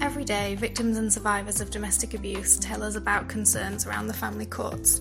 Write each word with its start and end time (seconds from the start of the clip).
Every 0.00 0.24
day, 0.24 0.54
victims 0.54 0.96
and 0.96 1.12
survivors 1.12 1.60
of 1.60 1.70
domestic 1.70 2.14
abuse 2.14 2.58
tell 2.58 2.82
us 2.82 2.94
about 2.94 3.28
concerns 3.28 3.86
around 3.86 4.06
the 4.06 4.14
family 4.14 4.46
courts. 4.46 5.00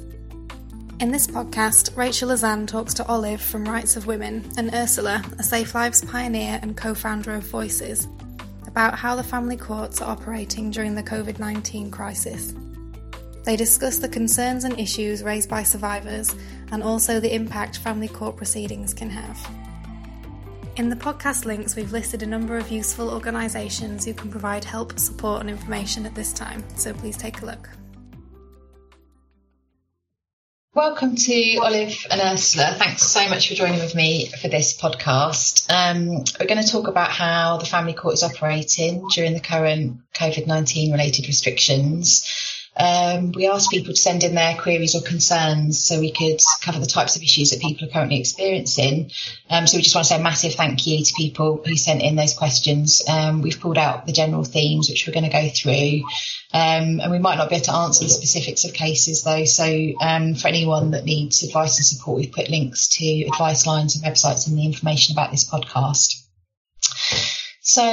In 1.00 1.12
this 1.12 1.28
podcast, 1.28 1.96
Rachel 1.96 2.32
Azan 2.32 2.66
talks 2.66 2.94
to 2.96 3.08
Olive 3.08 3.40
from 3.40 3.66
Rights 3.66 3.96
of 3.96 4.08
Women 4.08 4.44
and 4.58 4.74
Ursula, 4.74 5.24
a 5.38 5.44
Safe 5.44 5.76
Lives 5.76 6.04
pioneer 6.04 6.60
and 6.64 6.76
co 6.76 6.96
founder 6.96 7.36
of 7.36 7.44
Voices, 7.44 8.08
about 8.66 8.98
how 8.98 9.16
the 9.16 9.24
family 9.24 9.58
courts 9.58 10.02
are 10.02 10.10
operating 10.10 10.72
during 10.72 10.96
the 10.96 11.04
COVID 11.04 11.38
19 11.38 11.92
crisis. 11.92 12.54
They 13.44 13.56
discuss 13.56 14.00
the 14.00 14.10
concerns 14.10 14.66
and 14.66 14.78
issues 14.80 15.24
raised 15.24 15.50
by 15.50 15.64
survivors 15.64 16.36
and 16.72 16.84
also 16.84 17.20
the 17.20 17.34
impact 17.34 17.78
family 17.78 18.10
court 18.10 18.36
proceedings 18.36 18.94
can 18.94 19.10
have. 19.10 19.38
In 20.78 20.90
the 20.90 20.96
podcast 20.96 21.46
links, 21.46 21.76
we've 21.76 21.92
listed 21.92 22.22
a 22.22 22.28
number 22.28 22.56
of 22.56 22.70
useful 22.70 23.10
organisations 23.10 24.06
who 24.06 24.14
can 24.14 24.30
provide 24.30 24.64
help, 24.64 25.00
support, 25.00 25.42
and 25.42 25.50
information 25.50 26.06
at 26.06 26.14
this 26.14 26.32
time, 26.32 26.64
so 26.76 26.94
please 26.94 27.18
take 27.18 27.42
a 27.42 27.48
look. 27.48 27.68
Welcome 30.76 31.16
to 31.16 31.58
Olive 31.64 32.06
and 32.12 32.22
Ursula. 32.22 32.76
Thanks 32.78 33.02
so 33.02 33.28
much 33.28 33.50
for 33.50 33.56
joining 33.56 33.80
with 33.80 33.96
me 33.96 34.28
for 34.28 34.50
this 34.50 34.80
podcast. 34.80 35.66
Um, 35.74 36.24
we're 36.40 36.46
going 36.46 36.64
to 36.64 36.72
talk 36.72 36.88
about 36.88 37.10
how 37.10 37.58
the 37.58 37.66
family 37.66 37.94
court 37.94 38.14
is 38.14 38.22
operating 38.22 39.08
during 39.08 39.34
the 39.34 39.40
current 39.40 40.02
COVID 40.14 40.46
19 40.46 40.92
related 40.92 41.26
restrictions 41.26 42.24
um, 42.80 43.32
we 43.32 43.48
asked 43.48 43.72
people 43.72 43.94
to 43.94 44.00
send 44.00 44.24
in 44.24 44.36
their 44.36 44.56
queries 44.56 44.96
or 44.96 45.02
concerns 45.02 45.84
so 45.84 46.00
we 46.00 46.12
could 46.12 46.40
cover 46.62 46.80
the 46.80 46.86
types 46.86 47.16
of 47.16 47.24
issues 47.24 47.50
that 47.50 47.60
people 47.60 47.88
are 47.88 47.92
currently 47.92 48.20
experiencing. 48.20 49.12
Um, 49.50 49.66
so 49.66 49.78
we 49.78 49.84
just 49.84 49.96
want 49.96 50.06
to 50.06 50.14
say 50.14 50.20
a 50.20 50.24
massive 50.24 50.54
thank 50.54 50.86
you 50.86 51.04
to 51.04 51.14
people 51.16 51.62
who 51.66 51.76
sent 51.76 52.04
in 52.04 52.16
those 52.16 52.34
questions. 52.34 53.02
Um, 53.08 53.42
we've 53.42 53.60
pulled 53.60 53.78
out 53.78 54.06
the 54.06 54.12
general 54.12 54.44
themes 54.44 54.90
which 54.90 55.08
we're 55.08 55.14
going 55.14 55.30
to 55.30 55.32
go 55.32 55.50
through. 55.50 56.04
Um, 56.54 57.02
and 57.02 57.12
we 57.12 57.20
might 57.20 57.38
not 57.38 57.50
be 57.50 57.56
able 57.56 57.66
to 57.66 57.74
answer 57.74 58.04
the 58.04 58.10
specifics 58.10 58.64
of 58.66 58.74
cases 58.74 59.24
though. 59.24 59.46
So 59.46 59.94
um, 60.00 60.36
for 60.36 60.48
anyone 60.48 60.92
that 60.92 61.06
needs 61.06 61.44
advice 61.44 61.78
and 61.78 61.86
support, 61.86 62.20
we've 62.20 62.32
put 62.32 62.50
links 62.50 62.88
to 62.98 63.24
advice 63.24 63.66
lines 63.66 63.96
and 63.96 64.06
websites 64.06 64.48
in 64.48 64.56
the 64.56 64.66
information 64.66 65.14
about 65.14 65.32
this 65.32 65.50
podcast. 65.50 66.24
So, 67.70 67.84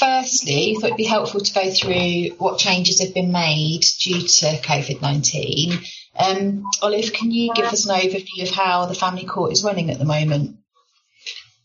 firstly, 0.00 0.74
I 0.76 0.80
thought 0.80 0.86
it'd 0.86 0.96
be 0.96 1.04
helpful 1.04 1.40
to 1.40 1.54
go 1.54 1.70
through 1.70 2.34
what 2.38 2.58
changes 2.58 3.00
have 3.00 3.14
been 3.14 3.30
made 3.30 3.82
due 4.00 4.22
to 4.22 4.46
COVID 4.58 5.00
19. 5.00 5.78
Um, 6.18 6.64
Olive, 6.82 7.12
can 7.12 7.30
you 7.30 7.54
give 7.54 7.66
us 7.66 7.86
an 7.86 7.94
overview 7.94 8.42
of 8.42 8.50
how 8.50 8.86
the 8.86 8.96
family 8.96 9.24
court 9.24 9.52
is 9.52 9.62
running 9.62 9.88
at 9.92 10.00
the 10.00 10.04
moment? 10.04 10.56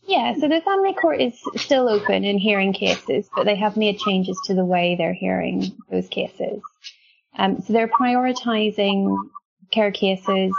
Yeah, 0.06 0.32
so 0.34 0.46
the 0.46 0.60
family 0.60 0.94
court 0.94 1.20
is 1.20 1.34
still 1.56 1.88
open 1.88 2.22
in 2.22 2.38
hearing 2.38 2.72
cases, 2.72 3.28
but 3.34 3.46
they 3.46 3.56
have 3.56 3.76
made 3.76 3.98
changes 3.98 4.40
to 4.44 4.54
the 4.54 4.64
way 4.64 4.94
they're 4.94 5.12
hearing 5.12 5.72
those 5.90 6.06
cases. 6.06 6.62
Um, 7.36 7.60
so 7.62 7.72
they're 7.72 7.88
prioritising 7.88 9.16
care 9.72 9.90
cases, 9.90 10.52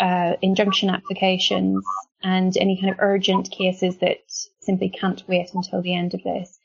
uh, 0.00 0.32
injunction 0.42 0.90
applications, 0.90 1.84
and 2.24 2.56
any 2.56 2.80
kind 2.80 2.90
of 2.90 2.98
urgent 3.00 3.50
cases 3.50 3.98
that 3.98 4.18
simply 4.60 4.88
can't 4.88 5.22
wait 5.28 5.50
until 5.54 5.82
the 5.82 5.94
end 5.94 6.14
of 6.14 6.22
this. 6.22 6.58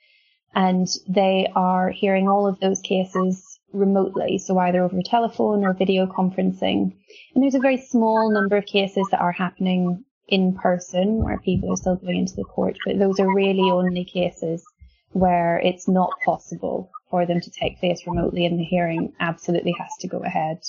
And 0.56 0.88
they 1.08 1.48
are 1.54 1.90
hearing 1.90 2.28
all 2.28 2.48
of 2.48 2.60
those 2.60 2.80
cases 2.80 3.60
remotely, 3.74 4.40
so 4.40 4.58
either 4.58 4.84
over 4.84 5.00
telephone 5.04 5.64
or 5.64 5.74
video 5.74 6.08
conferencing. 6.08 6.96
And 7.36 7.44
there's 7.44 7.56
a 7.56 7.60
very 7.60 7.78
small 7.78 8.32
number 8.32 8.56
of 8.56 8.66
cases 8.66 9.06
that 9.12 9.20
are 9.20 9.34
happening 9.34 10.06
in 10.28 10.56
person 10.56 11.24
where 11.24 11.40
people 11.40 11.74
are 11.74 11.78
still 11.78 11.98
going 11.98 12.18
into 12.18 12.36
the 12.36 12.46
court, 12.46 12.78
but 12.86 12.98
those 12.98 13.20
are 13.20 13.36
really 13.36 13.70
only 13.70 14.06
cases 14.06 14.64
where 15.12 15.60
it's 15.60 15.88
not 15.88 16.12
possible 16.24 16.90
for 17.10 17.26
them 17.26 17.42
to 17.42 17.52
take 17.52 17.80
place 17.80 18.08
remotely 18.08 18.46
and 18.46 18.60
the 18.60 18.64
hearing 18.64 19.14
absolutely 19.20 19.74
has 19.78 19.90
to 20.00 20.08
go 20.08 20.20
ahead. 20.20 20.60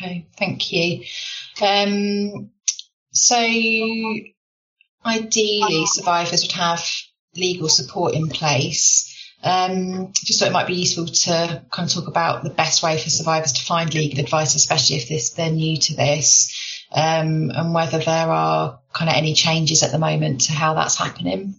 Okay, 0.00 0.26
thank 0.38 0.72
you. 0.72 1.04
Um, 1.60 2.50
so 3.18 3.36
ideally 5.04 5.86
survivors 5.86 6.42
would 6.42 6.52
have 6.52 6.84
legal 7.34 7.68
support 7.68 8.14
in 8.14 8.28
place. 8.28 9.14
Um, 9.42 10.12
just 10.14 10.40
thought 10.40 10.48
it 10.48 10.52
might 10.52 10.66
be 10.66 10.74
useful 10.74 11.06
to 11.06 11.62
kind 11.70 11.88
of 11.88 11.94
talk 11.94 12.08
about 12.08 12.42
the 12.42 12.50
best 12.50 12.82
way 12.82 12.98
for 12.98 13.08
survivors 13.08 13.52
to 13.52 13.64
find 13.64 13.94
legal 13.94 14.18
advice, 14.18 14.56
especially 14.56 14.96
if 14.96 15.08
this, 15.08 15.30
they're 15.30 15.50
new 15.50 15.76
to 15.76 15.94
this, 15.94 16.84
um, 16.90 17.50
and 17.54 17.72
whether 17.72 17.98
there 17.98 18.30
are 18.30 18.80
kind 18.92 19.08
of 19.08 19.16
any 19.16 19.34
changes 19.34 19.82
at 19.84 19.92
the 19.92 19.98
moment 19.98 20.42
to 20.42 20.52
how 20.52 20.74
that's 20.74 20.96
happening. 20.96 21.54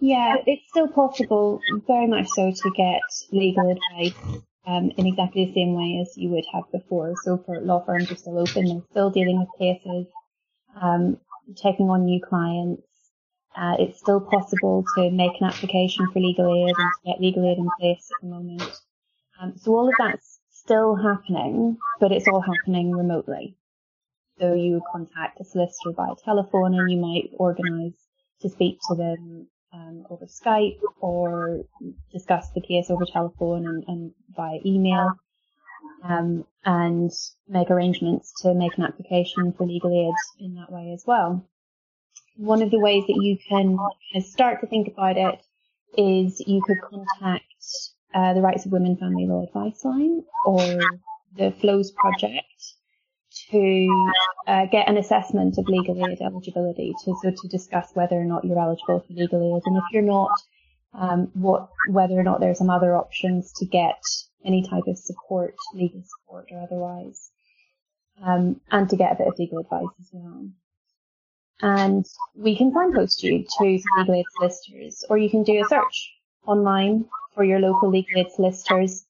Yeah, 0.00 0.36
it's 0.46 0.62
still 0.68 0.88
possible, 0.88 1.60
very 1.86 2.06
much 2.06 2.28
so, 2.28 2.50
to 2.50 2.70
get 2.70 3.02
legal 3.30 3.70
advice 3.70 4.14
um, 4.66 4.90
in 4.96 5.06
exactly 5.06 5.46
the 5.46 5.54
same 5.54 5.74
way 5.74 5.98
as 6.00 6.16
you 6.16 6.30
would 6.30 6.44
have 6.54 6.70
before. 6.72 7.14
So 7.24 7.42
for 7.44 7.60
law 7.60 7.84
firms 7.84 8.10
are 8.10 8.16
still 8.16 8.38
open, 8.38 8.68
they're 8.68 8.82
still 8.90 9.10
dealing 9.10 9.40
with 9.40 9.48
cases. 9.58 10.06
Um, 10.80 11.18
taking 11.56 11.88
on 11.90 12.04
new 12.04 12.20
clients. 12.20 12.82
Uh, 13.56 13.74
it's 13.78 13.98
still 13.98 14.20
possible 14.20 14.84
to 14.94 15.10
make 15.10 15.32
an 15.40 15.48
application 15.48 16.06
for 16.12 16.20
legal 16.20 16.54
aid 16.54 16.74
and 16.78 16.92
to 16.92 17.10
get 17.10 17.20
legal 17.20 17.50
aid 17.50 17.58
in 17.58 17.68
place 17.80 18.08
at 18.14 18.22
the 18.22 18.28
moment. 18.28 18.62
Um, 19.40 19.54
so 19.56 19.74
all 19.74 19.88
of 19.88 19.94
that's 19.98 20.38
still 20.50 20.94
happening, 20.94 21.78
but 21.98 22.12
it's 22.12 22.28
all 22.28 22.40
happening 22.42 22.92
remotely. 22.92 23.56
So 24.38 24.54
you 24.54 24.82
contact 24.92 25.40
a 25.40 25.44
solicitor 25.44 25.92
by 25.96 26.12
telephone 26.24 26.74
and 26.78 26.90
you 26.90 26.98
might 26.98 27.30
organise 27.38 27.96
to 28.42 28.48
speak 28.48 28.78
to 28.88 28.94
them 28.94 29.48
um, 29.72 30.04
over 30.10 30.26
Skype 30.26 30.78
or 31.00 31.64
discuss 32.12 32.50
the 32.54 32.60
case 32.60 32.90
over 32.90 33.04
telephone 33.12 33.66
and, 33.66 33.84
and 33.88 34.12
via 34.36 34.58
email 34.64 35.12
um, 36.02 36.44
and 36.64 37.10
make 37.48 37.70
arrangements 37.70 38.32
to 38.42 38.54
make 38.54 38.76
an 38.78 38.84
application 38.84 39.52
for 39.52 39.66
legal 39.66 39.90
aid 39.90 40.44
in 40.44 40.54
that 40.54 40.70
way 40.70 40.92
as 40.92 41.04
well. 41.06 41.44
One 42.36 42.62
of 42.62 42.70
the 42.70 42.78
ways 42.78 43.04
that 43.06 43.20
you 43.20 43.36
can 43.48 43.76
start 44.22 44.60
to 44.60 44.66
think 44.66 44.88
about 44.88 45.16
it 45.16 45.40
is 45.96 46.40
you 46.46 46.62
could 46.62 46.78
contact 46.80 47.42
uh, 48.14 48.34
the 48.34 48.40
Rights 48.40 48.64
of 48.64 48.72
Women 48.72 48.96
Family 48.96 49.26
Law 49.26 49.44
Advice 49.44 49.84
Line 49.84 50.22
or 50.46 50.60
the 51.36 51.52
Flows 51.60 51.90
Project 51.90 52.44
to 53.50 54.12
uh, 54.46 54.66
get 54.66 54.88
an 54.88 54.96
assessment 54.96 55.58
of 55.58 55.68
legal 55.68 55.96
aid 56.10 56.20
eligibility 56.20 56.94
to 57.04 57.14
so 57.22 57.30
to 57.30 57.48
discuss 57.48 57.90
whether 57.94 58.16
or 58.16 58.24
not 58.24 58.44
you're 58.44 58.58
eligible 58.58 59.00
for 59.00 59.12
legal 59.12 59.56
aid 59.56 59.62
and 59.66 59.76
if 59.76 59.84
you're 59.92 60.02
not, 60.02 60.30
um, 60.94 61.30
what 61.34 61.68
whether 61.90 62.14
or 62.14 62.22
not 62.22 62.40
there's 62.40 62.58
some 62.58 62.70
other 62.70 62.96
options 62.96 63.52
to 63.52 63.66
get 63.66 64.02
any 64.44 64.62
type 64.62 64.84
of 64.86 64.98
support, 64.98 65.54
legal 65.74 66.02
support 66.04 66.48
or 66.50 66.62
otherwise, 66.62 67.30
um, 68.24 68.60
and 68.70 68.88
to 68.88 68.96
get 68.96 69.12
a 69.12 69.16
bit 69.16 69.28
of 69.28 69.38
legal 69.38 69.58
advice 69.58 69.94
as 70.00 70.08
well. 70.12 70.48
And 71.60 72.06
we 72.36 72.56
can 72.56 72.72
signpost 72.72 73.22
you 73.22 73.44
to 73.58 73.64
legal 73.64 74.14
aid 74.14 74.24
solicitors, 74.38 75.04
or 75.08 75.18
you 75.18 75.28
can 75.28 75.42
do 75.42 75.60
a 75.60 75.68
search 75.68 76.14
online 76.46 77.04
for 77.34 77.44
your 77.44 77.58
local 77.58 77.90
legal 77.90 78.20
aid 78.20 78.30
solicitors 78.30 79.04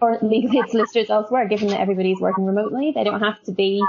or 0.00 0.18
legal 0.22 0.62
aid 0.62 0.70
solicitors 0.70 1.10
elsewhere, 1.10 1.48
given 1.48 1.68
that 1.68 1.80
everybody's 1.80 2.20
working 2.20 2.46
remotely. 2.46 2.92
They 2.94 3.04
don't 3.04 3.20
have 3.20 3.42
to 3.44 3.52
be 3.52 3.82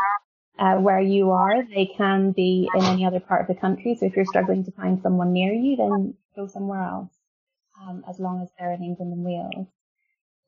uh, 0.58 0.76
where 0.78 1.00
you 1.00 1.32
are. 1.32 1.64
They 1.64 1.92
can 1.98 2.32
be 2.32 2.70
in 2.74 2.84
any 2.86 3.06
other 3.06 3.20
part 3.20 3.42
of 3.42 3.48
the 3.48 3.60
country. 3.60 3.96
So 4.00 4.08
if 4.08 4.16
you're 4.16 4.26
struggling 4.26 4.64
to 4.66 4.72
find 4.72 5.00
someone 5.02 5.32
near 5.32 5.54
you, 5.54 5.76
then 5.76 6.16
go 6.36 6.48
somewhere 6.48 6.82
else, 6.82 7.14
um, 7.82 8.04
as 8.10 8.20
long 8.20 8.42
as 8.42 8.50
they're 8.58 8.74
in 8.74 8.84
England 8.84 9.14
and 9.14 9.24
Wales 9.24 9.68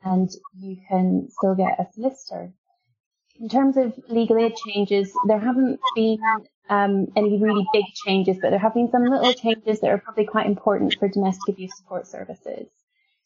and 0.03 0.30
you 0.58 0.78
can 0.88 1.28
still 1.30 1.56
get 1.56 1.80
a 1.80 1.88
solicitor. 1.94 2.52
In 3.40 3.50
terms 3.50 3.78
of 3.78 3.94
legal 4.08 4.38
aid 4.38 4.56
changes, 4.56 5.12
there 5.28 5.40
haven't 5.40 5.80
been 5.96 6.19
um, 6.70 7.08
any 7.16 7.41
really 7.41 7.66
big 7.72 7.85
changes, 8.05 8.38
but 8.41 8.49
there 8.49 8.59
have 8.59 8.73
been 8.73 8.90
some 8.90 9.05
little 9.05 9.34
changes 9.34 9.79
that 9.82 9.91
are 9.91 9.99
probably 9.99 10.26
quite 10.26 10.47
important 10.47 10.96
for 10.97 11.08
domestic 11.08 11.53
abuse 11.53 11.76
support 11.78 12.08
services. 12.08 12.67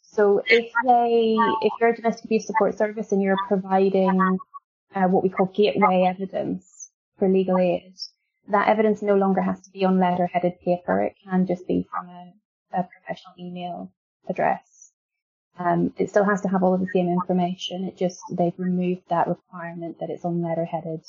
So 0.01 0.41
if 0.45 0.71
they, 0.85 1.37
if 1.61 1.71
you're 1.79 1.89
a 1.91 1.95
domestic 1.95 2.25
abuse 2.25 2.45
support 2.45 2.77
service 2.77 3.13
and 3.13 3.21
you're 3.21 3.37
providing 3.47 4.37
uh, 4.93 5.03
what 5.03 5.23
we 5.23 5.29
call 5.29 5.45
gateway 5.45 6.05
evidence 6.07 6.89
for 7.17 7.29
legal 7.29 7.57
aid, 7.57 7.93
that 8.49 8.67
evidence 8.67 9.01
no 9.01 9.15
longer 9.15 9.41
has 9.41 9.61
to 9.61 9.69
be 9.71 9.85
on 9.85 9.99
letter-headed 9.99 10.59
paper. 10.59 11.01
It 11.01 11.15
can 11.23 11.47
just 11.47 11.65
be 11.67 11.87
from 11.89 12.09
a, 12.09 12.33
a 12.73 12.83
professional 12.83 13.35
email 13.39 13.93
address. 14.27 14.70
Um, 15.59 15.93
it 15.97 16.09
still 16.09 16.23
has 16.23 16.41
to 16.41 16.47
have 16.47 16.63
all 16.63 16.73
of 16.73 16.79
the 16.79 16.87
same 16.93 17.07
information. 17.07 17.83
It 17.83 17.97
just 17.97 18.19
they've 18.31 18.57
removed 18.57 19.03
that 19.09 19.27
requirement 19.27 19.99
that 19.99 20.09
it's 20.09 20.25
on 20.25 20.41
letterheaded 20.41 21.03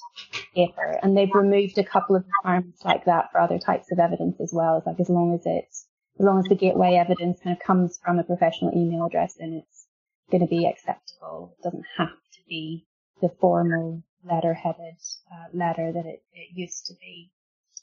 paper, 0.55 0.99
and 1.03 1.17
they've 1.17 1.35
removed 1.35 1.79
a 1.79 1.85
couple 1.85 2.17
of 2.17 2.25
requirements 2.27 2.85
like 2.85 3.05
that 3.07 3.31
for 3.31 3.41
other 3.41 3.59
types 3.59 3.93
of 3.93 3.99
evidence 3.99 4.41
as 4.41 4.53
well. 4.53 4.77
It's 4.77 4.87
like 4.87 5.01
as 5.01 5.09
long 5.09 5.35
as 5.35 5.43
it's 5.47 5.87
as 6.19 6.27
long 6.27 6.39
as 6.39 6.47
the 6.47 6.55
gateway 6.55 6.95
evidence 6.95 7.41
kind 7.41 7.57
of 7.57 7.63
comes 7.63 7.99
from 8.05 8.19
a 8.19 8.25
professional 8.25 8.77
email 8.77 9.07
address, 9.07 9.35
then 9.39 9.53
it's 9.53 9.87
going 10.31 10.43
to 10.43 10.49
be 10.49 10.67
acceptable. 10.67 11.55
It 11.59 11.63
doesn't 11.63 11.87
have 11.97 12.09
to 12.09 12.41
be 12.49 12.87
the 13.21 13.31
formal 13.41 14.03
letterheaded 14.25 14.97
uh, 15.33 15.47
letter 15.53 15.93
that 15.93 16.07
it, 16.07 16.23
it 16.33 16.49
used 16.55 16.87
to 16.87 16.95
be. 16.95 17.31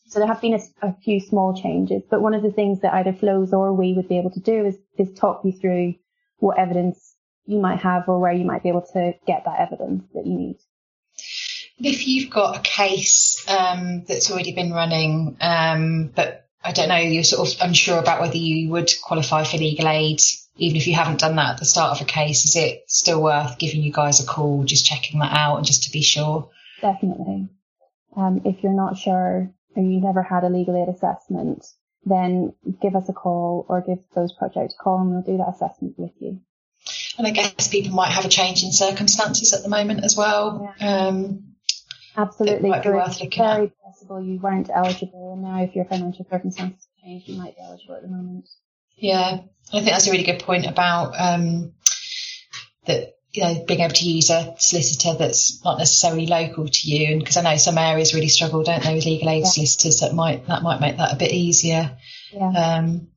So 0.08 0.20
there 0.20 0.28
have 0.28 0.42
been 0.42 0.56
a, 0.56 0.88
a, 0.88 0.96
few 1.04 1.20
small 1.20 1.60
changes, 1.60 2.04
but 2.10 2.22
one 2.22 2.34
of 2.34 2.42
the 2.42 2.52
things 2.52 2.82
that 2.82 2.94
either 2.94 3.14
Flows 3.14 3.54
or 3.54 3.74
we 3.74 3.94
would 3.94 4.10
be 4.10 4.18
able 4.18 4.32
to 4.32 4.40
do 4.40 4.66
is, 4.66 4.78
is 4.98 5.14
talk 5.14 5.42
you 5.44 5.52
through 5.52 5.96
what 6.40 6.60
evidence 6.60 7.16
you 7.46 7.60
might 7.60 7.80
have 7.80 8.08
or 8.08 8.20
where 8.20 8.32
you 8.32 8.46
might 8.46 8.64
be 8.64 8.70
able 8.70 8.86
to 8.94 9.14
get 9.26 9.44
that 9.46 9.60
evidence 9.60 10.04
that 10.14 10.26
you 10.26 10.34
need. 10.34 10.58
If 11.80 12.08
you've 12.08 12.30
got 12.30 12.58
a 12.58 12.62
case 12.62 13.46
um, 13.48 14.04
that's 14.08 14.30
already 14.30 14.54
been 14.54 14.72
running, 14.72 15.38
um, 15.40 16.12
but 16.14 16.48
I 16.64 16.74
don't 16.74 16.90
know, 16.90 16.98
you're 16.98 17.24
sort 17.24 17.48
of 17.48 17.62
unsure 17.62 18.00
about 18.00 18.20
whether 18.20 18.38
you 18.38 18.70
would 18.70 18.92
qualify 19.02 19.46
for 19.46 19.58
legal 19.58 19.88
aid, 19.88 20.20
even 20.58 20.76
if 20.76 20.88
you 20.88 20.94
haven't 20.94 21.22
done 21.22 21.38
that 21.38 21.54
at 21.54 21.60
the 21.60 21.66
start 21.66 21.96
of 21.96 22.02
a 22.02 22.10
case, 22.10 22.44
is 22.46 22.56
it 22.56 22.84
still 22.88 23.24
worth 23.24 23.58
giving 23.58 23.82
you 23.82 23.94
guys 23.94 24.22
a 24.22 24.28
call, 24.28 24.64
just 24.66 24.86
checking 24.86 25.20
that 25.22 25.36
out 25.36 25.58
and 25.58 25.66
just 25.66 25.84
to 25.84 25.92
be 25.92 26.02
sure? 26.02 26.50
Definitely. 26.82 27.48
Um, 28.16 28.42
if 28.44 28.62
you're 28.62 28.74
not 28.74 28.98
sure 28.98 29.50
or 29.76 29.84
you've 29.84 30.04
never 30.04 30.22
had 30.22 30.44
a 30.44 30.50
legal 30.50 30.76
aid 30.76 30.94
assessment, 30.94 31.66
then 32.06 32.54
give 32.82 32.96
us 32.96 33.10
a 33.10 33.14
call 33.14 33.66
or 33.70 33.82
give 33.82 34.00
Flows 34.14 34.34
Project 34.34 34.74
a 34.74 34.84
call 34.84 35.02
and 35.02 35.12
we'll 35.12 35.22
do 35.22 35.38
that 35.38 35.54
assessment 35.56 35.96
with 35.98 36.12
you. 36.20 36.40
And 37.18 37.28
I 37.28 37.32
guess 37.32 37.68
people 37.68 37.92
might 37.92 38.12
have 38.12 38.26
a 38.26 38.30
change 38.30 38.64
in 38.64 38.72
circumstances 38.72 39.54
at 39.54 39.64
the 39.64 39.70
moment 39.70 40.04
as 40.04 40.16
well. 40.16 40.74
Yeah. 40.80 41.08
Um, 41.08 41.50
Absolutely. 42.16 42.72
It 42.72 42.86
worth 42.86 43.22
looking 43.22 43.44
very 43.44 43.66
at. 43.66 43.82
possible 43.84 44.22
you 44.22 44.40
weren't 44.40 44.70
eligible, 44.74 45.34
and 45.34 45.44
now 45.44 45.64
if 45.64 45.76
your 45.76 45.86
financial 45.86 46.26
circumstances 46.30 46.88
change, 47.02 47.28
you 47.28 47.38
might 47.38 47.56
be 47.56 47.62
eligible 47.62 47.96
at 47.96 48.02
the 48.02 48.08
moment. 48.08 48.50
Yeah, 48.98 49.42
I 49.70 49.72
think 49.72 49.86
that's 49.86 50.08
a 50.08 50.12
really 50.12 50.24
good 50.24 50.40
point 50.40 50.66
about 50.66 51.14
um, 51.18 51.74
that. 52.86 53.14
You 53.32 53.44
know, 53.44 53.64
being 53.68 53.82
able 53.82 53.94
to 53.94 54.10
use 54.10 54.32
a 54.32 54.56
solicitor 54.58 55.14
that's 55.14 55.64
not 55.64 55.78
necessarily 55.78 56.26
local 56.26 56.68
to 56.68 56.90
you, 56.90 57.12
and 57.12 57.20
because 57.20 57.38
I 57.38 57.44
know 57.44 57.58
some 57.58 57.78
areas 57.78 58.16
really 58.16 58.28
struggle, 58.28 58.64
don't 58.64 58.84
they, 58.84 58.96
with 58.96 59.06
legal 59.06 59.30
aid 59.30 59.44
yeah. 59.44 59.50
solicitors. 59.50 60.00
That 60.00 60.16
might 60.16 60.48
that 60.48 60.64
might 60.64 60.82
make 60.82 60.98
that 60.98 61.14
a 61.14 61.18
bit 61.18 61.32
easier. 61.32 61.96
Yeah. 62.34 62.50
Um, 62.50 63.10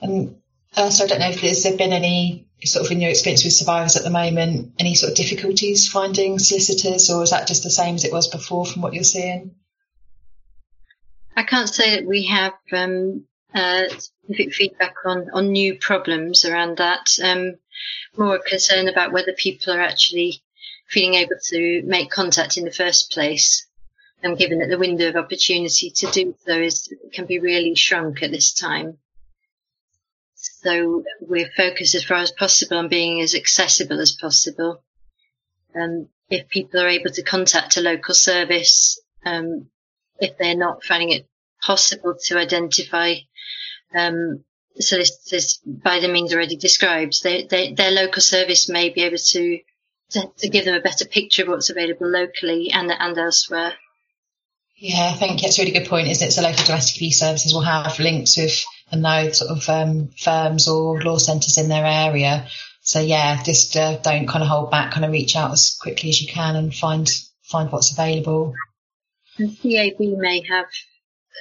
and 0.00 0.36
uh, 0.76 0.90
so 0.90 1.04
I 1.04 1.06
don't 1.06 1.20
know 1.20 1.30
if 1.30 1.40
there's 1.40 1.64
been 1.76 1.92
any 1.92 2.48
sort 2.64 2.84
of 2.84 2.92
in 2.92 3.00
your 3.00 3.10
experience 3.10 3.44
with 3.44 3.52
survivors 3.52 3.96
at 3.96 4.02
the 4.02 4.10
moment, 4.10 4.74
any 4.78 4.94
sort 4.94 5.10
of 5.10 5.16
difficulties 5.16 5.88
finding 5.88 6.38
solicitors, 6.38 7.08
or 7.10 7.22
is 7.22 7.30
that 7.30 7.46
just 7.46 7.62
the 7.62 7.70
same 7.70 7.94
as 7.94 8.04
it 8.04 8.12
was 8.12 8.28
before 8.28 8.66
from 8.66 8.82
what 8.82 8.94
you're 8.94 9.04
seeing? 9.04 9.54
I 11.36 11.44
can't 11.44 11.68
say 11.68 11.96
that 11.96 12.06
we 12.06 12.26
have 12.26 12.54
um, 12.72 13.24
uh, 13.54 13.88
specific 13.88 14.54
feedback 14.54 14.94
on, 15.04 15.28
on 15.32 15.52
new 15.52 15.76
problems 15.78 16.44
around 16.44 16.78
that. 16.78 17.08
Um, 17.22 17.54
more 18.16 18.38
concern 18.38 18.88
about 18.88 19.12
whether 19.12 19.32
people 19.32 19.72
are 19.72 19.80
actually 19.80 20.42
feeling 20.88 21.14
able 21.14 21.36
to 21.44 21.82
make 21.84 22.10
contact 22.10 22.56
in 22.56 22.64
the 22.64 22.70
first 22.70 23.10
place. 23.10 23.66
And 24.22 24.36
given 24.36 24.58
that 24.58 24.68
the 24.68 24.78
window 24.78 25.08
of 25.08 25.16
opportunity 25.16 25.90
to 25.90 26.10
do 26.10 26.34
so 26.44 26.60
is 26.60 26.92
can 27.12 27.26
be 27.26 27.38
really 27.38 27.76
shrunk 27.76 28.22
at 28.22 28.32
this 28.32 28.52
time. 28.52 28.98
So 30.34 31.04
we're 31.20 31.50
focused 31.56 31.94
as 31.94 32.04
far 32.04 32.18
as 32.18 32.32
possible 32.32 32.78
on 32.78 32.88
being 32.88 33.20
as 33.20 33.34
accessible 33.34 34.00
as 34.00 34.12
possible. 34.12 34.82
Um, 35.74 36.08
if 36.28 36.48
people 36.48 36.80
are 36.80 36.88
able 36.88 37.10
to 37.10 37.22
contact 37.22 37.76
a 37.76 37.80
local 37.80 38.14
service, 38.14 39.00
um, 39.24 39.70
if 40.20 40.36
they're 40.36 40.56
not 40.56 40.84
finding 40.84 41.12
it 41.12 41.28
possible 41.62 42.16
to 42.24 42.38
identify 42.38 43.14
um, 43.94 44.44
solicitors 44.78 45.60
by 45.64 46.00
the 46.00 46.08
means 46.08 46.32
already 46.32 46.56
described, 46.56 47.22
they, 47.22 47.44
they, 47.44 47.72
their 47.72 47.90
local 47.90 48.22
service 48.22 48.68
may 48.68 48.90
be 48.90 49.02
able 49.02 49.18
to, 49.18 49.60
to, 50.10 50.30
to 50.38 50.48
give 50.48 50.64
them 50.64 50.74
a 50.74 50.80
better 50.80 51.04
picture 51.04 51.42
of 51.42 51.48
what's 51.48 51.70
available 51.70 52.08
locally 52.08 52.70
and 52.72 52.90
and 52.90 53.18
elsewhere. 53.18 53.74
Yeah, 54.76 55.10
I 55.12 55.16
think 55.16 55.42
it's 55.42 55.58
a 55.58 55.62
really 55.62 55.76
good 55.76 55.88
point, 55.88 56.06
isn't 56.06 56.28
it? 56.28 56.30
So 56.30 56.42
local 56.42 56.64
domestic 56.64 56.96
abuse 56.96 57.18
services 57.18 57.52
will 57.52 57.62
have 57.62 57.98
links 57.98 58.36
with 58.36 58.64
and 58.90 59.02
know 59.02 59.30
sort 59.32 59.50
of 59.50 59.68
um, 59.68 60.08
firms 60.16 60.68
or 60.68 61.00
law 61.02 61.18
centres 61.18 61.58
in 61.58 61.68
their 61.68 61.84
area. 61.84 62.46
So 62.80 63.00
yeah, 63.00 63.42
just 63.42 63.76
uh, 63.76 63.98
don't 63.98 64.28
kind 64.28 64.42
of 64.42 64.48
hold 64.48 64.70
back, 64.70 64.92
kind 64.92 65.04
of 65.04 65.10
reach 65.10 65.36
out 65.36 65.52
as 65.52 65.76
quickly 65.80 66.10
as 66.10 66.22
you 66.22 66.28
can 66.28 66.56
and 66.56 66.74
find 66.74 67.10
find 67.42 67.70
what's 67.72 67.92
available. 67.92 68.54
And 69.38 69.50
CAB 69.60 69.98
may 69.98 70.42
have 70.48 70.66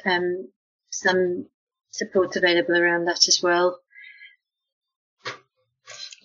um, 0.05 0.49
some 0.89 1.47
support 1.97 2.35
available 2.35 2.75
around 2.75 3.05
that 3.05 3.27
as 3.27 3.39
well. 3.41 3.79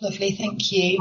Lovely, 0.01 0.33
thank 0.33 0.73
you. 0.73 0.99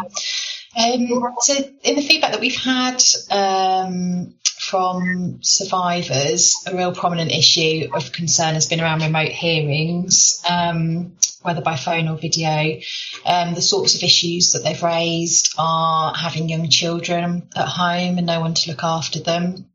Um, 0.78 1.34
so 1.40 1.56
in 1.84 1.96
the 1.96 2.02
feedback 2.02 2.32
that 2.32 2.40
we've 2.40 2.56
had 2.56 3.02
um, 3.30 4.36
from 4.44 5.40
survivors, 5.42 6.56
a 6.68 6.76
real 6.76 6.94
prominent 6.94 7.32
issue 7.32 7.90
of 7.94 8.12
concern 8.12 8.54
has 8.54 8.68
been 8.68 8.80
around 8.80 9.02
remote 9.02 9.32
hearings, 9.32 10.42
um, 10.50 11.18
whether 11.42 11.62
by 11.62 11.76
phone 11.76 12.08
or 12.08 12.16
video. 12.16 12.80
Um, 13.26 13.54
the 13.56 13.62
sorts 13.62 13.96
of 13.96 14.04
issues 14.04 14.52
that 14.52 14.64
they've 14.64 14.82
raised 14.82 15.56
are 15.58 16.14
having 16.14 16.48
young 16.48 16.70
children 16.70 17.50
at 17.56 17.68
home 17.68 18.18
and 18.18 18.28
no 18.28 18.40
one 18.40 18.54
to 18.54 18.70
look 18.70 18.84
after 18.84 19.20
them. 19.20 19.71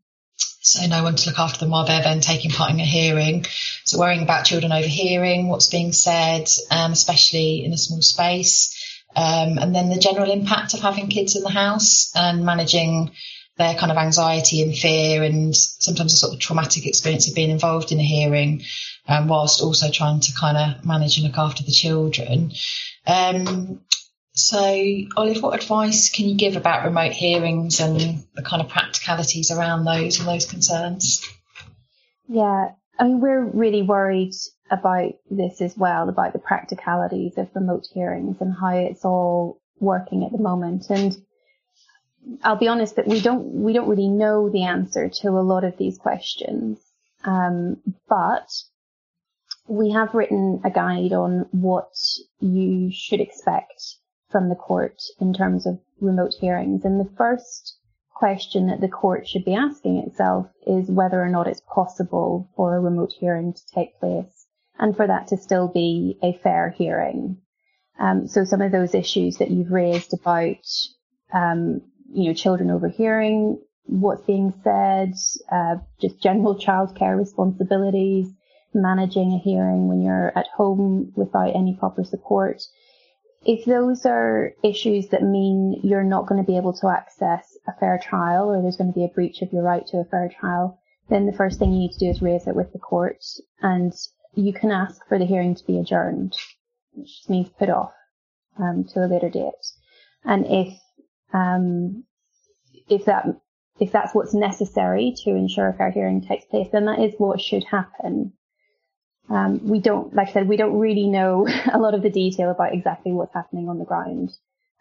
So 0.66 0.84
no 0.88 1.04
one 1.04 1.14
to 1.14 1.30
look 1.30 1.38
after 1.38 1.60
them 1.60 1.70
while 1.70 1.86
they're 1.86 2.02
then 2.02 2.20
taking 2.20 2.50
part 2.50 2.72
in 2.72 2.80
a 2.80 2.84
hearing. 2.84 3.46
So 3.84 4.00
worrying 4.00 4.24
about 4.24 4.46
children 4.46 4.72
overhearing 4.72 5.46
what's 5.46 5.68
being 5.68 5.92
said, 5.92 6.48
um, 6.72 6.90
especially 6.90 7.64
in 7.64 7.72
a 7.72 7.78
small 7.78 8.02
space. 8.02 8.74
Um, 9.14 9.58
and 9.58 9.72
then 9.72 9.90
the 9.90 9.98
general 10.00 10.28
impact 10.28 10.74
of 10.74 10.80
having 10.80 11.06
kids 11.06 11.36
in 11.36 11.44
the 11.44 11.50
house 11.50 12.10
and 12.16 12.44
managing 12.44 13.12
their 13.56 13.74
kind 13.74 13.92
of 13.92 13.96
anxiety 13.96 14.60
and 14.60 14.76
fear 14.76 15.22
and 15.22 15.56
sometimes 15.56 16.12
a 16.12 16.16
sort 16.16 16.34
of 16.34 16.40
traumatic 16.40 16.84
experience 16.84 17.28
of 17.28 17.36
being 17.36 17.50
involved 17.50 17.92
in 17.92 18.00
a 18.00 18.02
hearing, 18.02 18.64
um, 19.06 19.28
whilst 19.28 19.62
also 19.62 19.88
trying 19.88 20.18
to 20.18 20.32
kind 20.34 20.56
of 20.56 20.84
manage 20.84 21.16
and 21.16 21.28
look 21.28 21.38
after 21.38 21.62
the 21.62 21.70
children. 21.70 22.50
Um, 23.06 23.82
so, 24.36 24.58
Olive, 25.16 25.42
what 25.42 25.60
advice 25.60 26.10
can 26.10 26.28
you 26.28 26.36
give 26.36 26.56
about 26.56 26.84
remote 26.84 27.12
hearings 27.12 27.80
and 27.80 28.22
the 28.34 28.42
kind 28.42 28.60
of 28.60 28.68
practicalities 28.68 29.50
around 29.50 29.84
those 29.84 30.18
and 30.18 30.28
those 30.28 30.44
concerns? 30.44 31.26
Yeah, 32.28 32.72
I 32.98 33.04
mean, 33.04 33.20
we're 33.20 33.44
really 33.44 33.82
worried 33.82 34.34
about 34.70 35.12
this 35.30 35.62
as 35.62 35.74
well, 35.76 36.10
about 36.10 36.34
the 36.34 36.38
practicalities 36.38 37.38
of 37.38 37.48
remote 37.54 37.86
hearings 37.92 38.36
and 38.40 38.54
how 38.54 38.76
it's 38.76 39.06
all 39.06 39.60
working 39.78 40.24
at 40.24 40.32
the 40.32 40.38
moment. 40.38 40.90
And 40.90 41.16
I'll 42.42 42.56
be 42.56 42.68
honest 42.68 42.96
that 42.96 43.06
we 43.06 43.20
don't 43.20 43.62
we 43.62 43.72
don't 43.72 43.88
really 43.88 44.08
know 44.08 44.50
the 44.50 44.64
answer 44.64 45.08
to 45.22 45.28
a 45.28 45.40
lot 45.40 45.64
of 45.64 45.78
these 45.78 45.96
questions, 45.96 46.78
um, 47.24 47.78
but 48.08 48.50
we 49.68 49.92
have 49.92 50.14
written 50.14 50.60
a 50.64 50.70
guide 50.70 51.12
on 51.12 51.46
what 51.52 51.92
you 52.40 52.90
should 52.92 53.20
expect 53.20 53.96
from 54.30 54.48
the 54.48 54.54
court 54.54 55.02
in 55.20 55.32
terms 55.32 55.66
of 55.66 55.78
remote 56.00 56.34
hearings. 56.40 56.84
And 56.84 57.00
the 57.00 57.10
first 57.16 57.78
question 58.14 58.66
that 58.68 58.80
the 58.80 58.88
court 58.88 59.28
should 59.28 59.44
be 59.44 59.54
asking 59.54 59.98
itself 59.98 60.46
is 60.66 60.90
whether 60.90 61.22
or 61.22 61.28
not 61.28 61.46
it's 61.46 61.62
possible 61.72 62.48
for 62.56 62.76
a 62.76 62.80
remote 62.80 63.12
hearing 63.18 63.52
to 63.52 63.60
take 63.74 63.98
place 64.00 64.46
and 64.78 64.96
for 64.96 65.06
that 65.06 65.28
to 65.28 65.36
still 65.36 65.68
be 65.68 66.18
a 66.22 66.32
fair 66.42 66.70
hearing. 66.70 67.38
Um, 67.98 68.26
so 68.26 68.44
some 68.44 68.60
of 68.60 68.72
those 68.72 68.94
issues 68.94 69.38
that 69.38 69.50
you've 69.50 69.70
raised 69.70 70.12
about 70.12 70.64
um, 71.32 71.82
you 72.12 72.28
know, 72.28 72.34
children 72.34 72.70
overhearing 72.70 73.58
what's 73.84 74.24
being 74.26 74.52
said, 74.64 75.14
uh, 75.50 75.76
just 76.00 76.22
general 76.22 76.58
childcare 76.58 77.16
responsibilities, 77.16 78.28
managing 78.74 79.32
a 79.32 79.38
hearing 79.38 79.88
when 79.88 80.02
you're 80.02 80.36
at 80.36 80.46
home 80.54 81.12
without 81.16 81.54
any 81.54 81.74
proper 81.74 82.04
support. 82.04 82.62
If 83.48 83.64
those 83.64 84.04
are 84.04 84.54
issues 84.64 85.08
that 85.10 85.22
mean 85.22 85.80
you're 85.84 86.02
not 86.02 86.26
going 86.26 86.42
to 86.42 86.46
be 86.46 86.56
able 86.56 86.72
to 86.74 86.88
access 86.88 87.56
a 87.68 87.72
fair 87.78 88.00
trial 88.02 88.50
or 88.50 88.60
there's 88.60 88.76
going 88.76 88.92
to 88.92 88.98
be 88.98 89.04
a 89.04 89.14
breach 89.14 89.40
of 89.40 89.52
your 89.52 89.62
right 89.62 89.86
to 89.86 89.98
a 89.98 90.04
fair 90.04 90.28
trial, 90.28 90.80
then 91.08 91.26
the 91.26 91.32
first 91.32 91.60
thing 91.60 91.72
you 91.72 91.78
need 91.78 91.92
to 91.92 92.04
do 92.04 92.10
is 92.10 92.20
raise 92.20 92.48
it 92.48 92.56
with 92.56 92.72
the 92.72 92.80
court 92.80 93.24
and 93.62 93.92
you 94.34 94.52
can 94.52 94.72
ask 94.72 95.06
for 95.06 95.16
the 95.16 95.24
hearing 95.24 95.54
to 95.54 95.64
be 95.64 95.78
adjourned, 95.78 96.36
which 96.92 97.22
means 97.28 97.48
put 97.50 97.70
off 97.70 97.92
um, 98.58 98.84
to 98.92 99.04
a 99.04 99.06
later 99.06 99.30
date. 99.30 99.52
And 100.24 100.44
if 100.46 100.76
um, 101.32 102.04
if 102.88 103.04
that 103.04 103.26
if 103.78 103.92
that's 103.92 104.12
what's 104.12 104.34
necessary 104.34 105.14
to 105.24 105.30
ensure 105.30 105.68
a 105.68 105.74
fair 105.74 105.92
hearing 105.92 106.20
takes 106.20 106.46
place, 106.46 106.68
then 106.72 106.86
that 106.86 106.98
is 106.98 107.14
what 107.18 107.40
should 107.40 107.64
happen. 107.64 108.32
Um, 109.28 109.66
we 109.66 109.80
don't, 109.80 110.14
like 110.14 110.28
I 110.28 110.32
said, 110.32 110.48
we 110.48 110.56
don't 110.56 110.78
really 110.78 111.08
know 111.08 111.48
a 111.72 111.78
lot 111.78 111.94
of 111.94 112.02
the 112.02 112.10
detail 112.10 112.50
about 112.50 112.74
exactly 112.74 113.12
what's 113.12 113.34
happening 113.34 113.68
on 113.68 113.78
the 113.78 113.84
ground. 113.84 114.30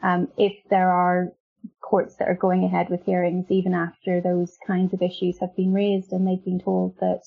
Um, 0.04 0.28
if 0.38 0.54
there 0.70 0.90
are 0.90 1.32
courts 1.82 2.16
that 2.18 2.28
are 2.28 2.36
going 2.36 2.64
ahead 2.64 2.90
with 2.90 3.06
hearings 3.06 3.46
even 3.50 3.74
after 3.74 4.22
those 4.22 4.58
kinds 4.68 4.94
of 4.94 5.02
issues 5.02 5.40
have 5.40 5.56
been 5.56 5.74
raised 5.74 6.12
and 6.12 6.28
they've 6.28 6.44
been 6.44 6.60
told 6.60 6.96
that 7.00 7.22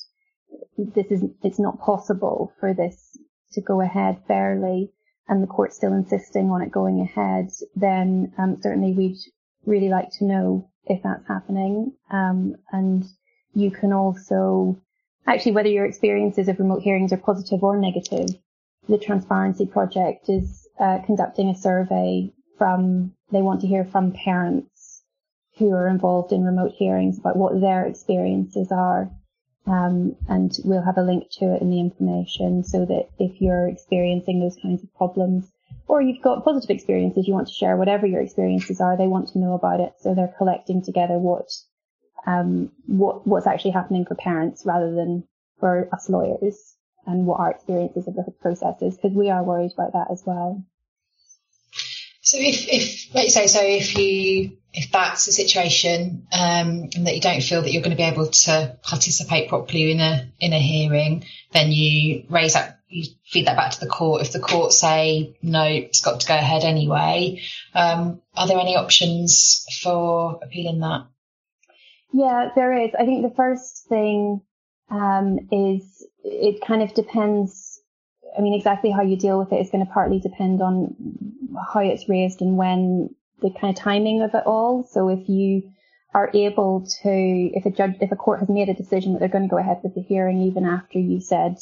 this 0.76 1.06
is 1.10 1.24
it's 1.42 1.58
not 1.58 1.80
possible 1.80 2.52
for 2.60 2.72
this 2.72 3.16
to 3.52 3.60
go 3.60 3.80
ahead 3.80 4.20
fairly 4.28 4.92
and 5.28 5.42
the 5.42 5.46
court's 5.46 5.76
still 5.76 5.92
insisting 5.92 6.50
on 6.50 6.62
it 6.62 6.70
going 6.70 7.00
ahead, 7.00 7.50
then 7.76 8.32
um, 8.38 8.58
certainly 8.62 8.92
we'd 8.92 9.18
really 9.66 9.88
like 9.88 10.10
to 10.10 10.24
know 10.24 10.70
if 10.86 11.02
that's 11.02 11.26
happening. 11.28 11.92
Um, 12.10 12.56
and 12.72 13.04
you 13.54 13.70
can 13.70 13.92
also 13.92 14.80
actually 15.26 15.52
whether 15.52 15.68
your 15.68 15.84
experiences 15.84 16.48
of 16.48 16.58
remote 16.58 16.82
hearings 16.82 17.12
are 17.12 17.18
positive 17.18 17.62
or 17.62 17.78
negative, 17.78 18.28
the 18.88 18.98
Transparency 18.98 19.66
Project 19.66 20.28
is 20.28 20.66
uh, 20.80 20.98
conducting 21.04 21.48
a 21.50 21.56
survey 21.56 22.32
from, 22.56 23.12
they 23.30 23.42
want 23.42 23.60
to 23.60 23.66
hear 23.66 23.84
from 23.84 24.12
parents 24.12 25.02
who 25.58 25.72
are 25.72 25.88
involved 25.88 26.32
in 26.32 26.44
remote 26.44 26.72
hearings 26.72 27.18
about 27.18 27.36
what 27.36 27.60
their 27.60 27.84
experiences 27.84 28.70
are. 28.70 29.10
Um, 29.66 30.16
and 30.28 30.56
we'll 30.64 30.84
have 30.84 30.96
a 30.96 31.02
link 31.02 31.24
to 31.32 31.54
it 31.54 31.60
in 31.60 31.70
the 31.70 31.80
information 31.80 32.64
so 32.64 32.86
that 32.86 33.08
if 33.18 33.40
you're 33.40 33.68
experiencing 33.68 34.40
those 34.40 34.56
kinds 34.62 34.82
of 34.82 34.94
problems 34.94 35.50
or 35.86 36.00
you've 36.00 36.22
got 36.22 36.44
positive 36.44 36.70
experiences, 36.70 37.28
you 37.28 37.34
want 37.34 37.48
to 37.48 37.54
share 37.54 37.76
whatever 37.76 38.06
your 38.06 38.22
experiences 38.22 38.80
are, 38.80 38.96
they 38.96 39.06
want 39.06 39.28
to 39.28 39.38
know 39.38 39.52
about 39.52 39.80
it. 39.80 39.92
So 40.00 40.14
they're 40.14 40.34
collecting 40.38 40.82
together 40.82 41.18
what, 41.18 41.50
um, 42.28 42.70
what, 42.86 43.26
what's 43.26 43.46
actually 43.46 43.70
happening 43.70 44.04
for 44.04 44.14
parents 44.14 44.62
rather 44.66 44.94
than 44.94 45.24
for 45.60 45.88
us 45.92 46.10
lawyers 46.10 46.76
and 47.06 47.24
what 47.24 47.40
our 47.40 47.50
experiences 47.50 48.06
of 48.06 48.14
the 48.14 48.30
process 48.42 48.82
is 48.82 48.96
because 48.96 49.16
we 49.16 49.30
are 49.30 49.42
worried 49.42 49.72
about 49.72 49.94
that 49.94 50.08
as 50.12 50.22
well. 50.26 50.62
So 52.20 52.36
if, 52.38 52.68
if, 52.68 53.14
you 53.14 53.30
say, 53.30 53.46
so 53.46 53.60
if 53.62 53.96
you, 53.96 54.58
if 54.74 54.92
that's 54.92 55.26
a 55.26 55.32
situation, 55.32 56.26
um, 56.30 56.90
and 56.94 57.06
that 57.06 57.14
you 57.14 57.22
don't 57.22 57.42
feel 57.42 57.62
that 57.62 57.72
you're 57.72 57.80
going 57.82 57.96
to 57.96 58.02
be 58.02 58.02
able 58.02 58.26
to 58.26 58.76
participate 58.82 59.48
properly 59.48 59.90
in 59.90 60.00
a, 60.00 60.30
in 60.38 60.52
a 60.52 60.58
hearing, 60.58 61.24
then 61.52 61.72
you 61.72 62.26
raise 62.28 62.52
that, 62.52 62.80
you 62.88 63.10
feed 63.24 63.46
that 63.46 63.56
back 63.56 63.72
to 63.72 63.80
the 63.80 63.86
court. 63.86 64.20
If 64.20 64.32
the 64.32 64.40
court 64.40 64.74
say, 64.74 65.38
no, 65.40 65.64
it's 65.64 66.02
got 66.02 66.20
to 66.20 66.28
go 66.28 66.34
ahead 66.34 66.64
anyway, 66.64 67.40
um, 67.72 68.20
are 68.36 68.46
there 68.46 68.58
any 68.58 68.76
options 68.76 69.64
for 69.80 70.40
appealing 70.42 70.80
that? 70.80 71.06
Yeah, 72.12 72.48
there 72.54 72.72
is. 72.72 72.90
I 72.98 73.04
think 73.04 73.22
the 73.22 73.34
first 73.34 73.86
thing, 73.88 74.40
um, 74.90 75.38
is 75.52 76.06
it 76.24 76.64
kind 76.66 76.82
of 76.82 76.94
depends. 76.94 77.80
I 78.36 78.40
mean, 78.40 78.54
exactly 78.54 78.90
how 78.90 79.02
you 79.02 79.16
deal 79.16 79.38
with 79.38 79.52
it 79.52 79.60
is 79.60 79.70
going 79.70 79.84
to 79.84 79.92
partly 79.92 80.20
depend 80.20 80.62
on 80.62 80.94
how 81.72 81.80
it's 81.80 82.08
raised 82.08 82.40
and 82.40 82.56
when 82.56 83.14
the 83.40 83.50
kind 83.50 83.76
of 83.76 83.82
timing 83.82 84.22
of 84.22 84.34
it 84.34 84.46
all. 84.46 84.84
So 84.90 85.08
if 85.08 85.28
you 85.28 85.70
are 86.14 86.30
able 86.34 86.86
to, 87.02 87.10
if 87.10 87.66
a 87.66 87.70
judge, 87.70 87.96
if 88.00 88.12
a 88.12 88.16
court 88.16 88.40
has 88.40 88.48
made 88.48 88.68
a 88.68 88.74
decision 88.74 89.12
that 89.12 89.18
they're 89.18 89.28
going 89.28 89.44
to 89.44 89.50
go 89.50 89.58
ahead 89.58 89.80
with 89.82 89.94
the 89.94 90.02
hearing, 90.02 90.42
even 90.42 90.64
after 90.64 90.98
you 90.98 91.20
said 91.20 91.56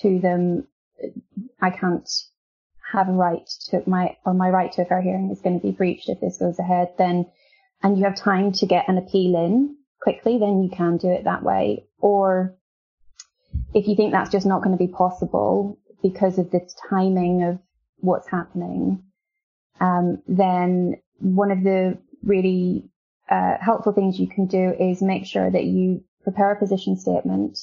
to 0.00 0.18
them, 0.18 0.66
I 1.60 1.70
can't 1.70 2.08
have 2.92 3.08
a 3.08 3.12
right 3.12 3.46
to 3.70 3.82
my, 3.86 4.16
or 4.24 4.34
my 4.34 4.48
right 4.50 4.72
to 4.72 4.82
a 4.82 4.84
fair 4.84 5.02
hearing 5.02 5.30
is 5.30 5.40
going 5.40 5.58
to 5.58 5.66
be 5.66 5.72
breached 5.72 6.08
if 6.08 6.20
this 6.20 6.38
goes 6.38 6.58
ahead, 6.58 6.94
then, 6.96 7.26
and 7.82 7.98
you 7.98 8.04
have 8.04 8.16
time 8.16 8.52
to 8.52 8.66
get 8.66 8.88
an 8.88 8.98
appeal 8.98 9.36
in 9.36 9.76
quickly, 10.00 10.38
then 10.38 10.62
you 10.62 10.70
can 10.70 10.96
do 10.96 11.08
it 11.08 11.24
that 11.24 11.42
way. 11.42 11.86
Or 11.98 12.56
if 13.74 13.88
you 13.88 13.96
think 13.96 14.12
that's 14.12 14.30
just 14.30 14.46
not 14.46 14.62
going 14.62 14.76
to 14.76 14.84
be 14.84 14.92
possible 14.92 15.78
because 16.02 16.38
of 16.38 16.50
the 16.50 16.60
timing 16.88 17.42
of 17.42 17.58
what's 17.98 18.28
happening, 18.28 19.02
um, 19.80 20.22
then 20.28 20.96
one 21.18 21.50
of 21.50 21.62
the 21.62 21.98
really 22.22 22.90
uh, 23.30 23.56
helpful 23.60 23.92
things 23.92 24.18
you 24.18 24.28
can 24.28 24.46
do 24.46 24.74
is 24.78 25.02
make 25.02 25.26
sure 25.26 25.50
that 25.50 25.64
you 25.64 26.04
prepare 26.22 26.52
a 26.52 26.58
position 26.58 26.96
statement, 26.96 27.58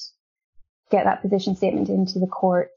get 0.90 1.04
that 1.04 1.22
position 1.22 1.56
statement 1.56 1.88
into 1.88 2.18
the 2.18 2.26
court 2.26 2.70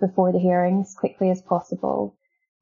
before 0.00 0.32
the 0.32 0.38
hearing 0.38 0.80
as 0.80 0.94
quickly 0.94 1.30
as 1.30 1.42
possible. 1.42 2.16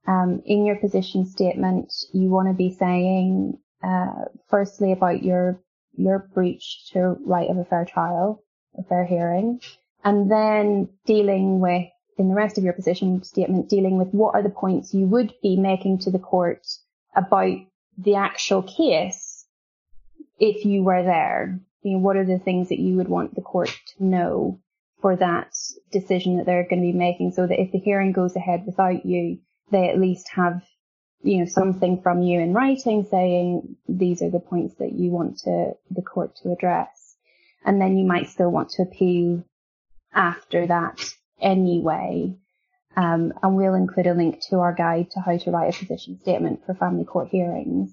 Um, 0.06 0.42
in 0.44 0.66
your 0.66 0.76
position 0.76 1.26
statement, 1.26 1.92
you 2.12 2.28
want 2.28 2.49
to 2.49 2.54
be 2.54 2.70
saying, 2.70 3.58
uh, 3.82 4.26
firstly 4.49 4.92
about 4.92 5.23
your 5.23 5.61
your 5.96 6.28
breach 6.34 6.90
to 6.92 7.16
right 7.25 7.49
of 7.49 7.56
a 7.56 7.64
fair 7.64 7.84
trial, 7.84 8.42
a 8.76 8.82
fair 8.82 9.04
hearing, 9.04 9.61
and 10.02 10.30
then 10.30 10.88
dealing 11.06 11.61
with 11.61 11.87
in 12.18 12.28
the 12.28 12.34
rest 12.34 12.58
of 12.58 12.64
your 12.64 12.73
position 12.73 13.23
statement 13.23 13.68
dealing 13.68 13.96
with 13.96 14.08
what 14.08 14.34
are 14.34 14.42
the 14.42 14.50
points 14.50 14.94
you 14.94 15.06
would 15.06 15.32
be 15.42 15.56
making 15.56 15.99
to 15.99 16.11
the 16.11 16.18
court 16.18 16.66
about 17.16 17.56
the 17.99 18.14
actual 18.14 18.62
case 18.62 19.46
if 20.38 20.64
you 20.64 20.82
were 20.82 21.02
there. 21.02 21.61
You 21.82 21.92
know, 21.92 21.99
what 21.99 22.16
are 22.16 22.25
the 22.25 22.38
things 22.38 22.68
that 22.68 22.78
you 22.78 22.96
would 22.96 23.08
want 23.08 23.34
the 23.34 23.42
court 23.42 23.75
to 23.96 24.04
know 24.04 24.61
for 25.00 25.16
that 25.16 25.52
decision 25.92 26.38
that 26.38 26.46
they're 26.46 26.66
going 26.68 26.80
to 26.80 26.92
be 26.92 26.96
making 26.96 27.32
so 27.32 27.46
that 27.46 27.61
if 27.61 27.73
the 27.73 27.78
hearing 27.78 28.12
goes 28.12 28.37
ahead 28.37 28.64
without 28.64 29.04
you, 29.04 29.38
they 29.71 29.88
at 29.88 29.99
least 29.99 30.28
have, 30.35 30.62
you 31.23 31.38
know, 31.38 31.47
something 31.47 32.02
from 32.02 32.23
you 32.23 32.40
in 32.40 32.52
writing 32.52 33.06
saying 33.11 33.76
these 33.88 34.23
are 34.23 34.30
the 34.30 34.40
points 34.40 34.75
that 34.76 34.92
you 34.92 35.11
want 35.11 35.38
to, 35.40 35.73
the 35.90 36.02
court 36.02 36.37
to 36.42 36.52
address. 36.52 37.16
And 37.64 37.80
then 37.80 37.97
you 37.97 38.04
might 38.04 38.28
still 38.28 38.50
want 38.50 38.71
to 38.71 38.83
appeal 38.83 39.44
after 40.12 40.66
that 40.66 41.00
anyway. 41.40 42.37
Um, 42.97 43.33
and 43.42 43.56
we'll 43.56 43.75
include 43.75 44.06
a 44.06 44.14
link 44.14 44.40
to 44.50 44.61
our 44.61 44.73
guide 44.73 45.11
to 45.12 45.21
how 45.21 45.37
to 45.37 45.50
write 45.50 45.75
a 45.75 45.78
position 45.78 46.21
statement 46.21 46.64
for 46.64 46.75
family 46.75 47.04
court 47.04 47.28
hearings. 47.28 47.90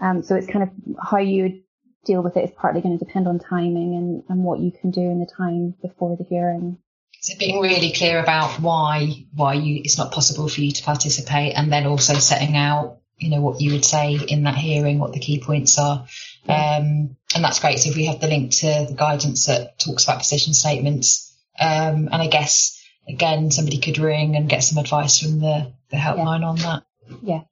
Um, 0.00 0.22
so 0.22 0.34
it's 0.34 0.46
kind 0.46 0.62
of 0.62 0.70
how 1.02 1.18
you 1.18 1.62
deal 2.04 2.22
with 2.22 2.36
it 2.36 2.44
is 2.44 2.56
partly 2.56 2.80
going 2.80 2.98
to 2.98 3.04
depend 3.04 3.28
on 3.28 3.38
timing 3.38 3.94
and, 3.94 4.22
and 4.28 4.44
what 4.44 4.60
you 4.60 4.72
can 4.72 4.90
do 4.90 5.02
in 5.02 5.20
the 5.20 5.26
time 5.26 5.74
before 5.82 6.16
the 6.16 6.24
hearing. 6.24 6.78
So 7.20 7.34
being 7.38 7.60
really 7.60 7.92
clear 7.92 8.18
about 8.18 8.60
why 8.60 9.26
why 9.34 9.54
you 9.54 9.82
it's 9.84 9.98
not 9.98 10.12
possible 10.12 10.48
for 10.48 10.60
you 10.60 10.72
to 10.72 10.82
participate, 10.82 11.54
and 11.54 11.72
then 11.72 11.86
also 11.86 12.14
setting 12.14 12.56
out 12.56 12.98
you 13.18 13.30
know 13.30 13.40
what 13.40 13.60
you 13.60 13.72
would 13.72 13.84
say 13.84 14.14
in 14.14 14.44
that 14.44 14.56
hearing, 14.56 14.98
what 14.98 15.12
the 15.12 15.20
key 15.20 15.38
points 15.40 15.78
are, 15.78 16.06
um, 16.48 17.16
and 17.34 17.44
that's 17.44 17.60
great. 17.60 17.78
So 17.78 17.90
if 17.90 17.96
we 17.96 18.06
have 18.06 18.20
the 18.20 18.28
link 18.28 18.52
to 18.52 18.86
the 18.88 18.94
guidance 18.96 19.46
that 19.46 19.78
talks 19.78 20.04
about 20.04 20.20
position 20.20 20.54
statements, 20.54 21.36
um, 21.60 22.08
and 22.10 22.22
I 22.22 22.28
guess 22.28 22.80
again, 23.08 23.50
somebody 23.50 23.78
could 23.78 23.98
ring 23.98 24.36
and 24.36 24.48
get 24.48 24.64
some 24.64 24.78
advice 24.78 25.20
from 25.20 25.40
the, 25.40 25.72
the 25.90 25.96
helpline 25.96 26.40
yeah. 26.40 26.46
on 26.46 26.56
that. 26.56 26.82
Yeah. 27.22 27.42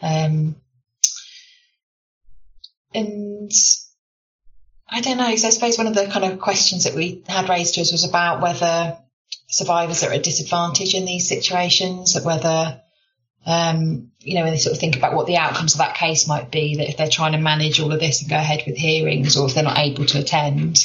Um, 0.00 0.56
and 2.94 3.50
I 4.88 5.00
don't 5.00 5.18
know. 5.18 5.34
So 5.36 5.48
I 5.48 5.50
suppose 5.50 5.78
one 5.78 5.86
of 5.86 5.94
the 5.94 6.06
kind 6.06 6.24
of 6.24 6.40
questions 6.40 6.84
that 6.84 6.94
we 6.94 7.22
had 7.26 7.48
raised 7.48 7.74
to 7.74 7.80
us 7.80 7.92
was 7.92 8.04
about 8.04 8.42
whether 8.42 8.98
survivors 9.48 10.02
are 10.02 10.12
at 10.12 10.18
a 10.18 10.22
disadvantage 10.22 10.94
in 10.94 11.04
these 11.04 11.28
situations, 11.28 12.14
that 12.14 12.24
whether, 12.24 12.80
um, 13.46 14.10
you 14.20 14.34
know, 14.34 14.42
when 14.42 14.52
they 14.52 14.58
sort 14.58 14.74
of 14.74 14.80
think 14.80 14.96
about 14.96 15.14
what 15.14 15.26
the 15.26 15.36
outcomes 15.36 15.74
of 15.74 15.78
that 15.78 15.96
case 15.96 16.28
might 16.28 16.50
be, 16.50 16.76
that 16.76 16.88
if 16.88 16.96
they're 16.96 17.08
trying 17.08 17.32
to 17.32 17.38
manage 17.38 17.80
all 17.80 17.92
of 17.92 18.00
this 18.00 18.20
and 18.20 18.30
go 18.30 18.36
ahead 18.36 18.62
with 18.66 18.76
hearings 18.76 19.36
or 19.36 19.46
if 19.46 19.54
they're 19.54 19.64
not 19.64 19.78
able 19.78 20.04
to 20.06 20.18
attend, 20.18 20.84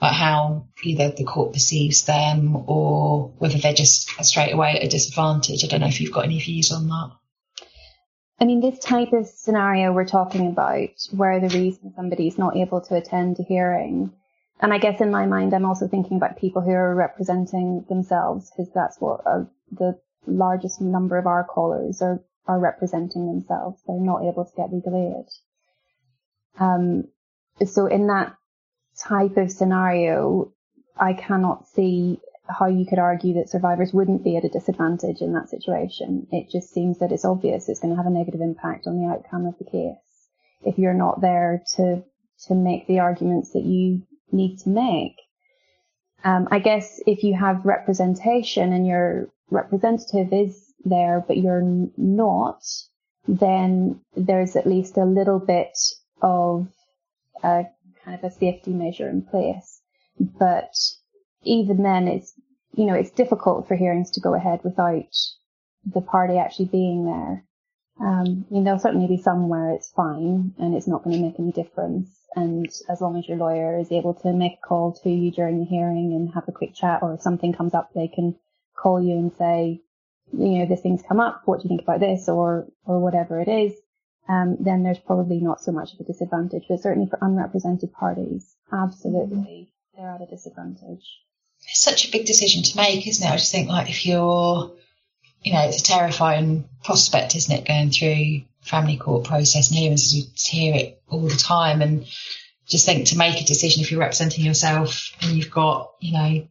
like 0.00 0.12
how 0.12 0.66
either 0.82 1.10
the 1.10 1.24
court 1.24 1.52
perceives 1.52 2.04
them 2.04 2.56
or 2.66 3.28
whether 3.38 3.58
they're 3.58 3.72
just 3.72 4.10
straight 4.24 4.52
away 4.52 4.76
at 4.76 4.84
a 4.84 4.88
disadvantage. 4.88 5.64
I 5.64 5.68
don't 5.68 5.80
know 5.80 5.86
if 5.86 6.00
you've 6.00 6.12
got 6.12 6.24
any 6.24 6.40
views 6.40 6.72
on 6.72 6.88
that. 6.88 7.12
I 8.42 8.44
mean, 8.44 8.60
this 8.60 8.80
type 8.80 9.12
of 9.12 9.28
scenario 9.28 9.92
we're 9.92 10.04
talking 10.04 10.48
about, 10.48 10.90
where 11.12 11.38
the 11.38 11.56
reason 11.56 11.92
somebody's 11.94 12.38
not 12.38 12.56
able 12.56 12.80
to 12.80 12.96
attend 12.96 13.38
a 13.38 13.44
hearing, 13.44 14.10
and 14.60 14.72
I 14.72 14.78
guess 14.78 15.00
in 15.00 15.12
my 15.12 15.26
mind, 15.26 15.54
I'm 15.54 15.64
also 15.64 15.86
thinking 15.86 16.16
about 16.16 16.40
people 16.40 16.60
who 16.60 16.72
are 16.72 16.92
representing 16.92 17.84
themselves, 17.88 18.50
because 18.50 18.72
that's 18.74 19.00
what 19.00 19.20
uh, 19.24 19.44
the 19.70 19.96
largest 20.26 20.80
number 20.80 21.18
of 21.18 21.28
our 21.28 21.44
callers 21.44 22.02
are, 22.02 22.20
are 22.48 22.58
representing 22.58 23.28
themselves. 23.28 23.80
They're 23.86 24.00
not 24.00 24.24
able 24.24 24.44
to 24.44 24.56
get 24.56 24.72
legal 24.72 24.96
aid. 24.96 26.60
Um, 26.60 27.04
so 27.64 27.86
in 27.86 28.08
that 28.08 28.34
type 28.98 29.36
of 29.36 29.52
scenario, 29.52 30.52
I 30.96 31.12
cannot 31.12 31.68
see 31.68 32.18
how 32.58 32.66
you 32.66 32.86
could 32.86 32.98
argue 32.98 33.34
that 33.34 33.50
survivors 33.50 33.92
wouldn't 33.92 34.24
be 34.24 34.36
at 34.36 34.44
a 34.44 34.48
disadvantage 34.48 35.20
in 35.20 35.32
that 35.32 35.50
situation. 35.50 36.26
It 36.30 36.50
just 36.50 36.72
seems 36.72 36.98
that 36.98 37.12
it's 37.12 37.24
obvious 37.24 37.68
it's 37.68 37.80
going 37.80 37.92
to 37.92 37.96
have 37.96 38.06
a 38.06 38.10
negative 38.10 38.40
impact 38.40 38.86
on 38.86 38.98
the 38.98 39.06
outcome 39.06 39.46
of 39.46 39.58
the 39.58 39.64
case 39.64 39.96
if 40.64 40.78
you're 40.78 40.94
not 40.94 41.20
there 41.20 41.62
to 41.76 42.02
to 42.46 42.54
make 42.54 42.86
the 42.86 43.00
arguments 43.00 43.52
that 43.52 43.64
you 43.64 44.02
need 44.30 44.58
to 44.58 44.68
make. 44.68 45.16
Um, 46.24 46.48
I 46.50 46.58
guess 46.58 47.00
if 47.06 47.22
you 47.22 47.34
have 47.34 47.64
representation 47.64 48.72
and 48.72 48.86
your 48.86 49.28
representative 49.50 50.32
is 50.32 50.72
there 50.84 51.24
but 51.26 51.36
you're 51.36 51.88
not, 51.96 52.62
then 53.28 54.00
there's 54.16 54.56
at 54.56 54.66
least 54.66 54.96
a 54.96 55.04
little 55.04 55.38
bit 55.38 55.78
of 56.20 56.68
a 57.42 57.64
kind 58.04 58.18
of 58.18 58.24
a 58.24 58.34
safety 58.34 58.72
measure 58.72 59.08
in 59.08 59.22
place. 59.22 59.80
But 60.18 60.74
even 61.42 61.82
then, 61.82 62.08
it's, 62.08 62.32
you 62.74 62.86
know, 62.86 62.94
it's 62.94 63.10
difficult 63.10 63.68
for 63.68 63.76
hearings 63.76 64.10
to 64.12 64.20
go 64.20 64.34
ahead 64.34 64.60
without 64.64 65.14
the 65.84 66.00
party 66.00 66.38
actually 66.38 66.66
being 66.66 67.04
there. 67.04 67.44
Um, 68.00 68.46
I 68.50 68.54
mean, 68.54 68.64
there'll 68.64 68.80
certainly 68.80 69.06
be 69.06 69.22
some 69.22 69.48
where 69.48 69.70
it's 69.70 69.90
fine 69.90 70.54
and 70.58 70.74
it's 70.74 70.88
not 70.88 71.04
going 71.04 71.16
to 71.16 71.22
make 71.22 71.38
any 71.38 71.52
difference. 71.52 72.08
And 72.34 72.66
as 72.88 73.00
long 73.00 73.18
as 73.18 73.28
your 73.28 73.36
lawyer 73.36 73.78
is 73.78 73.92
able 73.92 74.14
to 74.22 74.32
make 74.32 74.54
a 74.54 74.66
call 74.66 74.94
to 75.02 75.10
you 75.10 75.30
during 75.30 75.58
the 75.58 75.66
hearing 75.66 76.12
and 76.14 76.32
have 76.32 76.48
a 76.48 76.52
quick 76.52 76.74
chat, 76.74 77.02
or 77.02 77.14
if 77.14 77.20
something 77.20 77.52
comes 77.52 77.74
up, 77.74 77.90
they 77.94 78.08
can 78.08 78.36
call 78.74 79.02
you 79.02 79.16
and 79.16 79.32
say, 79.34 79.82
you 80.32 80.58
know, 80.58 80.66
this 80.66 80.80
thing's 80.80 81.02
come 81.06 81.20
up. 81.20 81.42
What 81.44 81.58
do 81.58 81.64
you 81.64 81.68
think 81.68 81.82
about 81.82 82.00
this? 82.00 82.28
Or, 82.28 82.66
or 82.86 83.00
whatever 83.00 83.38
it 83.40 83.48
is 83.48 83.74
um, 84.28 84.56
then 84.60 84.82
there's 84.82 84.98
probably 84.98 85.40
not 85.40 85.60
so 85.60 85.72
much 85.72 85.94
of 85.94 86.00
a 86.00 86.04
disadvantage. 86.04 86.64
But 86.68 86.80
certainly 86.80 87.08
for 87.08 87.18
unrepresented 87.20 87.92
parties, 87.92 88.56
absolutely, 88.72 89.72
mm-hmm. 89.96 90.02
they're 90.02 90.14
at 90.14 90.22
a 90.22 90.26
disadvantage. 90.26 91.20
It's 91.68 91.82
such 91.82 92.06
a 92.06 92.10
big 92.10 92.26
decision 92.26 92.62
to 92.62 92.76
make, 92.76 93.06
isn't 93.06 93.26
it? 93.26 93.30
I 93.30 93.36
just 93.36 93.52
think 93.52 93.68
like 93.68 93.88
if 93.88 94.04
you're, 94.04 94.72
you 95.42 95.52
know, 95.52 95.62
it's 95.62 95.80
a 95.80 95.84
terrifying 95.84 96.68
prospect, 96.84 97.36
isn't 97.36 97.54
it, 97.54 97.66
going 97.66 97.90
through 97.90 98.42
family 98.60 98.96
court 98.96 99.24
process 99.24 99.70
and 99.70 99.78
hearings, 99.78 100.14
you 100.14 100.24
hear 100.36 100.74
it 100.74 101.02
all 101.08 101.20
the 101.20 101.36
time, 101.36 101.82
and 101.82 102.06
just 102.66 102.86
think 102.86 103.08
to 103.08 103.18
make 103.18 103.40
a 103.40 103.44
decision 103.44 103.82
if 103.82 103.90
you're 103.90 104.00
representing 104.00 104.44
yourself 104.44 105.12
and 105.20 105.32
you've 105.32 105.50
got, 105.50 105.92
you 106.00 106.12
know, 106.12 106.46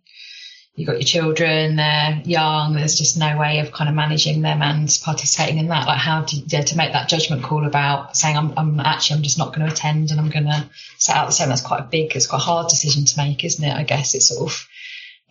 you've 0.76 0.88
got 0.88 0.94
your 0.94 1.04
children, 1.04 1.76
they're 1.76 2.22
young, 2.26 2.74
there's 2.74 2.98
just 2.98 3.18
no 3.18 3.38
way 3.38 3.60
of 3.60 3.72
kind 3.72 3.90
of 3.90 3.96
managing 3.96 4.42
them 4.42 4.62
and 4.62 5.00
participating 5.04 5.58
in 5.58 5.68
that. 5.68 5.86
Like 5.88 5.98
how 5.98 6.26
yeah, 6.48 6.62
to 6.62 6.78
make 6.78 6.94
that 6.94 7.10
judgment 7.10 7.44
call 7.44 7.66
about 7.66 8.16
saying, 8.16 8.38
I'm, 8.38 8.54
I'm 8.58 8.80
actually, 8.80 9.18
I'm 9.18 9.24
just 9.24 9.38
not 9.38 9.54
going 9.54 9.68
to 9.68 9.74
attend 9.74 10.12
and 10.12 10.20
I'm 10.20 10.30
going 10.30 10.46
to 10.46 10.70
set 10.98 11.16
out 11.16 11.28
the 11.28 11.34
same. 11.34 11.50
That's 11.50 11.62
quite 11.62 11.82
a 11.82 11.88
big, 11.90 12.16
it's 12.16 12.28
quite 12.28 12.40
a 12.40 12.46
hard 12.46 12.70
decision 12.70 13.06
to 13.06 13.18
make, 13.18 13.44
isn't 13.44 13.64
it? 13.64 13.76
I 13.76 13.84
guess 13.84 14.16
it's 14.16 14.28
sort 14.28 14.50
of, 14.50 14.68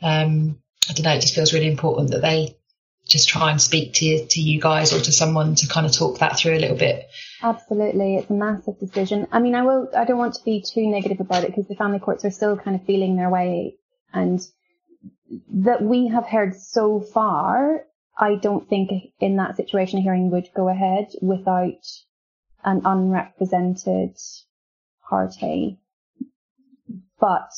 um, 0.02 0.58
I 0.88 0.92
don't 0.92 1.04
know, 1.04 1.12
it 1.12 1.20
just 1.20 1.34
feels 1.34 1.52
really 1.52 1.70
important 1.70 2.10
that 2.10 2.22
they 2.22 2.56
just 3.08 3.28
try 3.28 3.50
and 3.50 3.60
speak 3.60 3.94
to 3.94 4.04
you, 4.04 4.26
to 4.26 4.40
you 4.40 4.60
guys 4.60 4.92
or 4.92 5.00
to 5.00 5.12
someone 5.12 5.54
to 5.56 5.66
kind 5.66 5.84
of 5.84 5.92
talk 5.92 6.18
that 6.18 6.38
through 6.38 6.54
a 6.54 6.60
little 6.60 6.76
bit. 6.76 7.08
Absolutely, 7.42 8.16
it's 8.16 8.30
a 8.30 8.34
massive 8.34 8.78
decision. 8.78 9.26
I 9.32 9.40
mean, 9.40 9.54
I 9.54 9.62
will. 9.62 9.90
I 9.96 10.04
don't 10.04 10.18
want 10.18 10.34
to 10.34 10.44
be 10.44 10.62
too 10.62 10.86
negative 10.86 11.20
about 11.20 11.44
it 11.44 11.48
because 11.48 11.66
the 11.66 11.74
family 11.74 11.98
courts 11.98 12.24
are 12.24 12.30
still 12.30 12.56
kind 12.56 12.76
of 12.76 12.86
feeling 12.86 13.16
their 13.16 13.30
way, 13.30 13.76
and 14.12 14.40
that 15.52 15.82
we 15.82 16.08
have 16.08 16.26
heard 16.26 16.54
so 16.54 17.00
far, 17.00 17.84
I 18.16 18.34
don't 18.36 18.68
think 18.68 18.90
in 19.20 19.36
that 19.36 19.56
situation 19.56 19.98
a 19.98 20.02
hearing 20.02 20.30
would 20.30 20.48
go 20.54 20.68
ahead 20.68 21.08
without 21.22 21.86
an 22.64 22.82
unrepresented 22.84 24.16
party. 25.08 25.78
But 27.18 27.50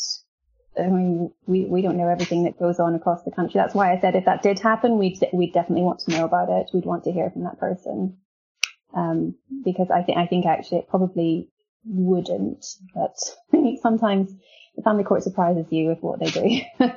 I 0.79 0.87
mean, 0.87 1.33
we, 1.47 1.64
we 1.64 1.83
don't 1.83 1.99
know 1.99 2.09
everything 2.09 2.45
that 2.45 2.59
goes 2.59 2.81
on 2.81 2.95
across 2.95 3.23
the 3.25 3.31
country. 3.31 3.59
That's 3.59 3.75
why 3.75 3.93
I 3.93 4.00
said 4.00 4.17
if 4.17 4.25
that 4.25 4.43
did 4.43 4.59
happen, 4.59 4.99
we'd 4.99 5.19
we'd 5.33 5.52
definitely 5.52 5.85
want 5.85 6.00
to 6.00 6.12
know 6.12 6.25
about 6.25 6.49
it. 6.49 6.71
We'd 6.73 6.87
want 6.87 7.05
to 7.05 7.12
hear 7.12 7.31
from 7.31 7.45
that 7.45 7.59
person, 7.59 8.17
um, 8.95 9.35
because 9.64 9.91
I 9.91 10.02
think 10.02 10.19
I 10.19 10.26
think 10.26 10.47
actually 10.47 10.79
it 10.79 10.88
probably 10.88 11.50
wouldn't. 11.85 12.64
But 12.95 13.17
sometimes 13.83 14.33
the 14.76 14.83
family 14.83 15.05
court 15.05 15.23
surprises 15.23 15.67
you 15.71 15.88
with 15.88 16.00
what 16.00 16.21
they 16.21 16.31
do. 16.31 16.61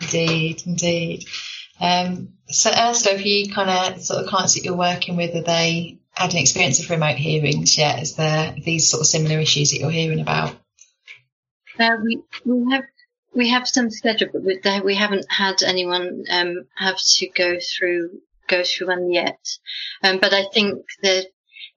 Indeed, 0.00 0.62
indeed. 0.64 1.24
Um, 1.80 2.34
so, 2.48 2.70
Ursula, 2.70 3.16
have 3.16 3.26
you 3.26 3.52
kind 3.52 3.96
of 3.96 4.02
sort 4.02 4.22
of 4.22 4.28
clients 4.28 4.54
that 4.54 4.64
you're 4.64 4.76
working 4.76 5.16
with, 5.16 5.34
are 5.34 5.42
they 5.42 5.98
had 6.10 6.32
an 6.32 6.38
experience 6.38 6.80
of 6.80 6.90
remote 6.90 7.16
hearings 7.16 7.76
yet? 7.76 8.02
Is 8.02 8.14
there 8.16 8.54
these 8.64 8.88
sort 8.88 9.00
of 9.00 9.06
similar 9.06 9.38
issues 9.38 9.70
that 9.70 9.78
you're 9.78 9.90
hearing 9.90 10.20
about? 10.20 10.54
Uh, 11.78 11.96
we 12.02 12.22
we 12.44 12.72
have 12.72 12.84
we 13.34 13.50
have 13.50 13.68
some 13.68 13.90
scheduled, 13.90 14.32
but 14.32 14.84
we, 14.84 14.94
haven't 14.94 15.30
had 15.30 15.62
anyone 15.62 16.24
um, 16.30 16.66
have 16.76 16.98
to 17.16 17.28
go 17.28 17.58
through 17.60 18.20
go 18.48 18.62
through 18.64 18.88
one 18.88 19.12
yet. 19.12 19.38
Um, 20.02 20.18
but 20.18 20.32
I 20.32 20.46
think 20.52 20.82
that 21.02 21.26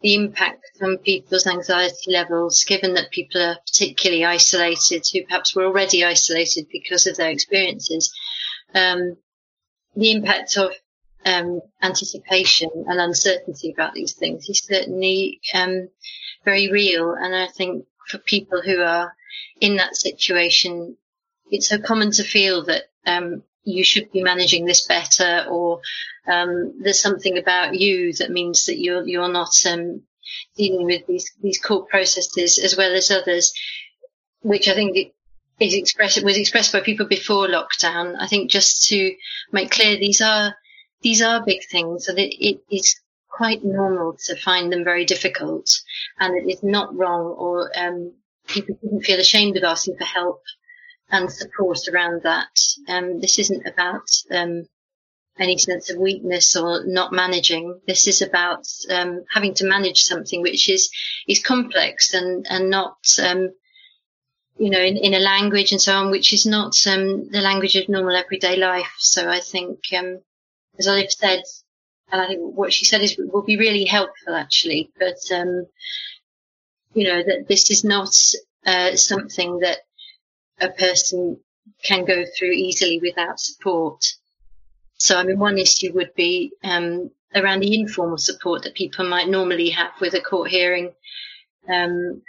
the 0.01 0.15
impact 0.15 0.63
on 0.81 0.97
people's 0.97 1.45
anxiety 1.45 2.11
levels, 2.11 2.63
given 2.63 2.93
that 2.95 3.11
people 3.11 3.41
are 3.41 3.57
particularly 3.67 4.25
isolated, 4.25 5.05
who 5.11 5.25
perhaps 5.25 5.55
were 5.55 5.65
already 5.65 6.03
isolated 6.03 6.67
because 6.71 7.05
of 7.05 7.17
their 7.17 7.29
experiences, 7.29 8.13
um, 8.73 9.17
the 9.95 10.11
impact 10.11 10.57
of 10.57 10.71
um, 11.25 11.61
anticipation 11.81 12.69
and 12.87 12.99
uncertainty 12.99 13.71
about 13.71 13.93
these 13.93 14.13
things 14.13 14.49
is 14.49 14.63
certainly 14.63 15.39
um, 15.53 15.89
very 16.45 16.71
real. 16.71 17.13
And 17.13 17.35
I 17.35 17.47
think 17.47 17.85
for 18.07 18.17
people 18.17 18.61
who 18.61 18.81
are 18.81 19.13
in 19.59 19.75
that 19.75 19.95
situation, 19.95 20.97
it's 21.51 21.67
so 21.67 21.77
common 21.77 22.11
to 22.11 22.23
feel 22.23 22.65
that 22.65 22.85
um, 23.05 23.43
you 23.63 23.83
should 23.83 24.11
be 24.11 24.23
managing 24.23 24.65
this 24.65 24.87
better, 24.87 25.45
or 25.49 25.81
um, 26.27 26.81
there's 26.81 27.01
something 27.01 27.37
about 27.37 27.75
you 27.75 28.13
that 28.13 28.31
means 28.31 28.65
that 28.65 28.79
you're 28.79 29.05
you're 29.05 29.31
not 29.31 29.53
um, 29.67 30.01
dealing 30.55 30.85
with 30.85 31.05
these 31.07 31.31
these 31.41 31.59
court 31.59 31.89
processes 31.89 32.57
as 32.57 32.75
well 32.75 32.93
as 32.93 33.11
others, 33.11 33.53
which 34.41 34.67
I 34.67 34.73
think 34.73 35.13
is 35.59 35.75
expressed 35.75 36.23
was 36.23 36.37
expressed 36.37 36.73
by 36.73 36.81
people 36.81 37.05
before 37.05 37.47
lockdown. 37.47 38.15
I 38.19 38.27
think 38.27 38.49
just 38.49 38.87
to 38.89 39.13
make 39.51 39.71
clear 39.71 39.97
these 39.97 40.21
are 40.21 40.55
these 41.01 41.21
are 41.21 41.45
big 41.45 41.61
things, 41.69 42.07
and 42.07 42.17
it, 42.17 42.33
it 42.39 42.61
is 42.71 42.99
quite 43.29 43.63
normal 43.63 44.17
to 44.25 44.35
find 44.35 44.71
them 44.71 44.83
very 44.83 45.05
difficult, 45.05 45.69
and 46.19 46.35
it 46.35 46.51
is 46.51 46.63
not 46.63 46.95
wrong, 46.95 47.35
or 47.37 47.71
um, 47.77 48.13
people 48.47 48.77
shouldn't 48.81 49.05
feel 49.05 49.19
ashamed 49.19 49.57
of 49.57 49.63
asking 49.63 49.97
for 49.97 50.05
help 50.05 50.41
and 51.11 51.31
support 51.31 51.79
around 51.91 52.23
that. 52.23 52.57
Um, 52.87 53.19
this 53.19 53.37
isn't 53.39 53.67
about 53.67 54.09
um, 54.31 54.65
any 55.37 55.57
sense 55.57 55.89
of 55.89 55.97
weakness 55.97 56.55
or 56.55 56.85
not 56.85 57.11
managing. 57.11 57.79
This 57.87 58.07
is 58.07 58.21
about 58.21 58.67
um, 58.89 59.25
having 59.31 59.53
to 59.55 59.67
manage 59.67 60.03
something 60.03 60.41
which 60.41 60.69
is 60.69 60.89
is 61.27 61.39
complex 61.39 62.13
and 62.13 62.45
and 62.49 62.69
not 62.69 62.97
um, 63.21 63.49
you 64.57 64.69
know 64.69 64.79
in, 64.79 64.97
in 64.97 65.13
a 65.13 65.19
language 65.19 65.71
and 65.71 65.81
so 65.81 65.93
on 65.95 66.11
which 66.11 66.33
is 66.33 66.45
not 66.45 66.75
um, 66.87 67.29
the 67.29 67.41
language 67.41 67.75
of 67.75 67.89
normal 67.89 68.15
everyday 68.15 68.55
life. 68.55 68.93
So 68.97 69.29
I 69.29 69.39
think 69.39 69.79
um, 69.97 70.19
as 70.79 70.87
Olive 70.87 71.11
said, 71.11 71.43
and 72.11 72.21
I 72.21 72.27
think 72.27 72.39
what 72.41 72.73
she 72.73 72.85
said 72.85 73.01
is 73.01 73.17
will 73.17 73.43
be 73.43 73.57
really 73.57 73.85
helpful 73.85 74.35
actually. 74.35 74.91
But 74.97 75.17
you 76.93 77.07
know 77.07 77.23
that 77.23 77.45
this 77.47 77.71
is 77.71 77.83
not 77.83 78.13
uh, 78.65 78.95
something 78.95 79.59
that 79.59 79.79
a 80.61 80.69
person 80.69 81.39
can 81.83 82.05
go 82.05 82.23
through 82.37 82.51
easily 82.51 82.99
without 82.99 83.39
support. 83.39 84.03
So, 84.97 85.17
I 85.17 85.23
mean, 85.23 85.39
one 85.39 85.57
issue 85.57 85.93
would 85.93 86.13
be 86.15 86.51
um, 86.63 87.11
around 87.33 87.61
the 87.61 87.79
informal 87.79 88.17
support 88.17 88.63
that 88.63 88.75
people 88.75 89.07
might 89.07 89.29
normally 89.29 89.69
have 89.69 89.91
with 89.99 90.13
a 90.13 90.21
court 90.21 90.49
hearing, 90.49 90.93
um, 91.67 92.21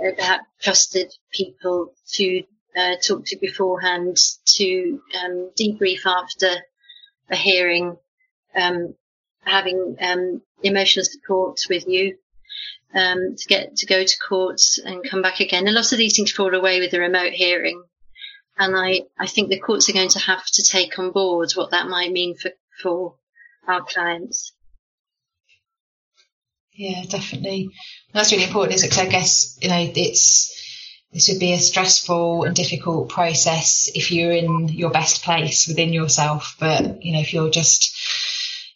about 0.00 0.40
trusted 0.60 1.12
people 1.32 1.92
to 2.12 2.42
uh, 2.76 2.94
talk 3.04 3.24
to 3.26 3.36
beforehand, 3.36 4.16
to 4.44 5.00
um, 5.22 5.50
debrief 5.58 6.06
after 6.06 6.62
a 7.30 7.36
hearing, 7.36 7.96
um, 8.54 8.94
having 9.44 9.96
um, 10.00 10.42
emotional 10.62 11.04
support 11.04 11.58
with 11.68 11.86
you 11.86 12.16
um, 12.94 13.36
to 13.36 13.46
get 13.48 13.76
to 13.76 13.86
go 13.86 14.04
to 14.04 14.18
court 14.28 14.60
and 14.84 15.08
come 15.08 15.22
back 15.22 15.40
again. 15.40 15.68
A 15.68 15.72
lot 15.72 15.92
of 15.92 15.98
these 15.98 16.16
things 16.16 16.32
fall 16.32 16.54
away 16.54 16.80
with 16.80 16.90
the 16.90 17.00
remote 17.00 17.32
hearing. 17.32 17.82
And 18.58 18.76
I, 18.76 19.02
I 19.18 19.26
think 19.26 19.48
the 19.48 19.58
courts 19.58 19.88
are 19.88 19.94
going 19.94 20.10
to 20.10 20.18
have 20.18 20.44
to 20.44 20.62
take 20.62 20.98
on 20.98 21.12
board 21.12 21.52
what 21.54 21.70
that 21.70 21.88
might 21.88 22.12
mean 22.12 22.36
for, 22.36 22.50
for 22.82 23.14
our 23.66 23.82
clients. 23.82 24.52
Yeah, 26.74 27.04
definitely. 27.08 27.70
That's 28.12 28.32
really 28.32 28.44
important, 28.44 28.74
isn't 28.74 28.86
it? 28.86 28.90
Because 28.90 29.06
I 29.06 29.10
guess, 29.10 29.58
you 29.62 29.68
know, 29.68 29.92
it's, 29.96 30.56
this 31.12 31.28
would 31.28 31.40
be 31.40 31.52
a 31.52 31.58
stressful 31.58 32.44
and 32.44 32.54
difficult 32.54 33.08
process 33.08 33.90
if 33.94 34.12
you're 34.12 34.32
in 34.32 34.68
your 34.68 34.90
best 34.90 35.22
place 35.22 35.66
within 35.66 35.92
yourself. 35.92 36.56
But, 36.60 37.02
you 37.02 37.12
know, 37.12 37.20
if 37.20 37.32
you're 37.32 37.50
just, 37.50 37.96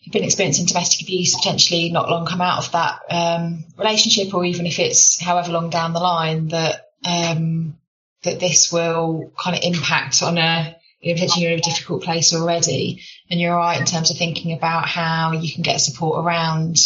you've 0.04 0.12
been 0.12 0.24
experiencing 0.24 0.66
domestic 0.66 1.02
abuse, 1.02 1.34
potentially 1.34 1.90
not 1.90 2.10
long 2.10 2.26
come 2.26 2.42
out 2.42 2.58
of 2.58 2.72
that 2.72 3.00
um, 3.10 3.64
relationship, 3.78 4.34
or 4.34 4.44
even 4.44 4.66
if 4.66 4.78
it's 4.78 5.18
however 5.20 5.50
long 5.50 5.70
down 5.70 5.94
the 5.94 6.00
line, 6.00 6.48
that 6.48 6.90
um, 7.04 7.78
that 8.22 8.40
this 8.40 8.70
will 8.70 9.32
kind 9.42 9.56
of 9.56 9.62
impact 9.64 10.22
on 10.22 10.38
a 10.38 10.76
you're 11.00 11.16
in 11.16 11.58
a 11.58 11.62
difficult 11.62 12.02
place 12.02 12.34
already, 12.34 13.02
and 13.30 13.40
you're 13.40 13.56
right 13.56 13.78
in 13.78 13.86
terms 13.86 14.10
of 14.10 14.16
thinking 14.16 14.52
about 14.52 14.86
how 14.86 15.32
you 15.32 15.52
can 15.52 15.62
get 15.62 15.80
support 15.80 16.24
around 16.24 16.78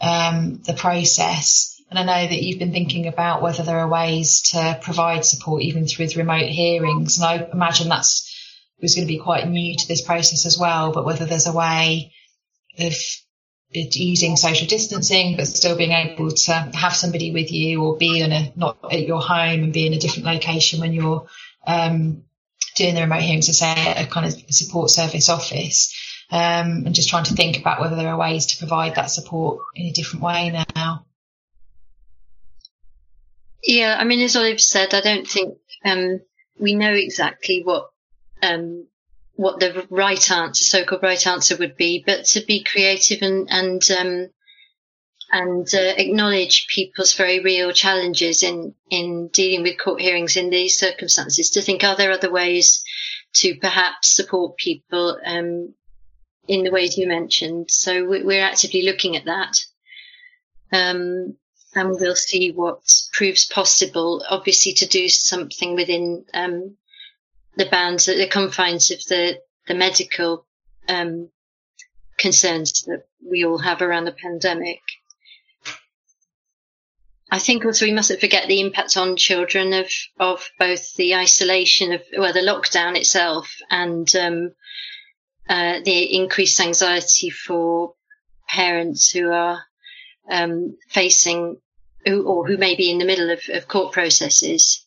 um, 0.00 0.60
the 0.64 0.74
process. 0.74 1.80
And 1.90 1.98
I 1.98 2.04
know 2.04 2.28
that 2.28 2.42
you've 2.42 2.58
been 2.58 2.72
thinking 2.72 3.06
about 3.06 3.42
whether 3.42 3.62
there 3.62 3.78
are 3.78 3.88
ways 3.88 4.42
to 4.50 4.78
provide 4.82 5.24
support 5.24 5.62
even 5.62 5.86
through 5.86 6.08
the 6.08 6.18
remote 6.18 6.48
hearings, 6.48 7.18
and 7.18 7.24
I 7.24 7.48
imagine 7.52 7.88
that's 7.88 8.26
was 8.80 8.94
going 8.94 9.06
to 9.08 9.12
be 9.12 9.18
quite 9.18 9.48
new 9.48 9.74
to 9.76 9.88
this 9.88 10.02
process 10.02 10.46
as 10.46 10.56
well. 10.56 10.92
But 10.92 11.04
whether 11.04 11.24
there's 11.24 11.48
a 11.48 11.52
way 11.52 12.12
of 12.78 12.94
using 13.70 14.36
social 14.36 14.66
distancing, 14.66 15.36
but 15.36 15.46
still 15.46 15.76
being 15.76 15.92
able 15.92 16.30
to 16.30 16.52
have 16.52 16.94
somebody 16.94 17.32
with 17.32 17.52
you 17.52 17.82
or 17.82 17.96
be 17.96 18.20
in 18.20 18.32
a, 18.32 18.52
not 18.56 18.78
at 18.90 19.06
your 19.06 19.20
home 19.20 19.62
and 19.62 19.72
be 19.72 19.86
in 19.86 19.92
a 19.92 19.98
different 19.98 20.26
location 20.26 20.80
when 20.80 20.92
you're, 20.92 21.26
um, 21.66 22.24
doing 22.76 22.94
the 22.94 23.02
remote 23.02 23.22
hearings, 23.22 23.56
say 23.56 23.92
a 23.96 24.06
kind 24.06 24.26
of 24.26 24.32
support 24.54 24.90
service 24.90 25.28
office. 25.28 25.94
Um, 26.30 26.84
and 26.84 26.94
just 26.94 27.08
trying 27.08 27.24
to 27.24 27.34
think 27.34 27.58
about 27.58 27.80
whether 27.80 27.96
there 27.96 28.08
are 28.08 28.18
ways 28.18 28.46
to 28.46 28.58
provide 28.58 28.96
that 28.96 29.10
support 29.10 29.60
in 29.74 29.86
a 29.86 29.92
different 29.92 30.22
way 30.22 30.50
now. 30.76 31.06
Yeah, 33.64 33.96
I 33.98 34.04
mean, 34.04 34.20
as 34.20 34.36
Olive 34.36 34.60
said, 34.60 34.92
I 34.92 35.00
don't 35.00 35.26
think 35.26 35.56
um, 35.84 36.20
we 36.58 36.74
know 36.74 36.92
exactly 36.92 37.62
what 37.64 37.90
um, 38.42 38.86
what 39.38 39.60
the 39.60 39.86
right 39.88 40.30
answer, 40.32 40.64
so-called 40.64 41.04
right 41.04 41.26
answer 41.28 41.56
would 41.56 41.76
be, 41.76 42.02
but 42.04 42.24
to 42.24 42.40
be 42.40 42.64
creative 42.64 43.22
and, 43.22 43.46
and, 43.48 43.88
um, 43.92 44.30
and 45.30 45.68
uh, 45.72 45.94
acknowledge 45.96 46.66
people's 46.66 47.14
very 47.14 47.38
real 47.38 47.70
challenges 47.70 48.42
in 48.42 48.74
in 48.90 49.28
dealing 49.28 49.62
with 49.62 49.78
court 49.78 50.00
hearings 50.00 50.36
in 50.36 50.50
these 50.50 50.76
circumstances. 50.76 51.50
To 51.50 51.62
think, 51.62 51.84
are 51.84 51.94
there 51.94 52.10
other 52.10 52.32
ways 52.32 52.82
to 53.34 53.54
perhaps 53.60 54.16
support 54.16 54.56
people 54.56 55.16
um, 55.24 55.72
in 56.48 56.64
the 56.64 56.72
ways 56.72 56.98
you 56.98 57.06
mentioned? 57.06 57.70
So 57.70 58.08
we're 58.08 58.42
actively 58.42 58.82
looking 58.82 59.16
at 59.16 59.26
that. 59.26 59.56
Um, 60.72 61.36
and 61.74 61.90
we'll 61.90 62.16
see 62.16 62.50
what 62.50 62.80
proves 63.12 63.46
possible. 63.46 64.24
Obviously, 64.28 64.72
to 64.72 64.86
do 64.86 65.08
something 65.08 65.76
within 65.76 66.24
um, 66.34 66.76
the 67.58 67.68
bounds, 67.68 68.06
the 68.06 68.28
confines 68.28 68.90
of 68.90 69.04
the 69.08 69.40
the 69.66 69.74
medical 69.74 70.46
um, 70.88 71.28
concerns 72.16 72.82
that 72.86 73.04
we 73.28 73.44
all 73.44 73.58
have 73.58 73.82
around 73.82 74.06
the 74.06 74.12
pandemic. 74.12 74.80
I 77.30 77.38
think 77.38 77.66
also 77.66 77.84
we 77.84 77.92
mustn't 77.92 78.20
forget 78.20 78.48
the 78.48 78.60
impact 78.60 78.96
on 78.96 79.16
children 79.16 79.74
of 79.74 79.90
of 80.18 80.48
both 80.58 80.94
the 80.94 81.16
isolation 81.16 81.92
of 81.92 82.02
well 82.16 82.32
the 82.32 82.40
lockdown 82.40 82.96
itself 82.96 83.54
and 83.70 84.08
um, 84.16 84.52
uh, 85.48 85.80
the 85.84 86.16
increased 86.16 86.60
anxiety 86.60 87.28
for 87.28 87.94
parents 88.48 89.10
who 89.10 89.30
are 89.30 89.62
um, 90.30 90.76
facing 90.88 91.56
who, 92.06 92.26
or 92.26 92.46
who 92.46 92.56
may 92.56 92.76
be 92.76 92.90
in 92.90 92.98
the 92.98 93.04
middle 93.04 93.30
of, 93.30 93.40
of 93.52 93.68
court 93.68 93.92
processes. 93.92 94.86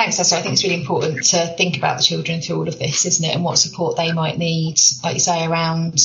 Thanks, 0.00 0.18
Esther. 0.18 0.36
I 0.36 0.40
think 0.40 0.54
it's 0.54 0.64
really 0.64 0.80
important 0.80 1.24
to 1.24 1.46
think 1.58 1.76
about 1.76 1.98
the 1.98 2.02
children 2.02 2.40
through 2.40 2.56
all 2.56 2.68
of 2.68 2.78
this, 2.78 3.04
isn't 3.04 3.22
it? 3.22 3.34
And 3.34 3.44
what 3.44 3.58
support 3.58 3.98
they 3.98 4.12
might 4.12 4.38
need, 4.38 4.78
like 5.04 5.12
you 5.12 5.20
say, 5.20 5.44
around 5.44 6.00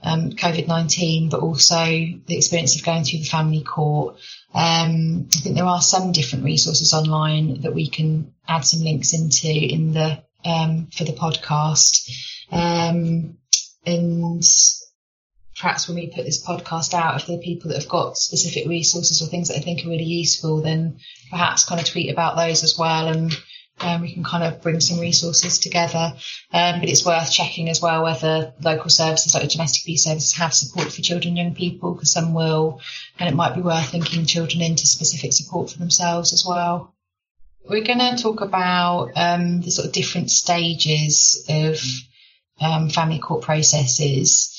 um, 0.00 0.30
COVID 0.30 0.68
19, 0.68 1.28
but 1.28 1.40
also 1.40 1.74
the 1.74 2.36
experience 2.36 2.76
of 2.76 2.84
going 2.84 3.02
through 3.02 3.18
the 3.18 3.24
family 3.24 3.64
court. 3.64 4.14
Um, 4.54 5.26
I 5.34 5.40
think 5.40 5.56
there 5.56 5.64
are 5.64 5.82
some 5.82 6.12
different 6.12 6.44
resources 6.44 6.94
online 6.94 7.62
that 7.62 7.74
we 7.74 7.88
can 7.88 8.32
add 8.46 8.64
some 8.64 8.84
links 8.84 9.12
into 9.12 9.48
in 9.48 9.92
the 9.92 10.22
um, 10.44 10.86
for 10.96 11.02
the 11.02 11.12
podcast. 11.12 12.12
Um, 12.52 13.38
and 13.84 14.44
perhaps 15.62 15.86
when 15.86 15.94
we 15.94 16.08
put 16.08 16.24
this 16.24 16.44
podcast 16.44 16.92
out, 16.92 17.20
if 17.20 17.28
there 17.28 17.38
are 17.38 17.40
people 17.40 17.68
that 17.68 17.78
have 17.80 17.88
got 17.88 18.18
specific 18.18 18.66
resources 18.66 19.22
or 19.22 19.26
things 19.26 19.46
that 19.46 19.56
I 19.56 19.60
think 19.60 19.84
are 19.84 19.88
really 19.88 20.02
useful, 20.02 20.60
then 20.60 20.98
perhaps 21.30 21.64
kind 21.64 21.80
of 21.80 21.86
tweet 21.86 22.10
about 22.10 22.36
those 22.36 22.64
as 22.64 22.76
well 22.76 23.06
and 23.06 23.32
um, 23.80 24.02
we 24.02 24.12
can 24.12 24.24
kind 24.24 24.42
of 24.42 24.60
bring 24.60 24.80
some 24.80 24.98
resources 24.98 25.60
together. 25.60 26.14
Um, 26.52 26.80
but 26.80 26.88
it's 26.88 27.06
worth 27.06 27.30
checking 27.30 27.68
as 27.68 27.80
well 27.80 28.02
whether 28.02 28.52
local 28.60 28.90
services 28.90 29.34
like 29.34 29.44
the 29.44 29.50
domestic 29.50 29.84
abuse 29.84 30.02
services 30.02 30.32
have 30.34 30.52
support 30.52 30.92
for 30.92 31.00
children 31.00 31.38
and 31.38 31.46
young 31.46 31.54
people 31.54 31.94
because 31.94 32.12
some 32.12 32.34
will, 32.34 32.80
and 33.20 33.28
it 33.28 33.36
might 33.36 33.54
be 33.54 33.62
worth 33.62 33.92
linking 33.92 34.26
children 34.26 34.62
into 34.62 34.84
specific 34.84 35.32
support 35.32 35.70
for 35.70 35.78
themselves 35.78 36.32
as 36.32 36.44
well. 36.44 36.92
We're 37.64 37.84
going 37.84 38.00
to 38.00 38.20
talk 38.20 38.40
about 38.40 39.12
um, 39.14 39.60
the 39.60 39.70
sort 39.70 39.86
of 39.86 39.92
different 39.92 40.32
stages 40.32 41.46
of 41.48 41.80
um, 42.60 42.90
family 42.90 43.20
court 43.20 43.42
processes 43.42 44.51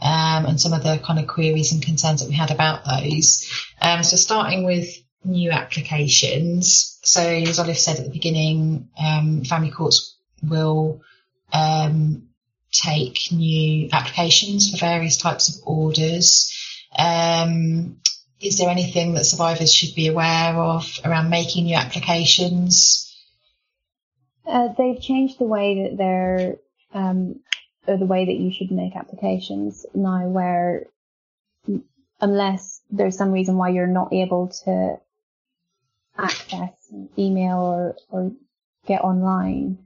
um, 0.00 0.46
and 0.46 0.60
some 0.60 0.72
of 0.72 0.82
the 0.82 0.98
kind 0.98 1.18
of 1.18 1.26
queries 1.26 1.72
and 1.72 1.82
concerns 1.82 2.20
that 2.20 2.28
we 2.28 2.34
had 2.34 2.50
about 2.50 2.84
those. 2.84 3.48
Um, 3.80 4.02
so 4.02 4.16
starting 4.16 4.64
with 4.64 4.88
new 5.24 5.50
applications. 5.50 6.98
So 7.02 7.22
as 7.22 7.58
Olive 7.58 7.78
said 7.78 7.98
at 7.98 8.04
the 8.04 8.10
beginning, 8.10 8.88
um, 8.98 9.44
family 9.44 9.70
courts 9.70 10.16
will 10.42 11.02
um, 11.52 12.28
take 12.72 13.18
new 13.32 13.88
applications 13.92 14.70
for 14.70 14.78
various 14.78 15.16
types 15.16 15.48
of 15.48 15.62
orders. 15.66 16.56
Um, 16.96 18.00
is 18.40 18.56
there 18.56 18.70
anything 18.70 19.14
that 19.14 19.24
survivors 19.24 19.72
should 19.72 19.94
be 19.94 20.08
aware 20.08 20.54
of 20.54 20.98
around 21.04 21.28
making 21.28 21.64
new 21.64 21.76
applications? 21.76 23.06
Uh, 24.46 24.68
they've 24.78 25.00
changed 25.00 25.38
the 25.38 25.44
way 25.44 25.82
that 25.82 25.96
they're 25.96 26.56
um, 26.92 27.40
or 27.90 27.98
the 27.98 28.06
way 28.06 28.24
that 28.24 28.36
you 28.36 28.52
should 28.52 28.70
make 28.70 28.96
applications 28.96 29.84
now 29.94 30.26
where 30.26 30.86
unless 32.20 32.80
there's 32.90 33.16
some 33.16 33.32
reason 33.32 33.56
why 33.56 33.70
you're 33.70 33.86
not 33.86 34.12
able 34.12 34.48
to 34.64 34.96
access 36.16 36.72
email 37.18 37.58
or, 37.58 37.96
or 38.10 38.32
get 38.86 39.02
online, 39.02 39.78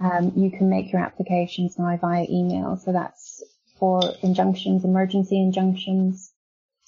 um, 0.00 0.32
you 0.36 0.50
can 0.50 0.68
make 0.68 0.92
your 0.92 1.02
applications 1.02 1.78
now 1.78 1.96
via 1.96 2.26
email. 2.30 2.76
So 2.76 2.92
that's 2.92 3.42
for 3.78 4.00
injunctions, 4.22 4.84
emergency 4.84 5.36
injunctions. 5.40 6.32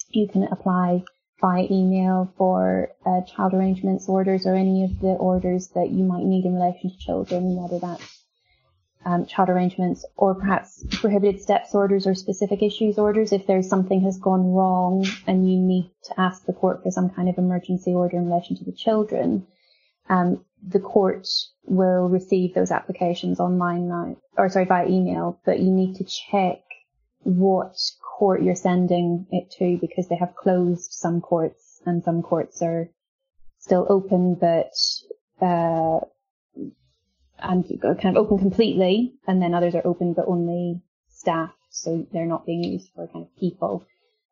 You 0.09 0.27
can 0.27 0.43
apply 0.43 1.03
via 1.41 1.67
email 1.69 2.33
for 2.37 2.89
uh, 3.05 3.21
child 3.21 3.53
arrangements 3.53 4.07
orders 4.07 4.45
or 4.45 4.55
any 4.55 4.83
of 4.83 4.99
the 4.99 5.07
orders 5.07 5.69
that 5.75 5.89
you 5.89 6.03
might 6.03 6.23
need 6.23 6.45
in 6.45 6.55
relation 6.55 6.89
to 6.89 6.97
children, 6.97 7.55
whether 7.55 7.79
that's 7.79 8.14
um, 9.05 9.25
child 9.25 9.49
arrangements 9.49 10.03
or 10.17 10.33
perhaps 10.33 10.83
prohibited 10.99 11.39
steps 11.41 11.75
orders 11.75 12.07
or 12.07 12.15
specific 12.15 12.63
issues 12.63 12.97
orders 12.97 13.31
if 13.31 13.45
there's 13.45 13.69
something 13.69 14.01
has 14.01 14.17
gone 14.17 14.51
wrong 14.51 15.05
and 15.27 15.49
you 15.49 15.59
need 15.59 15.91
to 16.03 16.19
ask 16.19 16.45
the 16.45 16.53
court 16.53 16.81
for 16.81 16.91
some 16.91 17.09
kind 17.11 17.29
of 17.29 17.37
emergency 17.37 17.91
order 17.91 18.17
in 18.17 18.27
relation 18.27 18.57
to 18.57 18.65
the 18.65 18.71
children. 18.71 19.45
Um, 20.09 20.43
the 20.67 20.79
court 20.79 21.27
will 21.65 22.09
receive 22.09 22.53
those 22.53 22.71
applications 22.71 23.39
online 23.39 23.87
now, 23.87 24.17
or 24.37 24.49
sorry, 24.49 24.65
by 24.65 24.87
email, 24.87 25.39
but 25.45 25.59
you 25.59 25.71
need 25.71 25.95
to 25.97 26.03
check 26.03 26.61
what 27.19 27.77
court 28.17 28.41
you're 28.41 28.55
sending 28.55 29.27
it 29.31 29.51
to 29.51 29.77
because 29.79 30.07
they 30.07 30.15
have 30.15 30.35
closed 30.35 30.91
some 30.91 31.21
courts 31.21 31.81
and 31.85 32.03
some 32.03 32.23
courts 32.23 32.61
are 32.61 32.89
still 33.59 33.85
open, 33.89 34.35
but 34.35 34.71
uh, 35.41 35.99
and 37.39 37.65
kind 37.81 38.17
of 38.17 38.17
open 38.17 38.37
completely, 38.39 39.13
and 39.27 39.41
then 39.41 39.53
others 39.53 39.75
are 39.75 39.85
open 39.85 40.13
but 40.13 40.27
only 40.27 40.81
staff, 41.09 41.53
so 41.69 42.05
they're 42.11 42.25
not 42.25 42.45
being 42.45 42.63
used 42.63 42.89
for 42.95 43.07
kind 43.07 43.25
of 43.25 43.39
people. 43.39 43.85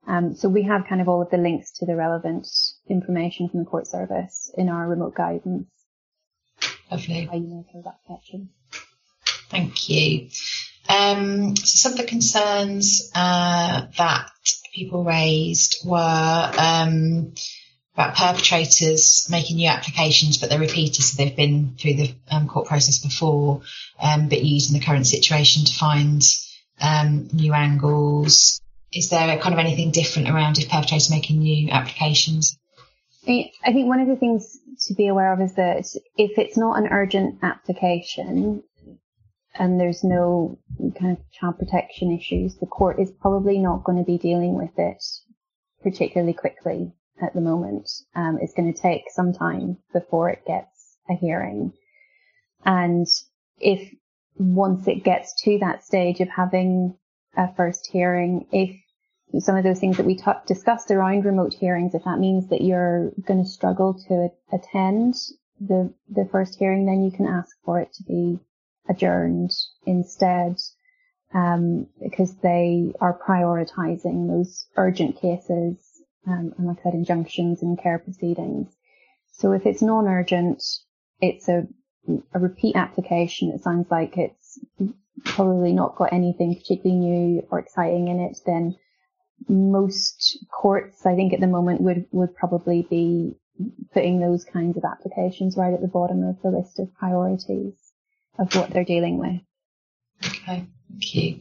Um, 0.05 0.35
so 0.35 0.49
we 0.49 0.63
have 0.63 0.85
kind 0.87 1.01
of 1.01 1.07
all 1.07 1.21
of 1.21 1.29
the 1.29 1.37
links 1.37 1.71
to 1.79 1.85
the 1.85 1.95
relevant 1.95 2.47
information 2.89 3.47
from 3.49 3.61
the 3.61 3.65
court 3.65 3.87
service 3.87 4.51
in 4.57 4.69
our 4.69 4.87
remote 4.87 5.15
guidance. 5.15 5.67
Lovely. 6.91 7.25
How 7.25 7.35
you 7.35 7.47
make 7.47 7.73
those 7.73 7.85
applications. 7.85 8.49
Thank 9.49 9.89
you. 9.89 10.29
Um, 10.89 11.55
so 11.55 11.63
some 11.65 11.91
of 11.93 11.97
the 11.97 12.05
concerns 12.05 13.09
uh, 13.15 13.85
that 13.97 14.29
people 14.73 15.03
raised 15.03 15.77
were 15.85 16.51
um, 16.57 17.33
about 17.95 18.15
perpetrators 18.15 19.27
making 19.29 19.57
new 19.57 19.69
applications, 19.69 20.37
but 20.37 20.49
they're 20.49 20.59
repeaters, 20.59 21.11
so 21.11 21.23
they've 21.23 21.35
been 21.35 21.75
through 21.79 21.93
the 21.93 22.15
um, 22.31 22.47
court 22.47 22.67
process 22.67 22.97
before, 22.97 23.61
um, 24.01 24.29
but 24.29 24.43
using 24.43 24.77
the 24.77 24.83
current 24.83 25.05
situation 25.05 25.65
to 25.65 25.73
find 25.73 26.23
um, 26.81 27.29
new 27.33 27.53
angles. 27.53 28.61
Is 28.91 29.09
there 29.09 29.37
kind 29.37 29.53
of 29.53 29.59
anything 29.59 29.91
different 29.91 30.29
around 30.29 30.57
if 30.57 30.69
perpetrators 30.69 31.11
making 31.11 31.39
new 31.39 31.69
applications? 31.69 32.57
I 33.27 33.51
think 33.65 33.87
one 33.87 34.01
of 34.01 34.07
the 34.07 34.15
things 34.15 34.57
to 34.87 34.95
be 34.95 35.07
aware 35.07 35.31
of 35.31 35.39
is 35.39 35.53
that 35.55 35.85
if 36.17 36.37
it's 36.37 36.57
not 36.57 36.77
an 36.77 36.87
urgent 36.91 37.39
application 37.41 38.63
and 39.53 39.79
there's 39.79 40.03
no 40.03 40.57
kind 40.99 41.17
of 41.17 41.31
child 41.31 41.59
protection 41.59 42.11
issues, 42.11 42.57
the 42.57 42.65
court 42.65 42.99
is 42.99 43.11
probably 43.21 43.59
not 43.59 43.83
going 43.83 43.99
to 43.99 44.03
be 44.03 44.17
dealing 44.17 44.55
with 44.55 44.77
it 44.77 45.01
particularly 45.83 46.33
quickly 46.33 46.93
at 47.21 47.33
the 47.33 47.41
moment. 47.41 47.89
Um, 48.15 48.37
it's 48.41 48.53
going 48.53 48.73
to 48.73 48.79
take 48.79 49.03
some 49.09 49.33
time 49.33 49.77
before 49.91 50.29
it 50.29 50.45
gets 50.45 50.97
a 51.09 51.13
hearing. 51.13 51.73
And 52.65 53.07
if 53.59 53.93
once 54.37 54.87
it 54.87 55.03
gets 55.03 55.33
to 55.43 55.59
that 55.59 55.83
stage 55.83 56.19
of 56.19 56.29
having 56.29 56.95
a 57.35 57.53
first 57.55 57.89
hearing, 57.91 58.47
if 58.51 58.75
some 59.43 59.55
of 59.55 59.63
those 59.63 59.79
things 59.79 59.97
that 59.97 60.05
we 60.05 60.19
discussed 60.45 60.91
around 60.91 61.25
remote 61.25 61.53
hearings, 61.53 61.95
if 61.95 62.03
that 62.03 62.19
means 62.19 62.49
that 62.49 62.61
you're 62.61 63.11
going 63.25 63.43
to 63.43 63.49
struggle 63.49 63.93
to 64.07 64.29
attend 64.55 65.15
the, 65.59 65.93
the 66.09 66.27
first 66.31 66.57
hearing, 66.59 66.85
then 66.85 67.03
you 67.03 67.11
can 67.11 67.25
ask 67.25 67.55
for 67.63 67.79
it 67.79 67.91
to 67.93 68.03
be 68.03 68.39
adjourned 68.89 69.51
instead. 69.85 70.57
Um, 71.33 71.87
because 71.99 72.35
they 72.43 72.93
are 73.01 73.19
prioritizing 73.27 74.27
those 74.27 74.67
urgent 74.77 75.19
cases 75.19 75.92
um, 76.27 76.53
and 76.57 76.67
like 76.67 76.77
I 76.79 76.83
said, 76.83 76.93
injunctions 76.93 77.61
and 77.61 77.81
care 77.81 77.99
proceedings. 77.99 78.73
So 79.33 79.51
if 79.51 79.65
it's 79.65 79.81
non-urgent, 79.81 80.63
it's 81.19 81.47
a, 81.49 81.67
a 82.33 82.39
repeat 82.39 82.75
application. 82.75 83.51
It 83.51 83.63
sounds 83.63 83.87
like 83.89 84.17
it's 84.17 84.59
probably 85.25 85.73
not 85.73 85.95
got 85.95 86.13
anything 86.13 86.55
particularly 86.55 86.99
new 86.99 87.47
or 87.49 87.59
exciting 87.59 88.07
in 88.07 88.19
it. 88.19 88.37
Then 88.45 88.75
most 89.47 90.45
courts, 90.51 91.05
I 91.05 91.15
think 91.15 91.33
at 91.33 91.39
the 91.39 91.47
moment 91.47 91.81
would, 91.81 92.05
would 92.11 92.35
probably 92.35 92.85
be 92.89 93.35
putting 93.93 94.19
those 94.19 94.45
kinds 94.45 94.77
of 94.77 94.83
applications 94.83 95.57
right 95.57 95.73
at 95.73 95.81
the 95.81 95.87
bottom 95.87 96.23
of 96.23 96.41
the 96.41 96.49
list 96.49 96.79
of 96.79 96.93
priorities 96.95 97.75
of 98.39 98.53
what 98.55 98.69
they're 98.71 98.83
dealing 98.83 99.17
with. 99.17 99.41
Okay, 100.25 100.67
thank 100.89 101.15
you. 101.15 101.39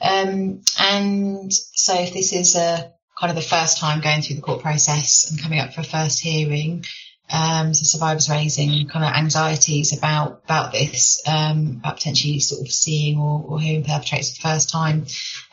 Um, 0.00 0.62
and 0.78 1.52
so 1.52 1.94
if 1.94 2.12
this 2.12 2.32
is 2.32 2.56
a 2.56 2.92
kind 3.20 3.30
of 3.30 3.36
the 3.36 3.48
first 3.48 3.78
time 3.78 4.00
going 4.00 4.22
through 4.22 4.36
the 4.36 4.42
court 4.42 4.62
process 4.62 5.30
and 5.30 5.40
coming 5.40 5.60
up 5.60 5.74
for 5.74 5.82
a 5.82 5.84
first 5.84 6.20
hearing, 6.20 6.84
um, 7.30 7.74
so 7.74 7.84
survivors 7.84 8.28
raising 8.28 8.88
kind 8.88 9.04
of 9.04 9.12
anxieties 9.12 9.96
about 9.96 10.40
about 10.44 10.72
this, 10.72 11.22
um, 11.28 11.76
about 11.80 11.96
potentially 11.96 12.40
sort 12.40 12.62
of 12.62 12.72
seeing 12.72 13.18
or, 13.18 13.44
or 13.46 13.60
hearing 13.60 13.84
perpetrators 13.84 14.30
for 14.30 14.42
the 14.42 14.54
first 14.54 14.70
time, 14.70 15.06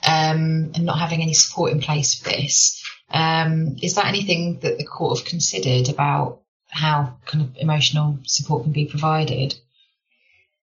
um, 0.08 0.72
and 0.74 0.86
not 0.86 0.98
having 0.98 1.22
any 1.22 1.34
support 1.34 1.72
in 1.72 1.82
place 1.82 2.16
for 2.16 2.30
this. 2.30 2.84
Um, 3.12 3.76
is 3.82 3.96
that 3.96 4.08
anything 4.08 4.60
that 4.62 4.78
the 4.78 4.86
court 4.86 5.20
have 5.20 5.28
considered 5.28 5.90
about 5.90 6.42
how 6.70 7.18
kind 7.26 7.44
of 7.44 7.58
emotional 7.58 8.20
support 8.24 8.64
can 8.64 8.72
be 8.72 8.86
provided? 8.86 9.56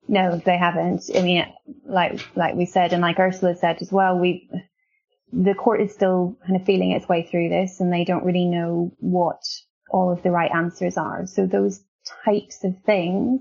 No, 0.09 0.37
they 0.37 0.59
haven't. 0.59 1.11
I 1.14 1.23
mean, 1.23 1.47
like 1.87 2.27
like 2.35 2.55
we 2.57 2.67
said, 2.67 2.93
and 2.93 3.03
like 3.03 3.21
Ursula 3.21 3.55
said 3.55 3.79
as 3.81 3.93
well, 3.93 4.19
we 4.19 4.49
the 5.42 5.55
court 5.55 5.81
is 5.81 5.92
still 5.92 6.37
kind 6.47 6.57
of 6.57 6.64
feeling 6.64 6.92
its 6.92 7.09
way 7.09 7.23
through 7.23 7.49
this, 7.49 7.81
and 7.81 7.92
they 7.92 8.05
don't 8.05 8.25
really 8.25 8.47
know 8.47 8.92
what 8.99 9.42
all 9.90 10.12
of 10.12 10.23
the 10.23 10.31
right 10.31 10.51
answers 10.55 10.97
are. 10.97 11.27
So 11.27 11.47
those 11.47 11.83
types 12.25 12.64
of 12.64 12.75
things, 12.85 13.40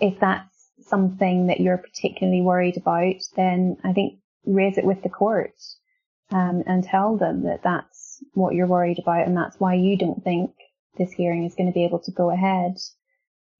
if 0.00 0.18
that's 0.20 0.70
something 0.80 1.48
that 1.48 1.60
you're 1.60 1.78
particularly 1.78 2.40
worried 2.40 2.76
about, 2.76 3.16
then 3.34 3.76
I 3.84 3.92
think 3.92 4.18
raise 4.44 4.78
it 4.78 4.84
with 4.84 5.02
the 5.02 5.08
court 5.08 5.54
um, 6.30 6.62
and 6.66 6.84
tell 6.84 7.16
them 7.16 7.44
that 7.44 7.62
that's 7.62 8.22
what 8.32 8.54
you're 8.54 8.66
worried 8.66 8.98
about, 8.98 9.26
and 9.26 9.36
that's 9.36 9.60
why 9.60 9.74
you 9.74 9.96
don't 9.96 10.22
think 10.22 10.52
this 10.96 11.12
hearing 11.12 11.44
is 11.44 11.54
going 11.54 11.68
to 11.68 11.74
be 11.74 11.84
able 11.84 11.98
to 12.00 12.10
go 12.10 12.30
ahead 12.30 12.76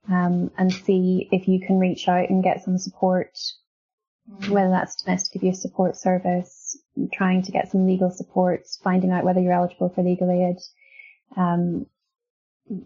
um, 0.08 0.50
and 0.56 0.72
see 0.72 1.28
if 1.32 1.48
you 1.48 1.60
can 1.60 1.78
reach 1.78 2.08
out 2.08 2.30
and 2.30 2.42
get 2.42 2.64
some 2.64 2.78
support, 2.78 3.36
mm. 4.30 4.48
whether 4.48 4.70
that's 4.70 5.02
domestic 5.02 5.36
abuse 5.36 5.60
support 5.60 5.96
service, 5.96 6.78
trying 7.12 7.42
to 7.42 7.52
get 7.52 7.70
some 7.70 7.86
legal 7.86 8.10
support, 8.10 8.66
finding 8.82 9.10
out 9.10 9.24
whether 9.24 9.40
you're 9.40 9.52
eligible 9.52 9.88
for 9.88 10.02
legal 10.02 10.30
aid, 10.30 10.58
um, 11.36 11.86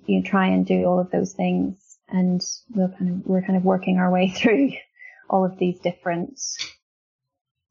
you 0.07 0.21
know, 0.21 0.23
try 0.25 0.49
and 0.49 0.67
do 0.67 0.85
all 0.85 0.99
of 0.99 1.11
those 1.11 1.33
things. 1.33 1.99
And 2.09 2.43
we'll 2.75 2.89
kind 2.89 3.11
of, 3.11 3.27
we're 3.27 3.43
kind 3.43 3.57
of 3.57 3.65
working 3.65 3.99
our 3.99 4.11
way 4.11 4.31
through 4.37 4.73
all 5.29 5.45
of 5.45 5.59
these 5.59 5.79
different 5.79 6.41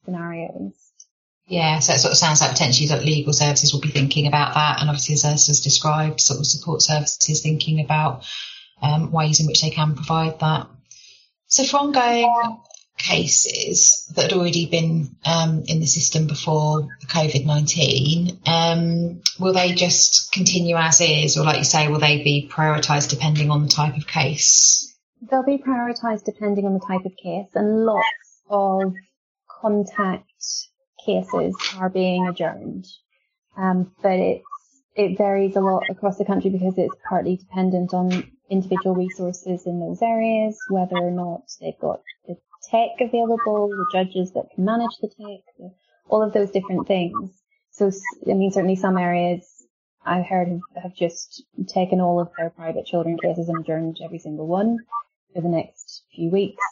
scenarios. 0.05 0.73
Yeah, 1.47 1.79
so 1.79 1.93
it 1.93 1.99
sort 1.99 2.11
of 2.11 2.17
sounds 2.17 2.41
like 2.41 2.51
potentially 2.51 2.89
that 2.89 3.03
legal 3.03 3.33
services 3.33 3.73
will 3.73 3.81
be 3.81 3.89
thinking 3.89 4.27
about 4.27 4.53
that, 4.53 4.79
and 4.79 4.89
obviously 4.89 5.15
as 5.15 5.25
Ursula's 5.25 5.61
described, 5.61 6.21
sort 6.21 6.39
of 6.39 6.45
support 6.45 6.83
services 6.83 7.41
thinking 7.41 7.83
about 7.83 8.23
um, 8.83 9.11
ways 9.11 9.39
in 9.39 9.47
which 9.47 9.63
they 9.63 9.71
can 9.71 9.95
provide 9.95 10.39
that. 10.39 10.67
So 11.47 11.63
for 11.63 11.77
ongoing 11.77 12.59
cases 12.99 14.11
that 14.15 14.23
had 14.23 14.33
already 14.33 14.67
been 14.67 15.15
um, 15.25 15.63
in 15.67 15.79
the 15.79 15.87
system 15.87 16.27
before 16.27 16.87
COVID 17.07 17.45
19, 17.45 18.39
um, 18.45 19.21
will 19.39 19.53
they 19.53 19.73
just 19.73 20.31
continue 20.31 20.75
as 20.75 21.01
is, 21.01 21.37
or 21.37 21.45
like 21.45 21.57
you 21.57 21.63
say, 21.63 21.87
will 21.87 21.99
they 21.99 22.21
be 22.23 22.49
prioritised 22.51 23.09
depending 23.09 23.49
on 23.49 23.63
the 23.63 23.69
type 23.69 23.97
of 23.97 24.05
case? 24.05 24.95
They'll 25.21 25.43
be 25.43 25.57
prioritised 25.57 26.25
depending 26.25 26.65
on 26.65 26.73
the 26.73 26.85
type 26.85 27.05
of 27.05 27.15
case, 27.15 27.47
and 27.55 27.85
lots 27.85 28.05
of 28.49 28.93
contact 29.61 30.29
cases 31.05 31.55
are 31.77 31.89
being 31.89 32.27
adjourned. 32.27 32.85
Um, 33.57 33.91
but 34.03 34.19
it's, 34.19 34.45
it 34.95 35.17
varies 35.17 35.55
a 35.55 35.61
lot 35.61 35.83
across 35.89 36.17
the 36.17 36.25
country 36.25 36.49
because 36.49 36.77
it's 36.77 36.95
partly 37.07 37.37
dependent 37.37 37.93
on 37.93 38.31
individual 38.49 38.95
resources 38.95 39.65
in 39.65 39.79
those 39.79 40.01
areas, 40.01 40.57
whether 40.69 40.97
or 40.97 41.11
not 41.11 41.43
they've 41.61 41.79
got 41.79 42.01
the 42.27 42.35
tech 42.69 42.89
available, 42.99 43.69
the 43.69 43.85
judges 43.91 44.31
that 44.33 44.49
can 44.53 44.65
manage 44.65 44.97
the 45.01 45.07
tech, 45.07 45.71
all 46.07 46.23
of 46.23 46.33
those 46.33 46.51
different 46.51 46.87
things. 46.87 47.31
So, 47.71 47.91
I 48.29 48.33
mean, 48.33 48.51
certainly 48.51 48.75
some 48.75 48.97
areas 48.97 49.45
I've 50.05 50.25
heard 50.25 50.59
have, 50.81 50.95
just 50.95 51.43
taken 51.67 52.01
all 52.01 52.19
of 52.19 52.29
their 52.37 52.49
private 52.49 52.85
children 52.85 53.17
cases 53.17 53.49
and 53.49 53.59
adjourned 53.59 53.99
every 54.03 54.19
single 54.19 54.47
one 54.47 54.79
for 55.33 55.41
the 55.41 55.49
next 55.49 56.03
few 56.15 56.29
weeks. 56.29 56.63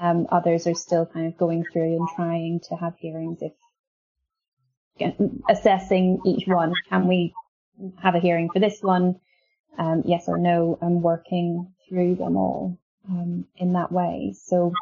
Um, 0.00 0.26
others 0.30 0.66
are 0.66 0.74
still 0.74 1.06
kind 1.06 1.26
of 1.26 1.38
going 1.38 1.64
through 1.72 1.96
and 1.96 2.08
trying 2.16 2.60
to 2.68 2.76
have 2.76 2.96
hearings 2.98 3.38
if 3.40 3.52
assessing 5.48 6.20
each 6.26 6.46
one. 6.46 6.72
Can 6.88 7.06
we 7.06 7.34
have 8.02 8.14
a 8.14 8.20
hearing 8.20 8.50
for 8.52 8.58
this 8.58 8.82
one? 8.82 9.20
um, 9.78 10.02
yes 10.06 10.24
or 10.28 10.38
no 10.38 10.78
and 10.80 11.02
working 11.02 11.72
through 11.88 12.16
them 12.16 12.36
all 12.36 12.78
um, 13.08 13.46
in 13.56 13.72
that 13.74 13.92
way. 13.92 14.34
So 14.36 14.72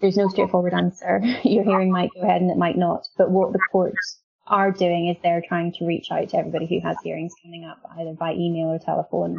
there's 0.00 0.16
no 0.16 0.28
straightforward 0.28 0.74
answer. 0.74 1.20
Your 1.44 1.64
hearing 1.64 1.90
might 1.90 2.10
go 2.14 2.22
ahead 2.22 2.40
and 2.40 2.50
it 2.50 2.56
might 2.56 2.76
not. 2.76 3.06
But 3.16 3.30
what 3.30 3.52
the 3.52 3.60
courts 3.70 4.20
are 4.46 4.70
doing 4.70 5.08
is 5.08 5.16
they're 5.22 5.42
trying 5.46 5.72
to 5.72 5.86
reach 5.86 6.08
out 6.10 6.28
to 6.30 6.36
everybody 6.36 6.66
who 6.66 6.86
has 6.86 6.96
hearings 7.02 7.32
coming 7.42 7.64
up, 7.64 7.80
either 7.98 8.12
by 8.12 8.32
email 8.32 8.68
or 8.68 8.78
telephone, 8.78 9.38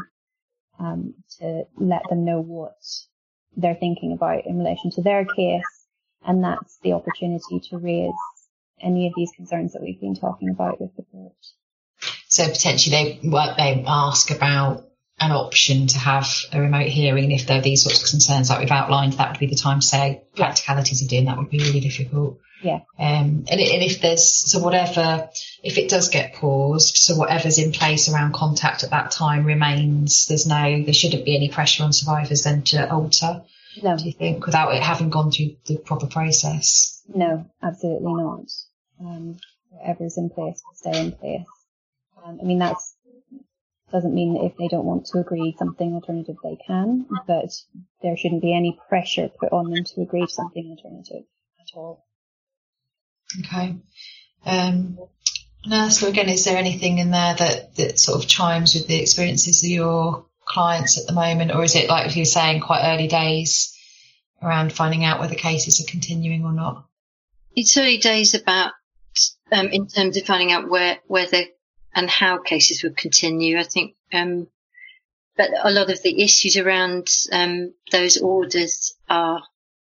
um, 0.80 1.14
to 1.40 1.64
let 1.78 2.02
them 2.10 2.26
know 2.26 2.42
what 2.42 2.78
they're 3.56 3.76
thinking 3.76 4.14
about 4.14 4.46
in 4.46 4.58
relation 4.58 4.92
to 4.92 5.02
their 5.02 5.26
case. 5.26 5.64
And 6.26 6.44
that's 6.44 6.78
the 6.82 6.94
opportunity 6.94 7.60
to 7.70 7.78
raise 7.78 8.12
any 8.82 9.08
of 9.08 9.14
these 9.16 9.32
concerns 9.36 9.74
that 9.74 9.82
we've 9.82 10.00
been 10.00 10.16
talking 10.16 10.50
about 10.50 10.82
with 10.82 10.96
the 10.96 11.04
court. 11.04 11.34
So 12.28 12.48
potentially 12.48 13.20
they 13.24 13.30
they 13.58 13.84
ask 13.88 14.30
about 14.32 14.87
an 15.20 15.32
option 15.32 15.88
to 15.88 15.98
have 15.98 16.28
a 16.54 16.62
remote 16.62 16.88
hearing. 16.88 17.26
And 17.26 17.34
if 17.34 17.48
there 17.48 17.60
are 17.60 17.62
these 17.62 17.84
sorts 17.84 18.04
of 18.04 18.10
concerns 18.10 18.50
that 18.50 18.60
we've 18.60 18.72
outlined, 18.72 19.14
that 19.14 19.32
would 19.32 19.40
be 19.40 19.48
the 19.48 19.56
time 19.56 19.80
to 19.80 19.86
say 19.86 20.22
practicalities 20.36 21.02
of 21.02 21.10
doing 21.10 21.26
that 21.26 21.38
would 21.38 21.50
be 21.50 21.60
really 21.60 21.80
difficult. 21.80 22.40
Yeah. 22.62 22.80
Um, 22.98 23.46
and, 23.50 23.60
and 23.60 23.84
if 23.84 24.02
there's, 24.02 24.26
so 24.26 24.60
whatever, 24.60 25.30
if 25.64 25.78
it 25.78 25.90
does 25.90 26.10
get 26.10 26.34
paused, 26.34 26.98
so 26.98 27.16
whatever's 27.16 27.60
in 27.60 27.72
place 27.72 28.10
around 28.10 28.34
contact 28.34 28.84
at 28.84 28.92
that 28.92 29.12
time 29.12 29.46
remains, 29.46 30.26
there's 30.28 30.48
no, 30.48 30.84
there 30.84 30.94
shouldn't 30.94 31.26
be 31.26 31.36
any 31.36 31.50
pressure 31.50 31.84
on 31.84 31.94
survivors 31.94 32.44
then 32.44 32.64
to 32.64 32.92
alter. 32.92 33.44
No. 33.84 33.96
Do 33.96 34.06
you 34.06 34.12
think 34.12 34.46
without 34.46 34.74
it 34.74 34.82
having 34.82 35.10
gone 35.10 35.32
through 35.32 35.58
the 35.66 35.78
proper 35.78 36.08
process? 36.08 37.04
No, 37.08 37.46
absolutely 37.62 38.14
not. 38.14 38.50
Um, 39.00 39.38
whatever's 39.70 40.18
in 40.18 40.30
place 40.30 40.62
will 40.66 40.92
stay 40.92 41.00
in 41.00 41.12
place. 41.12 41.46
Um, 42.26 42.40
I 42.42 42.44
mean, 42.44 42.58
that's 42.58 42.96
doesn't 43.92 44.14
mean 44.14 44.34
that 44.34 44.46
if 44.46 44.58
they 44.58 44.68
don't 44.68 44.86
want 44.86 45.06
to 45.08 45.20
agree 45.20 45.56
something 45.58 45.94
alternative 45.94 46.36
they 46.44 46.58
can, 46.68 47.06
but 47.26 47.52
there 48.02 48.18
shouldn't 48.18 48.42
be 48.42 48.56
any 48.56 48.78
pressure 48.90 49.30
put 49.40 49.52
on 49.52 49.70
them 49.70 49.84
to 49.84 50.02
agree 50.02 50.26
to 50.26 50.32
something 50.32 50.76
alternative 50.78 51.24
at 51.60 51.78
all. 51.78 52.06
Okay. 53.40 53.78
Um, 54.46 54.98
now, 55.66 55.90
so 55.90 56.08
again, 56.08 56.30
is 56.30 56.46
there 56.46 56.58
anything 56.58 57.00
in 57.00 57.12
there 57.12 57.36
that, 57.36 57.76
that 57.76 58.00
sort 58.00 58.22
of 58.22 58.30
chimes 58.30 58.74
with 58.74 58.88
the 58.88 59.02
experiences 59.02 59.64
of 59.64 59.70
your 59.70 60.26
clients 60.46 61.00
at 61.00 61.08
the 61.08 61.14
moment, 61.14 61.54
or 61.54 61.64
is 61.64 61.76
it 61.76 61.90
like 61.90 62.16
you're 62.16 62.26
saying, 62.26 62.62
quite 62.62 62.84
early 62.84 63.08
days 63.08 63.78
around 64.42 64.72
finding 64.72 65.04
out 65.04 65.20
whether 65.20 65.36
cases 65.36 65.82
are 65.82 65.90
continuing 65.90 66.46
or 66.46 66.54
not? 66.54 66.86
It's 67.56 67.76
early 67.78 67.98
days 67.98 68.34
about 68.34 68.74
um, 69.52 69.68
in 69.68 69.88
terms 69.88 70.18
of 70.18 70.26
finding 70.26 70.52
out 70.52 70.70
where 70.70 71.00
whether 71.08 71.44
and 71.98 72.12
how 72.12 72.38
cases 72.38 72.84
would 72.84 72.96
continue. 72.96 73.58
I 73.58 73.64
think, 73.64 73.96
um, 74.14 74.48
but 75.36 75.50
a 75.64 75.72
lot 75.72 75.90
of 75.90 76.02
the 76.04 76.24
issues 76.24 76.56
around 76.56 77.08
um, 77.32 77.74
those 77.92 78.18
orders 78.18 78.96
are 79.10 79.44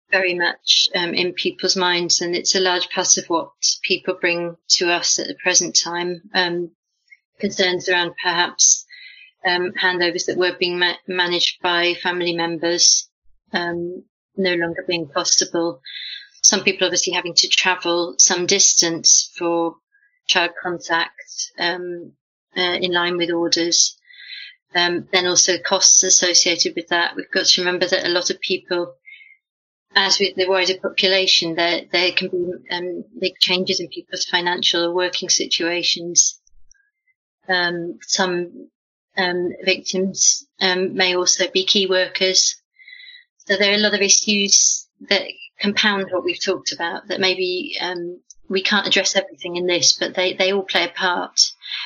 very 0.10 0.34
much 0.34 0.90
um, 0.96 1.14
in 1.14 1.34
people's 1.34 1.76
minds, 1.78 2.20
and 2.20 2.36
it's 2.36 2.56
a 2.56 2.60
large 2.60 2.90
part 2.90 3.18
of 3.18 3.26
what 3.28 3.52
people 3.84 4.16
bring 4.20 4.58
to 4.68 4.92
us 4.92 5.20
at 5.20 5.28
the 5.28 5.36
present 5.36 5.80
time. 5.82 6.22
Um, 6.34 6.72
concerns 7.40 7.88
around 7.88 8.14
perhaps 8.22 8.86
um, 9.46 9.72
handovers 9.74 10.26
that 10.26 10.38
were 10.38 10.56
being 10.60 10.80
ma- 10.80 11.02
managed 11.08 11.62
by 11.62 11.94
family 11.94 12.36
members 12.36 13.10
um, 13.54 14.04
no 14.36 14.56
longer 14.56 14.84
being 14.88 15.08
possible. 15.08 15.82
Some 16.42 16.64
people 16.64 16.86
obviously 16.86 17.14
having 17.14 17.36
to 17.36 17.48
travel 17.48 18.16
some 18.18 18.48
distance 18.48 19.32
for 19.38 19.76
child 20.32 20.52
contact 20.62 21.52
um, 21.60 22.14
uh, 22.56 22.78
in 22.82 22.92
line 22.92 23.18
with 23.18 23.32
orders. 23.32 23.98
Um, 24.74 25.08
then 25.12 25.28
also 25.28 25.58
costs 25.58 26.04
associated 26.04 26.74
with 26.76 26.88
that. 26.88 27.16
We've 27.16 27.30
got 27.30 27.46
to 27.46 27.62
remember 27.62 27.88
that 27.88 28.06
a 28.06 28.10
lot 28.10 28.30
of 28.30 28.40
people, 28.40 28.96
as 29.94 30.18
with 30.18 30.36
the 30.36 30.48
wider 30.48 30.78
population, 30.78 31.56
there 31.56 31.82
there 31.92 32.14
can 32.14 32.30
be 32.30 32.54
um, 32.72 33.04
big 33.20 33.34
changes 33.40 33.82
in 33.82 33.90
people's 33.90 34.26
financial 34.26 34.86
or 34.86 34.96
working 34.96 35.30
situations. 35.30 36.40
Um, 37.50 38.00
some 38.02 38.70
um, 39.18 39.50
victims 39.66 40.48
um, 40.62 40.96
may 40.96 41.16
also 41.16 41.50
be 41.52 41.66
key 41.66 41.88
workers. 41.88 42.56
So 43.40 43.58
there 43.58 43.72
are 43.72 43.76
a 43.76 43.86
lot 43.86 43.94
of 43.94 44.02
issues 44.02 44.88
that 45.10 45.24
compound 45.60 46.08
what 46.12 46.24
we've 46.24 46.44
talked 46.44 46.72
about 46.72 47.08
that 47.08 47.20
maybe 47.20 47.76
um, 47.82 48.22
we 48.52 48.62
can't 48.62 48.86
address 48.86 49.16
everything 49.16 49.56
in 49.56 49.66
this, 49.66 49.98
but 49.98 50.14
they, 50.14 50.34
they 50.34 50.52
all 50.52 50.64
play 50.64 50.84
a 50.84 50.90
part. 50.90 51.40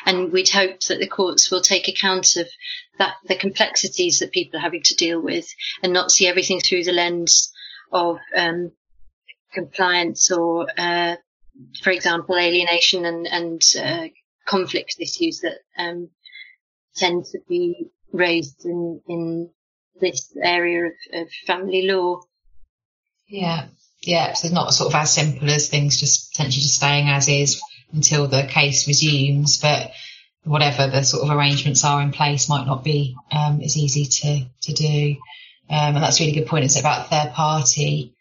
And 0.05 0.31
we'd 0.33 0.49
hope 0.49 0.79
that 0.87 0.99
the 0.99 1.07
courts 1.07 1.51
will 1.51 1.61
take 1.61 1.87
account 1.87 2.35
of 2.37 2.47
that, 2.97 3.13
the 3.27 3.35
complexities 3.35 4.19
that 4.19 4.31
people 4.31 4.57
are 4.57 4.63
having 4.63 4.81
to 4.83 4.95
deal 4.95 5.21
with 5.21 5.47
and 5.83 5.93
not 5.93 6.09
see 6.09 6.27
everything 6.27 6.59
through 6.59 6.83
the 6.83 6.91
lens 6.91 7.51
of, 7.91 8.17
um, 8.35 8.71
compliance 9.53 10.31
or, 10.31 10.67
uh, 10.75 11.15
for 11.83 11.91
example, 11.91 12.35
alienation 12.35 13.05
and, 13.05 13.27
and 13.27 13.61
uh, 13.79 14.07
conflict 14.47 14.95
issues 14.99 15.41
that 15.41 15.59
um, 15.77 16.09
tend 16.95 17.25
to 17.25 17.39
be 17.47 17.89
raised 18.11 18.65
in, 18.65 19.01
in 19.07 19.49
this 20.01 20.35
area 20.41 20.87
of, 20.87 21.21
of 21.21 21.27
family 21.45 21.83
law. 21.83 22.21
Yeah, 23.27 23.67
yeah. 24.01 24.33
So 24.33 24.47
it's 24.47 24.53
not 24.53 24.73
sort 24.73 24.93
of 24.93 24.95
as 24.95 25.13
simple 25.13 25.49
as 25.49 25.69
things 25.69 25.99
just 25.99 26.24
potentially 26.35 26.63
just 26.63 26.75
staying 26.75 27.07
as 27.07 27.27
is 27.27 27.61
until 27.93 28.27
the 28.27 28.43
case 28.43 28.87
resumes, 28.87 29.57
but 29.57 29.91
whatever 30.43 30.87
the 30.87 31.03
sort 31.03 31.23
of 31.23 31.35
arrangements 31.35 31.83
are 31.83 32.01
in 32.01 32.11
place 32.11 32.49
might 32.49 32.65
not 32.65 32.83
be 32.83 33.15
um, 33.31 33.61
as 33.61 33.77
easy 33.77 34.05
to 34.05 34.45
to 34.61 34.73
do. 34.73 35.15
Um, 35.69 35.95
and 35.95 36.03
that's 36.03 36.19
a 36.19 36.23
really 36.23 36.39
good 36.39 36.47
point. 36.47 36.65
It's 36.65 36.79
about 36.79 37.09
third 37.09 37.31
party. 37.33 38.13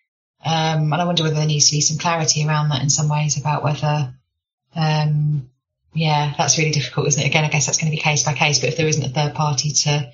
Um, 0.44 0.92
and 0.92 0.94
I 0.94 1.05
wonder 1.05 1.22
whether 1.22 1.35
there 1.35 1.46
needs 1.46 1.70
to 1.70 1.77
be 1.77 1.81
some 1.81 1.98
clarity 1.98 2.46
around 2.46 2.70
that 2.70 2.83
in 2.83 2.90
some 2.90 3.09
ways 3.09 3.38
about 3.38 3.62
whether, 3.62 4.14
um, 4.74 5.50
yeah, 5.94 6.35
that's 6.37 6.59
really 6.59 6.70
difficult, 6.70 7.09
isn't 7.09 7.22
it? 7.22 7.27
Again, 7.27 7.44
I 7.44 7.48
guess 7.48 7.66
that's 7.66 7.79
going 7.79 7.90
to 7.90 7.96
be 7.96 8.03
case 8.03 8.24
by 8.24 8.35
case, 8.35 8.59
but 8.59 8.68
if 8.68 8.77
there 8.77 8.87
isn't 8.88 9.05
a 9.05 9.09
third 9.09 9.35
party 9.35 9.70
to, 9.70 10.11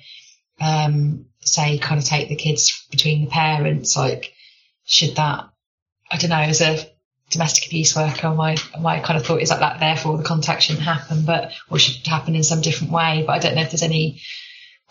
um, 0.59 1.25
say, 1.41 1.77
kind 1.79 1.99
of 1.99 2.05
take 2.05 2.29
the 2.29 2.35
kids 2.35 2.85
between 2.91 3.25
the 3.25 3.31
parents, 3.31 3.97
like, 3.97 4.33
should 4.85 5.15
that, 5.15 5.49
I 6.09 6.17
don't 6.17 6.29
know, 6.29 6.37
as 6.37 6.61
a 6.61 6.85
domestic 7.31 7.67
abuse 7.67 7.95
worker, 7.95 8.29
my, 8.31 8.57
my 8.79 8.99
kind 8.99 9.19
of 9.19 9.25
thought 9.25 9.41
is 9.41 9.49
like 9.49 9.59
that, 9.59 9.79
therefore 9.79 10.17
the 10.17 10.23
contact 10.23 10.63
shouldn't 10.63 10.85
happen, 10.85 11.25
but, 11.25 11.51
or 11.69 11.79
should 11.79 12.05
happen 12.05 12.35
in 12.35 12.43
some 12.43 12.61
different 12.61 12.93
way. 12.93 13.23
But 13.25 13.33
I 13.33 13.39
don't 13.39 13.55
know 13.55 13.61
if 13.61 13.71
there's 13.71 13.83
any 13.83 14.21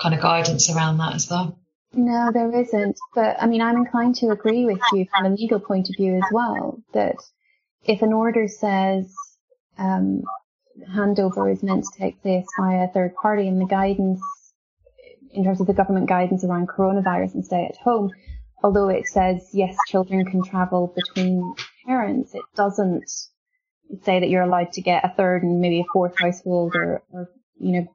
kind 0.01 0.15
of 0.15 0.21
guidance 0.21 0.71
around 0.71 0.99
that 0.99 1.15
as 1.15 1.29
well. 1.31 1.59
No, 1.93 2.31
there 2.33 2.55
isn't. 2.61 2.99
But 3.15 3.37
I 3.41 3.47
mean, 3.47 3.61
I'm 3.61 3.77
inclined 3.77 4.17
to 4.17 4.31
agree 4.31 4.65
with 4.65 4.81
you 4.93 5.07
from 5.11 5.27
a 5.27 5.35
legal 5.35 5.61
point 5.61 5.91
of 5.91 5.97
view 5.97 6.17
as 6.17 6.25
well, 6.33 6.83
that 6.95 7.17
if 7.85 8.03
an 8.03 8.13
order 8.13 8.49
says, 8.49 9.13
um, 9.79 10.23
handover 10.95 11.53
is 11.53 11.63
meant 11.63 11.85
to 11.85 11.99
take 11.99 12.23
place 12.23 12.47
by 12.59 12.75
a 12.75 12.89
third 12.89 13.15
party 13.15 13.49
and 13.49 13.61
the 13.61 13.67
guidance 13.67 14.21
in 15.33 15.45
terms 15.45 15.61
of 15.61 15.67
the 15.67 15.75
government 15.75 16.09
guidance 16.09 16.45
around 16.45 16.69
coronavirus 16.69 17.35
and 17.35 17.45
stay 17.45 17.67
at 17.67 17.77
home, 17.77 18.11
although 18.63 18.89
it 18.89 19.07
says 19.07 19.49
yes, 19.53 19.77
children 19.89 20.25
can 20.25 20.43
travel 20.43 20.93
between 20.95 21.55
parents, 21.91 22.35
it 22.35 22.43
doesn't 22.55 23.11
say 24.05 24.21
that 24.21 24.29
you're 24.31 24.49
allowed 24.49 24.73
to 24.73 24.81
get 24.81 25.05
a 25.05 25.13
third 25.17 25.43
and 25.43 25.61
maybe 25.61 25.81
a 25.81 25.93
fourth 25.93 26.17
household 26.17 26.73
or, 26.77 27.03
or 27.13 27.29
you 27.59 27.73
know, 27.73 27.87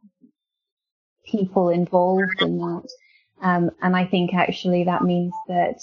people 1.25 1.69
involved 1.69 2.41
in 2.41 2.58
that. 2.58 2.88
Um, 3.41 3.71
and 3.81 3.95
I 3.95 4.05
think 4.05 4.34
actually 4.34 4.84
that 4.84 5.01
means 5.01 5.34
that 5.47 5.79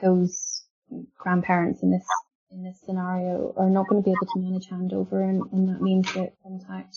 those 0.00 0.64
grandparents 1.18 1.82
in 1.82 1.90
this 1.90 2.06
in 2.50 2.64
this 2.64 2.80
scenario 2.84 3.54
are 3.56 3.70
not 3.70 3.86
going 3.88 4.02
to 4.02 4.04
be 4.04 4.10
able 4.10 4.32
to 4.32 4.40
manage 4.40 4.68
handover, 4.68 5.22
and, 5.22 5.42
and 5.52 5.68
that 5.68 5.80
means 5.80 6.12
that 6.14 6.32
contact, 6.42 6.96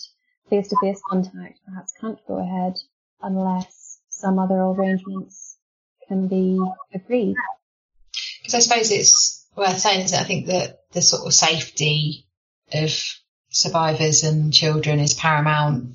face-to-face 0.50 1.00
contact, 1.08 1.60
perhaps 1.64 1.92
can't 2.00 2.18
go 2.26 2.38
ahead 2.38 2.74
unless 3.22 4.00
some 4.08 4.40
other 4.40 4.60
arrangements 4.60 5.56
can 6.08 6.26
be 6.26 6.58
agreed. 6.92 7.36
Because 8.42 8.54
I 8.54 8.58
suppose 8.58 8.90
it's 8.90 9.43
saying, 9.56 10.04
is 10.04 10.10
that 10.12 10.20
I 10.20 10.24
think 10.24 10.46
that 10.46 10.80
the 10.92 11.02
sort 11.02 11.26
of 11.26 11.34
safety 11.34 12.26
of 12.72 12.90
survivors 13.50 14.24
and 14.24 14.52
children 14.52 15.00
is 15.00 15.14
paramount, 15.14 15.94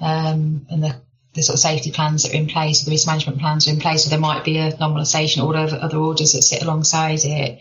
um, 0.00 0.66
and 0.70 0.82
the 0.82 1.00
the 1.36 1.42
sort 1.42 1.54
of 1.54 1.60
safety 1.60 1.92
plans 1.92 2.22
that 2.22 2.32
are 2.32 2.36
in 2.36 2.48
place, 2.48 2.82
the 2.82 2.90
risk 2.90 3.06
management 3.06 3.38
plans 3.38 3.68
are 3.68 3.72
in 3.72 3.78
place, 3.78 4.06
or 4.06 4.10
there 4.10 4.18
might 4.18 4.42
be 4.42 4.56
a 4.56 4.74
non-molestation 4.76 5.42
or 5.42 5.54
other, 5.54 5.78
other 5.80 5.98
orders 5.98 6.32
that 6.32 6.42
sit 6.42 6.62
alongside 6.62 7.20
it. 7.24 7.60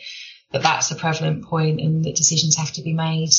But 0.52 0.64
that's 0.64 0.88
the 0.88 0.96
prevalent 0.96 1.44
point 1.44 1.82
and 1.82 2.06
that 2.06 2.16
decisions 2.16 2.56
have 2.56 2.72
to 2.74 2.82
be 2.82 2.94
made 2.94 3.32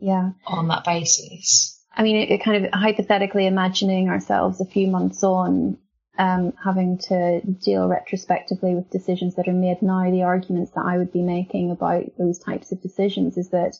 yeah. 0.00 0.30
on 0.46 0.68
that 0.68 0.84
basis. 0.84 1.78
I 1.94 2.02
mean, 2.02 2.16
it, 2.16 2.30
it 2.30 2.44
kind 2.44 2.64
of 2.64 2.72
hypothetically 2.72 3.46
imagining 3.46 4.08
ourselves 4.08 4.60
a 4.60 4.64
few 4.64 4.88
months 4.88 5.22
on, 5.22 5.76
um, 6.18 6.52
having 6.62 6.98
to 7.08 7.40
deal 7.40 7.86
retrospectively 7.86 8.74
with 8.74 8.90
decisions 8.90 9.36
that 9.36 9.48
are 9.48 9.52
made 9.52 9.80
now, 9.82 10.10
the 10.10 10.24
arguments 10.24 10.72
that 10.72 10.84
I 10.84 10.98
would 10.98 11.12
be 11.12 11.22
making 11.22 11.70
about 11.70 12.04
those 12.18 12.38
types 12.38 12.72
of 12.72 12.82
decisions 12.82 13.36
is 13.36 13.50
that 13.50 13.76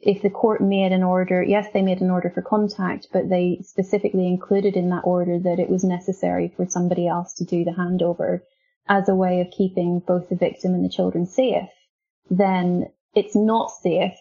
if 0.00 0.20
the 0.20 0.30
court 0.30 0.60
made 0.60 0.92
an 0.92 1.02
order, 1.02 1.42
yes, 1.42 1.68
they 1.72 1.80
made 1.80 2.00
an 2.00 2.10
order 2.10 2.28
for 2.28 2.42
contact, 2.42 3.06
but 3.12 3.28
they 3.28 3.60
specifically 3.62 4.26
included 4.26 4.76
in 4.76 4.90
that 4.90 5.04
order 5.04 5.38
that 5.38 5.60
it 5.60 5.70
was 5.70 5.84
necessary 5.84 6.52
for 6.56 6.66
somebody 6.68 7.06
else 7.06 7.32
to 7.34 7.44
do 7.44 7.64
the 7.64 7.70
handover 7.70 8.40
as 8.88 9.08
a 9.08 9.14
way 9.14 9.40
of 9.40 9.50
keeping 9.50 10.00
both 10.00 10.28
the 10.28 10.36
victim 10.36 10.74
and 10.74 10.84
the 10.84 10.88
children 10.88 11.24
safe, 11.24 11.70
then 12.30 12.90
it's 13.14 13.36
not 13.36 13.70
safe 13.70 14.18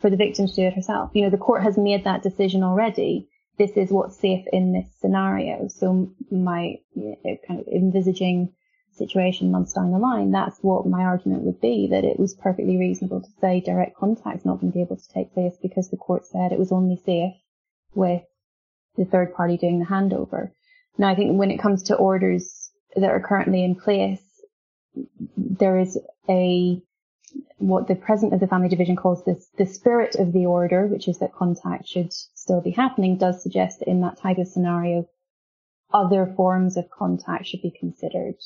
for 0.00 0.10
the 0.10 0.16
victim 0.16 0.46
to 0.46 0.54
do 0.54 0.62
it 0.62 0.74
herself. 0.74 1.10
You 1.12 1.22
know, 1.22 1.30
the 1.30 1.36
court 1.36 1.62
has 1.62 1.76
made 1.76 2.04
that 2.04 2.22
decision 2.22 2.62
already. 2.62 3.28
This 3.58 3.72
is 3.76 3.90
what's 3.90 4.18
safe 4.18 4.44
in 4.52 4.72
this 4.72 4.88
scenario. 5.00 5.68
So 5.68 6.12
my 6.30 6.76
uh, 6.96 7.34
kind 7.46 7.60
of 7.60 7.66
envisaging 7.68 8.52
situation 8.92 9.50
months 9.50 9.72
down 9.74 9.92
the 9.92 9.98
line, 9.98 10.30
that's 10.30 10.58
what 10.60 10.86
my 10.86 11.04
argument 11.04 11.42
would 11.42 11.60
be, 11.60 11.88
that 11.90 12.04
it 12.04 12.18
was 12.18 12.34
perfectly 12.34 12.76
reasonable 12.76 13.20
to 13.20 13.28
say 13.40 13.60
direct 13.60 13.96
contact's 13.96 14.44
not 14.44 14.60
going 14.60 14.72
to 14.72 14.76
be 14.76 14.82
able 14.82 14.96
to 14.96 15.08
take 15.12 15.32
place 15.34 15.54
because 15.62 15.90
the 15.90 15.96
court 15.96 16.26
said 16.26 16.52
it 16.52 16.58
was 16.58 16.72
only 16.72 16.96
safe 16.96 17.34
with 17.94 18.22
the 18.96 19.04
third 19.04 19.34
party 19.34 19.56
doing 19.56 19.78
the 19.78 19.86
handover. 19.86 20.50
Now 20.98 21.08
I 21.08 21.14
think 21.14 21.38
when 21.38 21.50
it 21.50 21.60
comes 21.60 21.84
to 21.84 21.96
orders 21.96 22.70
that 22.94 23.10
are 23.10 23.20
currently 23.20 23.62
in 23.62 23.74
place, 23.74 24.22
there 25.36 25.78
is 25.78 25.98
a, 26.28 26.80
what 27.58 27.88
the 27.88 27.94
president 27.94 28.34
of 28.34 28.40
the 28.40 28.46
family 28.46 28.68
division 28.68 28.96
calls 28.96 29.24
this, 29.24 29.48
the 29.56 29.66
spirit 29.66 30.14
of 30.16 30.32
the 30.32 30.46
order, 30.46 30.86
which 30.86 31.08
is 31.08 31.18
that 31.18 31.34
contact 31.34 31.88
should 31.88 32.12
still 32.12 32.60
be 32.60 32.70
happening, 32.70 33.16
does 33.16 33.42
suggest 33.42 33.80
that 33.80 33.88
in 33.88 34.00
that 34.02 34.18
type 34.18 34.38
of 34.38 34.46
scenario, 34.46 35.08
other 35.92 36.32
forms 36.36 36.76
of 36.76 36.90
contact 36.90 37.46
should 37.46 37.62
be 37.62 37.70
considered. 37.70 38.36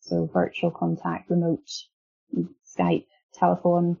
So 0.00 0.28
virtual 0.32 0.70
contact, 0.70 1.30
remote, 1.30 1.68
Skype, 2.76 3.06
telephone, 3.34 3.98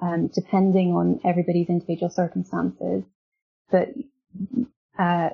um, 0.00 0.28
depending 0.28 0.92
on 0.92 1.20
everybody's 1.24 1.68
individual 1.68 2.10
circumstances. 2.10 3.04
But 3.70 3.88
uh, 4.98 5.30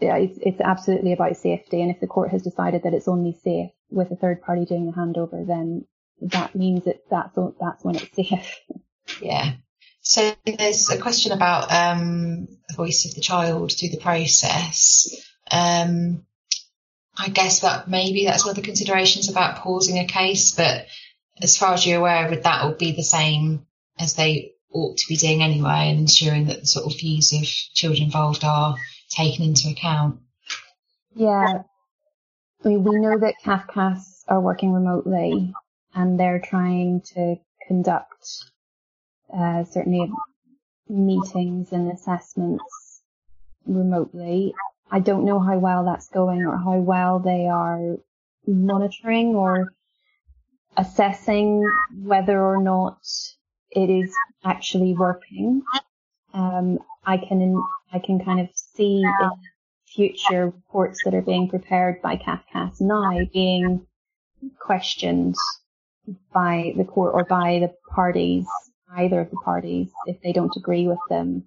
it's, 0.00 0.38
it's 0.42 0.60
absolutely 0.60 1.12
about 1.12 1.36
safety. 1.36 1.82
And 1.82 1.90
if 1.90 2.00
the 2.00 2.06
court 2.06 2.30
has 2.30 2.42
decided 2.42 2.82
that 2.82 2.94
it's 2.94 3.08
only 3.08 3.32
safe 3.32 3.70
with 3.90 4.10
a 4.10 4.16
third 4.16 4.42
party 4.42 4.64
doing 4.64 4.86
the 4.86 4.92
handover, 4.92 5.46
then 5.46 5.86
that 6.20 6.54
means 6.54 6.84
that 6.84 7.02
that's, 7.10 7.36
that's 7.60 7.84
when 7.84 7.96
it's 7.96 8.14
safe. 8.16 8.60
Yeah. 9.20 9.52
So 10.00 10.34
there's 10.44 10.88
a 10.90 10.98
question 10.98 11.32
about 11.32 11.72
um, 11.72 12.46
the 12.68 12.76
voice 12.76 13.06
of 13.06 13.14
the 13.14 13.20
child 13.20 13.72
through 13.72 13.88
the 13.88 13.98
process. 13.98 15.08
Um, 15.50 16.24
I 17.18 17.28
guess 17.28 17.60
that 17.60 17.88
maybe 17.88 18.24
that's 18.24 18.44
one 18.44 18.50
of 18.50 18.56
the 18.56 18.62
considerations 18.62 19.28
about 19.30 19.58
pausing 19.58 19.98
a 19.98 20.06
case, 20.06 20.52
but 20.52 20.86
as 21.42 21.56
far 21.56 21.74
as 21.74 21.86
you're 21.86 21.98
aware, 21.98 22.28
would 22.28 22.44
that 22.44 22.62
all 22.62 22.72
be 22.72 22.92
the 22.92 23.02
same 23.02 23.66
as 23.98 24.14
they 24.14 24.52
ought 24.70 24.96
to 24.98 25.08
be 25.08 25.16
doing 25.16 25.42
anyway, 25.42 25.90
and 25.90 26.00
ensuring 26.00 26.46
that 26.46 26.60
the 26.60 26.66
sort 26.66 26.86
of 26.86 26.98
views 26.98 27.32
of 27.32 27.42
children 27.42 28.04
involved 28.04 28.44
are 28.44 28.76
taken 29.08 29.44
into 29.44 29.70
account? 29.70 30.20
Yeah, 31.14 31.62
I 32.64 32.68
mean, 32.68 32.84
we 32.84 33.00
know 33.00 33.18
that 33.18 33.34
CAFCASS 33.44 34.24
are 34.28 34.40
working 34.40 34.72
remotely, 34.72 35.52
and 35.96 36.20
they're 36.20 36.40
trying 36.40 37.00
to 37.14 37.36
conduct 37.66 38.44
uh, 39.34 39.64
certainly 39.64 40.10
meetings 40.88 41.72
and 41.72 41.90
assessments 41.90 43.02
remotely. 43.66 44.54
I 44.90 45.00
don't 45.00 45.24
know 45.24 45.40
how 45.40 45.58
well 45.58 45.84
that's 45.84 46.08
going 46.10 46.42
or 46.42 46.56
how 46.56 46.76
well 46.76 47.18
they 47.18 47.46
are 47.46 47.96
monitoring 48.46 49.34
or 49.34 49.72
assessing 50.76 51.64
whether 52.02 52.40
or 52.40 52.62
not 52.62 52.98
it 53.70 53.90
is 53.90 54.14
actually 54.44 54.94
working. 54.94 55.62
Um, 56.34 56.78
I 57.04 57.16
can 57.16 57.60
I 57.92 57.98
can 57.98 58.22
kind 58.22 58.40
of 58.40 58.48
see 58.54 59.02
in 59.02 59.30
future 59.86 60.46
reports 60.46 61.00
that 61.04 61.14
are 61.14 61.22
being 61.22 61.48
prepared 61.48 62.02
by 62.02 62.16
CAFCASS 62.16 62.80
now 62.80 63.18
being 63.32 63.86
questioned 64.58 65.34
by 66.32 66.72
the 66.76 66.84
court 66.84 67.14
or 67.14 67.24
by 67.24 67.58
the 67.60 67.72
parties, 67.94 68.46
either 68.96 69.20
of 69.20 69.30
the 69.30 69.36
parties, 69.44 69.90
if 70.06 70.20
they 70.22 70.32
don't 70.32 70.56
agree 70.56 70.86
with 70.86 70.98
them 71.08 71.44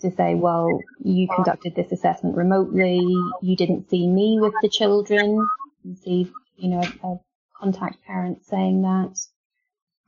to 0.00 0.10
say, 0.10 0.34
well, 0.34 0.80
you 1.02 1.26
conducted 1.34 1.74
this 1.74 1.90
assessment 1.90 2.36
remotely, 2.36 3.00
you 3.42 3.56
didn't 3.56 3.88
see 3.88 4.06
me 4.06 4.38
with 4.40 4.52
the 4.62 4.68
children, 4.68 5.48
you 5.84 5.96
see, 5.96 6.30
you 6.56 6.68
know, 6.68 6.82
a 7.02 7.16
contact 7.58 8.02
parent 8.06 8.44
saying 8.44 8.82
that. 8.82 9.18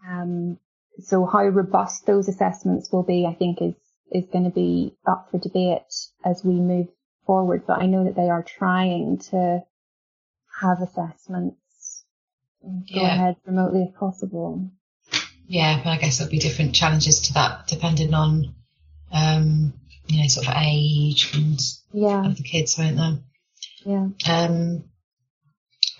Um, 0.06 0.58
so 1.00 1.24
how 1.24 1.44
robust 1.44 2.06
those 2.06 2.28
assessments 2.28 2.92
will 2.92 3.02
be, 3.02 3.26
I 3.26 3.34
think 3.34 3.62
is, 3.62 3.74
is 4.12 4.28
going 4.30 4.44
to 4.44 4.50
be 4.50 4.96
up 5.06 5.28
for 5.30 5.38
debate 5.38 5.82
as 6.24 6.44
we 6.44 6.54
move 6.54 6.88
forward, 7.24 7.64
but 7.66 7.80
I 7.80 7.86
know 7.86 8.04
that 8.04 8.16
they 8.16 8.30
are 8.30 8.42
trying 8.42 9.18
to 9.30 9.62
have 10.60 10.82
assessments 10.82 11.56
go 12.62 12.72
yeah. 12.86 13.14
ahead 13.14 13.36
remotely 13.46 13.82
if 13.84 13.94
possible. 13.98 14.70
yeah, 15.46 15.80
but 15.82 15.90
I 15.90 15.96
guess 15.98 16.18
there'll 16.18 16.30
be 16.30 16.38
different 16.38 16.74
challenges 16.74 17.20
to 17.22 17.34
that 17.34 17.66
depending 17.66 18.14
on, 18.14 18.54
um, 19.12 19.72
you 20.06 20.22
know, 20.22 20.28
sort 20.28 20.48
of 20.48 20.54
age 20.56 21.34
and 21.34 21.58
Yeah, 21.92 22.26
of 22.26 22.36
the 22.36 22.42
kids, 22.42 22.76
won't 22.78 22.96
there? 22.96 23.18
yeah. 23.84 24.08
Um, 24.28 24.84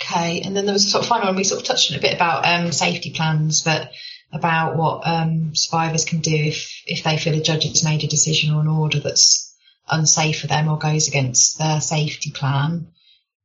okay, 0.01 0.41
and 0.43 0.57
then 0.57 0.65
there 0.67 0.73
was 0.73 0.87
a 0.87 0.91
sort 0.91 1.05
of 1.05 1.09
final 1.09 1.27
one. 1.29 1.37
We 1.37 1.45
sort 1.45 1.61
of 1.61 1.67
touched 1.67 1.93
on 1.93 1.99
a 1.99 2.03
bit 2.03 2.15
about 2.15 2.45
um, 2.47 2.73
safety 2.73 3.13
plans, 3.13 3.63
but 3.63 3.93
about 4.33 4.77
what 4.77 5.07
um, 5.07 5.55
survivors 5.55 6.05
can 6.05 6.21
do 6.21 6.35
if 6.35 6.83
if 6.87 7.03
they 7.05 7.17
feel 7.17 7.35
a 7.35 7.41
judge 7.43 7.65
has 7.65 7.85
made 7.85 8.05
a 8.05 8.09
decision 8.09 8.55
or 8.55 8.61
an 8.61 8.69
order 8.69 9.01
that's 9.01 9.55
unsafe 9.91 10.41
for 10.41 10.47
them 10.49 10.69
or 10.69 10.77
goes 10.79 11.09
against 11.09 11.59
their 11.59 11.81
safety 11.81 12.31
plan. 12.31 12.89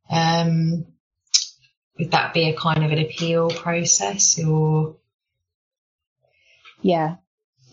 Um, 0.09 0.85
would 1.97 2.11
that 2.11 2.33
be 2.33 2.49
a 2.49 2.55
kind 2.55 2.83
of 2.83 2.91
an 2.91 2.99
appeal 2.99 3.49
process 3.49 4.39
or? 4.43 4.97
Yeah. 6.81 7.15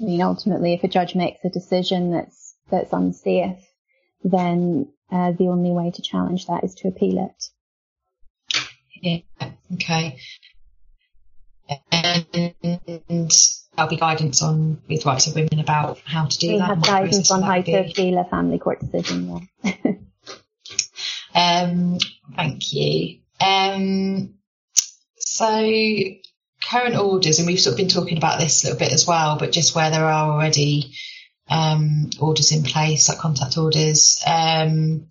I 0.01 0.05
mean, 0.05 0.23
ultimately, 0.23 0.75
if 0.75 0.85
a 0.85 0.89
judge 0.89 1.15
makes 1.15 1.45
a 1.45 1.51
decision 1.51 2.13
that's 2.13 2.55
that's 2.71 2.93
unsafe, 2.93 3.59
then 4.23 4.89
uh, 5.11 5.33
the 5.33 5.49
only 5.49 5.71
way 5.71 5.91
to 5.91 6.03
challenge 6.03 6.47
that 6.47 6.65
is 6.65 6.75
to 6.77 6.89
appeal 6.89 7.27
it. 7.31 7.45
Yeah, 9.03 9.51
okay. 9.75 10.19
And 11.91 12.27
there'll 13.77 13.89
be 13.89 13.97
guidance 13.97 14.43
on 14.43 14.83
with 14.89 15.07
rights 15.07 15.27
of 15.27 15.35
women 15.35 15.61
about 15.61 15.99
how 16.05 16.27
to 16.27 16.39
do 16.39 16.49
We 16.49 16.59
that. 16.59 16.69
have 16.69 16.83
guidance 16.83 17.31
on 17.31 17.43
how 17.43 17.61
to 17.61 17.73
appeal 17.73 18.19
a 18.19 18.25
family 18.25 18.59
court 18.59 18.81
decision. 18.81 19.49
Yeah. 19.63 19.93
Um, 21.33 21.99
thank 22.35 22.73
you. 22.73 23.20
Um, 23.41 24.35
so 25.17 25.71
current 26.63 26.97
orders, 26.97 27.39
and 27.39 27.47
we've 27.47 27.61
sort 27.61 27.75
of 27.75 27.79
been 27.79 27.89
talking 27.89 28.19
about 28.19 28.39
this 28.39 28.63
a 28.63 28.67
little 28.67 28.79
bit 28.79 28.93
as 28.93 29.07
well, 29.07 29.39
but 29.39 29.53
just 29.53 29.75
where 29.75 29.91
there 29.91 30.05
are 30.05 30.33
already 30.33 30.93
um, 31.49 32.11
orders 32.21 32.53
in 32.53 32.63
place, 32.63 33.09
like 33.09 33.19
contact 33.19 33.57
orders. 33.59 34.23
Um, 34.27 35.09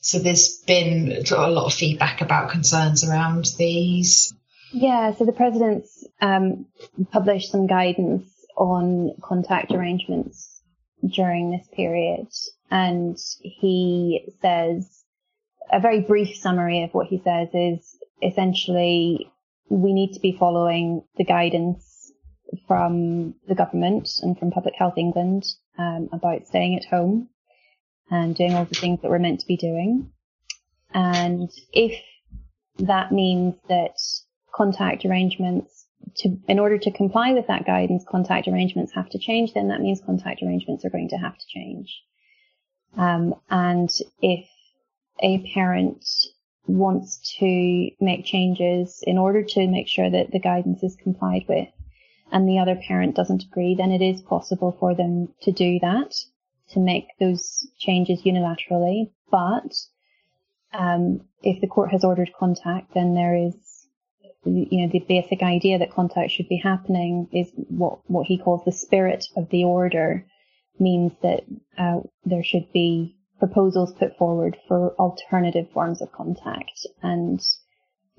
so 0.00 0.18
there's 0.18 0.62
been 0.66 1.24
a 1.30 1.50
lot 1.50 1.66
of 1.66 1.74
feedback 1.74 2.20
about 2.20 2.50
concerns 2.50 3.04
around 3.04 3.46
these. 3.58 4.32
Yeah, 4.72 5.14
so 5.14 5.24
the 5.24 5.32
president's 5.32 6.06
um, 6.20 6.66
published 7.10 7.50
some 7.50 7.66
guidance 7.66 8.28
on 8.56 9.12
contact 9.20 9.72
arrangements 9.72 10.62
during 11.06 11.50
this 11.50 11.66
period, 11.74 12.28
and 12.70 13.18
he 13.42 14.32
says 14.40 14.99
a 15.72 15.80
very 15.80 16.00
brief 16.00 16.36
summary 16.36 16.82
of 16.82 16.92
what 16.92 17.06
he 17.06 17.20
says 17.22 17.48
is 17.54 17.96
essentially 18.22 19.30
we 19.68 19.92
need 19.92 20.12
to 20.14 20.20
be 20.20 20.36
following 20.38 21.02
the 21.16 21.24
guidance 21.24 22.12
from 22.66 23.34
the 23.46 23.54
government 23.54 24.10
and 24.22 24.38
from 24.38 24.50
Public 24.50 24.74
Health 24.76 24.94
England 24.96 25.44
um, 25.78 26.08
about 26.12 26.46
staying 26.46 26.76
at 26.76 26.84
home 26.84 27.28
and 28.10 28.34
doing 28.34 28.54
all 28.54 28.64
the 28.64 28.74
things 28.74 29.00
that 29.02 29.10
we're 29.10 29.20
meant 29.20 29.40
to 29.40 29.46
be 29.46 29.56
doing. 29.56 30.10
And 30.92 31.48
if 31.72 32.00
that 32.78 33.12
means 33.12 33.54
that 33.68 33.96
contact 34.52 35.04
arrangements 35.04 35.86
to, 36.16 36.36
in 36.48 36.58
order 36.58 36.78
to 36.78 36.90
comply 36.90 37.32
with 37.32 37.46
that 37.46 37.66
guidance, 37.66 38.04
contact 38.08 38.48
arrangements 38.48 38.92
have 38.94 39.08
to 39.10 39.18
change, 39.18 39.54
then 39.54 39.68
that 39.68 39.80
means 39.80 40.00
contact 40.04 40.42
arrangements 40.42 40.84
are 40.84 40.90
going 40.90 41.10
to 41.10 41.16
have 41.16 41.38
to 41.38 41.44
change. 41.48 42.02
Um, 42.96 43.34
and 43.48 43.88
if 44.20 44.46
a 45.22 45.38
parent 45.54 46.04
wants 46.66 47.36
to 47.38 47.90
make 48.00 48.24
changes 48.24 49.02
in 49.06 49.18
order 49.18 49.42
to 49.42 49.66
make 49.66 49.88
sure 49.88 50.08
that 50.08 50.30
the 50.30 50.38
guidance 50.38 50.82
is 50.82 50.96
complied 50.96 51.44
with 51.48 51.68
and 52.32 52.48
the 52.48 52.58
other 52.58 52.76
parent 52.76 53.16
doesn't 53.16 53.44
agree, 53.44 53.74
then 53.74 53.90
it 53.90 54.02
is 54.02 54.22
possible 54.22 54.76
for 54.78 54.94
them 54.94 55.28
to 55.42 55.52
do 55.52 55.78
that, 55.80 56.14
to 56.70 56.80
make 56.80 57.08
those 57.18 57.66
changes 57.78 58.22
unilaterally. 58.22 59.10
But 59.30 59.74
um, 60.72 61.22
if 61.42 61.60
the 61.60 61.66
court 61.66 61.90
has 61.90 62.04
ordered 62.04 62.30
contact, 62.38 62.94
then 62.94 63.14
there 63.14 63.34
is, 63.34 63.54
you 64.44 64.86
know, 64.86 64.88
the 64.92 65.04
basic 65.08 65.42
idea 65.42 65.78
that 65.78 65.92
contact 65.92 66.30
should 66.30 66.48
be 66.48 66.60
happening 66.62 67.28
is 67.32 67.50
what, 67.68 67.98
what 68.06 68.26
he 68.26 68.38
calls 68.38 68.64
the 68.64 68.72
spirit 68.72 69.26
of 69.36 69.50
the 69.50 69.64
order 69.64 70.24
means 70.78 71.12
that 71.22 71.42
uh, 71.76 72.00
there 72.24 72.44
should 72.44 72.72
be 72.72 73.16
proposals 73.40 73.92
put 73.98 74.16
forward 74.16 74.56
for 74.68 74.94
alternative 74.96 75.66
forms 75.72 76.00
of 76.00 76.12
contact 76.12 76.86
and 77.02 77.40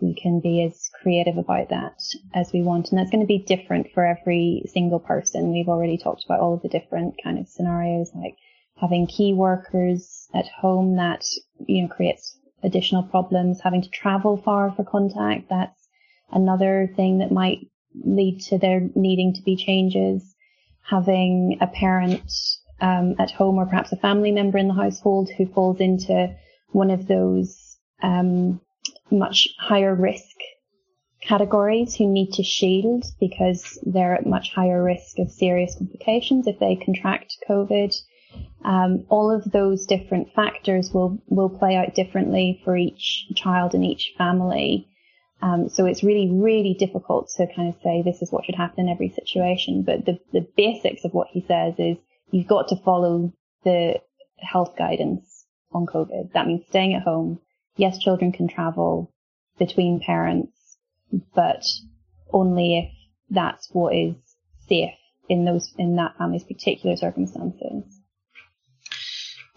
we 0.02 0.16
can 0.16 0.40
be 0.40 0.64
as 0.64 0.90
creative 1.02 1.38
about 1.38 1.70
that 1.70 2.02
as 2.34 2.52
we 2.52 2.64
want. 2.64 2.90
And 2.90 3.00
that's 3.00 3.12
going 3.12 3.22
to 3.22 3.28
be 3.28 3.38
different 3.38 3.92
for 3.94 4.06
every 4.06 4.64
single 4.66 5.00
person. 5.00 5.52
We've 5.52 5.70
already 5.70 5.98
talked 5.98 6.26
about 6.26 6.40
all 6.40 6.56
of 6.56 6.64
the 6.64 6.70
different 6.70 7.16
kind 7.24 7.38
of 7.38 7.48
scenarios 7.48 8.12
like 8.16 8.36
having 8.78 9.06
key 9.06 9.34
workers 9.34 10.28
at 10.34 10.48
home 10.48 10.96
that, 10.96 11.24
you 11.68 11.84
know, 11.84 11.88
creates 11.88 12.36
additional 12.64 13.04
problems, 13.04 13.62
having 13.62 13.84
to 13.84 13.90
travel 13.90 14.38
far 14.38 14.74
for 14.76 14.84
contact. 14.84 15.50
That's 15.50 15.88
another 16.32 16.92
thing 16.96 17.20
that 17.20 17.32
might 17.32 17.60
lead 18.04 18.40
to 18.50 18.58
there 18.58 18.90
needing 18.96 19.34
to 19.36 19.42
be 19.44 19.56
changes. 19.56 20.36
Having 20.90 21.60
a 21.62 21.68
parent 21.68 22.32
um, 22.82 23.16
at 23.20 23.32
home 23.32 23.58
or 23.58 23.66
perhaps 23.66 23.92
a 23.92 23.98
family 23.98 24.32
member 24.32 24.58
in 24.58 24.68
the 24.68 24.74
household 24.74 25.30
who 25.38 25.46
falls 25.46 25.80
into 25.80 26.36
one 26.70 26.90
of 26.90 27.08
those 27.08 27.78
um, 28.02 28.60
much 29.12 29.50
higher 29.60 29.94
risk 29.94 30.36
categories 31.22 31.96
who 31.96 32.08
need 32.08 32.34
to 32.34 32.44
shield 32.44 33.06
because 33.20 33.78
they're 33.84 34.16
at 34.16 34.26
much 34.26 34.54
higher 34.54 34.84
risk 34.84 35.20
of 35.20 35.32
serious 35.32 35.76
complications 35.78 36.48
if 36.48 36.58
they 36.60 36.76
contract 36.76 37.38
COVID. 37.48 37.96
Um, 38.64 39.06
all 39.10 39.30
of 39.30 39.52
those 39.52 39.86
different 39.86 40.34
factors 40.34 40.92
will 40.94 41.22
will 41.28 41.50
play 41.50 41.76
out 41.76 41.94
differently 41.94 42.62
for 42.64 42.76
each 42.76 43.28
child 43.36 43.76
and 43.76 43.86
each 43.86 44.14
family. 44.18 44.88
Um, 45.42 45.70
so 45.70 45.86
it's 45.86 46.04
really, 46.04 46.30
really 46.32 46.76
difficult 46.76 47.30
to 47.38 47.48
kind 47.56 47.68
of 47.68 47.82
say 47.82 48.02
this 48.02 48.22
is 48.22 48.32
what 48.32 48.46
should 48.46 48.56
happen 48.56 48.86
in 48.86 48.90
every 48.90 49.10
situation. 49.10 49.84
But 49.84 50.06
the, 50.06 50.20
the 50.32 50.48
basics 50.56 51.04
of 51.04 51.14
what 51.14 51.28
he 51.32 51.44
says 51.48 51.74
is 51.80 51.98
you've 52.32 52.48
got 52.48 52.70
to 52.70 52.76
follow 52.78 53.34
the 53.64 54.00
health 54.40 54.76
guidance 54.78 55.46
on 55.72 55.86
COVID. 55.86 56.34
That 56.34 56.48
means 56.48 56.66
staying 56.68 56.96
at 56.96 57.04
home. 57.04 57.40
Yes, 57.78 58.00
children 58.00 58.32
can 58.32 58.48
travel 58.48 59.14
between 59.58 60.02
parents, 60.02 60.78
but 61.36 61.64
only 62.34 62.80
if 62.80 62.92
that's 63.30 63.70
what 63.72 63.96
is 63.96 64.16
safe 64.68 64.92
in 65.30 65.46
those, 65.46 65.74
in 65.78 65.96
that 65.98 66.18
family's 66.18 66.44
particular 66.44 66.96
circumstances. 66.96 67.84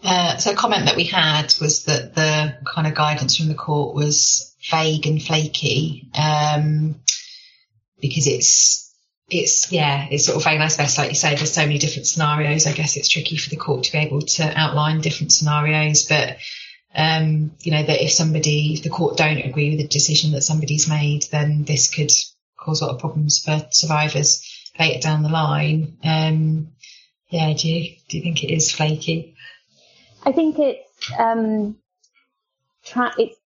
Uh, 0.03 0.37
so 0.37 0.51
a 0.51 0.55
comment 0.55 0.85
that 0.85 0.95
we 0.95 1.05
had 1.05 1.53
was 1.59 1.85
that 1.85 2.13
the 2.13 2.57
kind 2.65 2.85
of 2.85 2.93
guidance 2.93 3.37
from 3.37 3.47
the 3.47 3.55
court 3.55 3.95
was 3.95 4.55
vague 4.69 5.07
and 5.07 5.21
flaky 5.21 6.09
um, 6.15 7.01
because 7.99 8.27
it's 8.27 8.84
it's 9.29 9.71
yeah 9.71 10.07
it's 10.11 10.25
sort 10.25 10.37
of 10.37 10.43
vague. 10.43 10.61
I 10.61 10.67
suppose, 10.67 10.97
like 10.97 11.09
you 11.09 11.15
say, 11.15 11.35
there's 11.35 11.53
so 11.53 11.65
many 11.65 11.79
different 11.79 12.07
scenarios. 12.07 12.67
I 12.67 12.73
guess 12.73 12.95
it's 12.95 13.09
tricky 13.09 13.37
for 13.37 13.49
the 13.49 13.55
court 13.55 13.85
to 13.85 13.91
be 13.91 13.97
able 13.99 14.21
to 14.21 14.43
outline 14.55 15.01
different 15.01 15.31
scenarios, 15.31 16.05
but 16.05 16.37
um, 16.93 17.51
you 17.61 17.71
know 17.71 17.83
that 17.83 18.03
if 18.03 18.11
somebody, 18.11 18.73
if 18.73 18.83
the 18.83 18.89
court 18.89 19.17
don't 19.17 19.39
agree 19.39 19.71
with 19.71 19.79
the 19.79 19.87
decision 19.87 20.31
that 20.31 20.43
somebody's 20.43 20.87
made, 20.87 21.23
then 21.31 21.63
this 21.63 21.93
could 21.93 22.11
cause 22.57 22.81
a 22.81 22.85
lot 22.85 22.95
of 22.95 23.01
problems 23.01 23.39
for 23.39 23.67
survivors 23.71 24.43
later 24.79 24.99
down 24.99 25.23
the 25.23 25.29
line. 25.29 25.97
Um, 26.03 26.69
yeah, 27.29 27.53
do 27.53 27.67
you 27.67 27.95
do 28.07 28.17
you 28.17 28.23
think 28.23 28.43
it 28.43 28.53
is 28.53 28.71
flaky? 28.71 29.35
I 30.23 30.31
think 30.31 30.57
it's 30.59 31.11
um, 31.17 31.77
tra- 32.83 33.15
it's. 33.17 33.37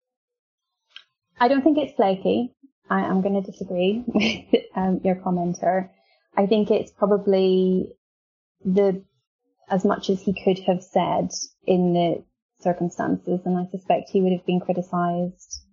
I 1.39 1.47
don't 1.47 1.63
think 1.63 1.77
it's 1.77 1.95
flaky. 1.95 2.53
I, 2.89 3.01
I'm 3.01 3.21
going 3.21 3.41
to 3.41 3.51
disagree 3.51 4.03
with 4.07 4.63
um, 4.75 5.01
your 5.03 5.15
commenter. 5.15 5.89
I 6.35 6.45
think 6.45 6.71
it's 6.71 6.91
probably 6.91 7.93
the 8.63 9.03
as 9.69 9.85
much 9.85 10.09
as 10.09 10.21
he 10.21 10.33
could 10.33 10.59
have 10.59 10.83
said 10.83 11.29
in 11.65 11.93
the 11.93 12.23
circumstances, 12.61 13.41
and 13.45 13.57
I 13.57 13.69
suspect 13.69 14.09
he 14.09 14.21
would 14.21 14.31
have 14.31 14.45
been 14.45 14.59
criticised 14.59 15.63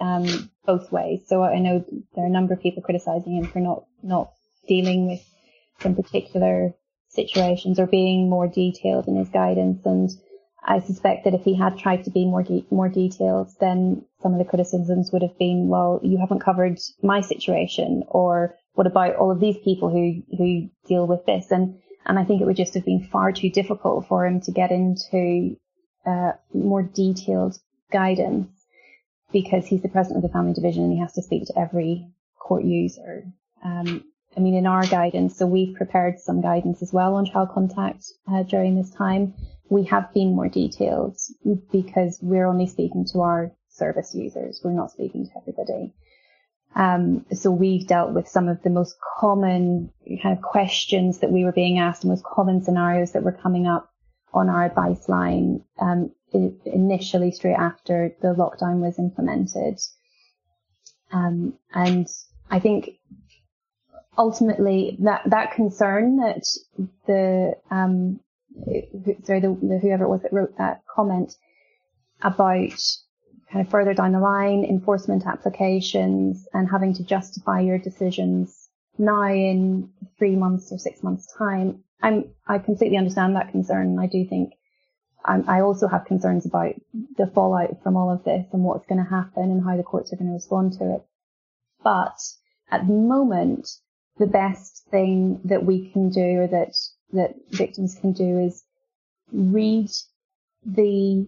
um, 0.00 0.50
both 0.64 0.90
ways. 0.92 1.20
So 1.26 1.42
I 1.42 1.58
know 1.58 1.84
there 2.14 2.24
are 2.24 2.28
a 2.28 2.30
number 2.30 2.54
of 2.54 2.62
people 2.62 2.82
criticising 2.82 3.36
him 3.36 3.46
for 3.46 3.60
not 3.60 3.84
not 4.02 4.32
dealing 4.68 5.08
with 5.08 5.20
some 5.80 5.94
particular 5.94 6.74
situations 7.08 7.78
or 7.78 7.86
being 7.86 8.30
more 8.30 8.46
detailed 8.46 9.08
in 9.08 9.16
his 9.16 9.28
guidance 9.28 9.84
and 9.84 10.10
I 10.62 10.80
suspect 10.80 11.24
that 11.24 11.34
if 11.34 11.42
he 11.42 11.54
had 11.54 11.78
tried 11.78 12.04
to 12.04 12.10
be 12.10 12.24
more 12.24 12.42
de- 12.42 12.66
more 12.70 12.88
detailed, 12.88 13.50
then 13.60 14.04
some 14.22 14.32
of 14.32 14.38
the 14.38 14.44
criticisms 14.44 15.10
would 15.12 15.22
have 15.22 15.38
been, 15.38 15.68
well, 15.68 16.00
you 16.02 16.18
haven't 16.18 16.40
covered 16.40 16.78
my 17.02 17.22
situation, 17.22 18.04
or 18.08 18.56
what 18.74 18.86
about 18.86 19.16
all 19.16 19.30
of 19.30 19.40
these 19.40 19.58
people 19.58 19.88
who 19.88 20.22
who 20.36 20.68
deal 20.86 21.06
with 21.06 21.24
this? 21.26 21.50
And 21.50 21.78
and 22.06 22.18
I 22.18 22.24
think 22.24 22.40
it 22.40 22.44
would 22.44 22.56
just 22.56 22.74
have 22.74 22.84
been 22.84 23.08
far 23.10 23.32
too 23.32 23.50
difficult 23.50 24.06
for 24.06 24.26
him 24.26 24.40
to 24.42 24.52
get 24.52 24.70
into 24.70 25.56
uh, 26.06 26.32
more 26.52 26.82
detailed 26.82 27.58
guidance 27.92 28.48
because 29.32 29.66
he's 29.66 29.82
the 29.82 29.88
president 29.88 30.24
of 30.24 30.30
the 30.30 30.32
family 30.32 30.52
division 30.52 30.84
and 30.84 30.92
he 30.92 30.98
has 30.98 31.12
to 31.14 31.22
speak 31.22 31.46
to 31.46 31.58
every 31.58 32.06
court 32.38 32.64
user. 32.64 33.24
Um, 33.62 34.04
I 34.36 34.40
mean, 34.40 34.54
in 34.54 34.66
our 34.66 34.86
guidance, 34.86 35.36
so 35.36 35.46
we've 35.46 35.74
prepared 35.74 36.20
some 36.20 36.40
guidance 36.40 36.82
as 36.82 36.92
well 36.92 37.14
on 37.14 37.26
child 37.26 37.50
contact 37.50 38.04
uh, 38.30 38.42
during 38.44 38.76
this 38.76 38.90
time. 38.90 39.34
We 39.70 39.84
have 39.84 40.12
been 40.12 40.34
more 40.34 40.48
detailed 40.48 41.16
because 41.72 42.18
we're 42.20 42.46
only 42.46 42.66
speaking 42.66 43.06
to 43.12 43.20
our 43.20 43.52
service 43.68 44.14
users. 44.14 44.60
We're 44.62 44.72
not 44.72 44.90
speaking 44.90 45.26
to 45.26 45.32
everybody. 45.40 45.94
Um, 46.74 47.24
so 47.32 47.50
we've 47.50 47.86
dealt 47.86 48.12
with 48.12 48.28
some 48.28 48.48
of 48.48 48.62
the 48.62 48.70
most 48.70 48.96
common 49.18 49.90
kind 50.22 50.36
of 50.36 50.42
questions 50.42 51.20
that 51.20 51.32
we 51.32 51.44
were 51.44 51.52
being 51.52 51.78
asked, 51.78 52.02
the 52.02 52.08
most 52.08 52.24
common 52.24 52.62
scenarios 52.62 53.12
that 53.12 53.22
were 53.22 53.32
coming 53.32 53.66
up 53.66 53.90
on 54.32 54.48
our 54.48 54.64
advice 54.64 55.08
line 55.08 55.64
um, 55.80 56.12
initially 56.32 57.32
straight 57.32 57.54
after 57.54 58.14
the 58.22 58.34
lockdown 58.34 58.80
was 58.80 58.98
implemented. 58.98 59.78
Um, 61.12 61.54
and 61.74 62.06
I 62.50 62.60
think 62.60 62.90
ultimately 64.16 64.96
that, 65.00 65.22
that 65.26 65.52
concern 65.52 66.18
that 66.18 66.44
the, 67.06 67.54
um, 67.70 68.20
sorry, 69.24 69.40
the, 69.40 69.58
the, 69.62 69.78
whoever 69.80 70.04
it 70.04 70.08
was 70.08 70.22
that 70.22 70.32
wrote 70.32 70.56
that 70.58 70.82
comment 70.94 71.34
about 72.22 72.80
kind 73.50 73.64
of 73.64 73.70
further 73.70 73.94
down 73.94 74.12
the 74.12 74.20
line, 74.20 74.64
enforcement 74.64 75.26
applications 75.26 76.46
and 76.52 76.70
having 76.70 76.94
to 76.94 77.04
justify 77.04 77.60
your 77.60 77.78
decisions 77.78 78.68
now 78.98 79.24
in 79.28 79.90
three 80.18 80.36
months 80.36 80.70
or 80.70 80.78
six 80.78 81.02
months 81.02 81.32
time. 81.36 81.82
I'm, 82.02 82.30
I 82.46 82.58
completely 82.58 82.96
understand 82.96 83.36
that 83.36 83.50
concern. 83.50 83.98
I 83.98 84.06
do 84.06 84.26
think 84.26 84.54
I'm, 85.24 85.48
I 85.48 85.60
also 85.60 85.88
have 85.88 86.06
concerns 86.06 86.46
about 86.46 86.74
the 87.16 87.26
fallout 87.26 87.82
from 87.82 87.96
all 87.96 88.10
of 88.10 88.24
this 88.24 88.46
and 88.52 88.62
what's 88.62 88.86
going 88.86 89.02
to 89.02 89.10
happen 89.10 89.44
and 89.44 89.64
how 89.64 89.76
the 89.76 89.82
courts 89.82 90.12
are 90.12 90.16
going 90.16 90.28
to 90.28 90.34
respond 90.34 90.74
to 90.74 90.94
it. 90.94 91.02
But 91.82 92.18
at 92.70 92.86
the 92.86 92.92
moment, 92.92 93.68
the 94.18 94.26
best 94.26 94.86
thing 94.90 95.40
that 95.44 95.64
we 95.64 95.90
can 95.90 96.10
do 96.10 96.40
or 96.40 96.46
that, 96.48 96.74
that 97.12 97.34
victims 97.50 97.94
can 97.94 98.12
do 98.12 98.38
is 98.38 98.62
read 99.32 99.90
the 100.64 101.26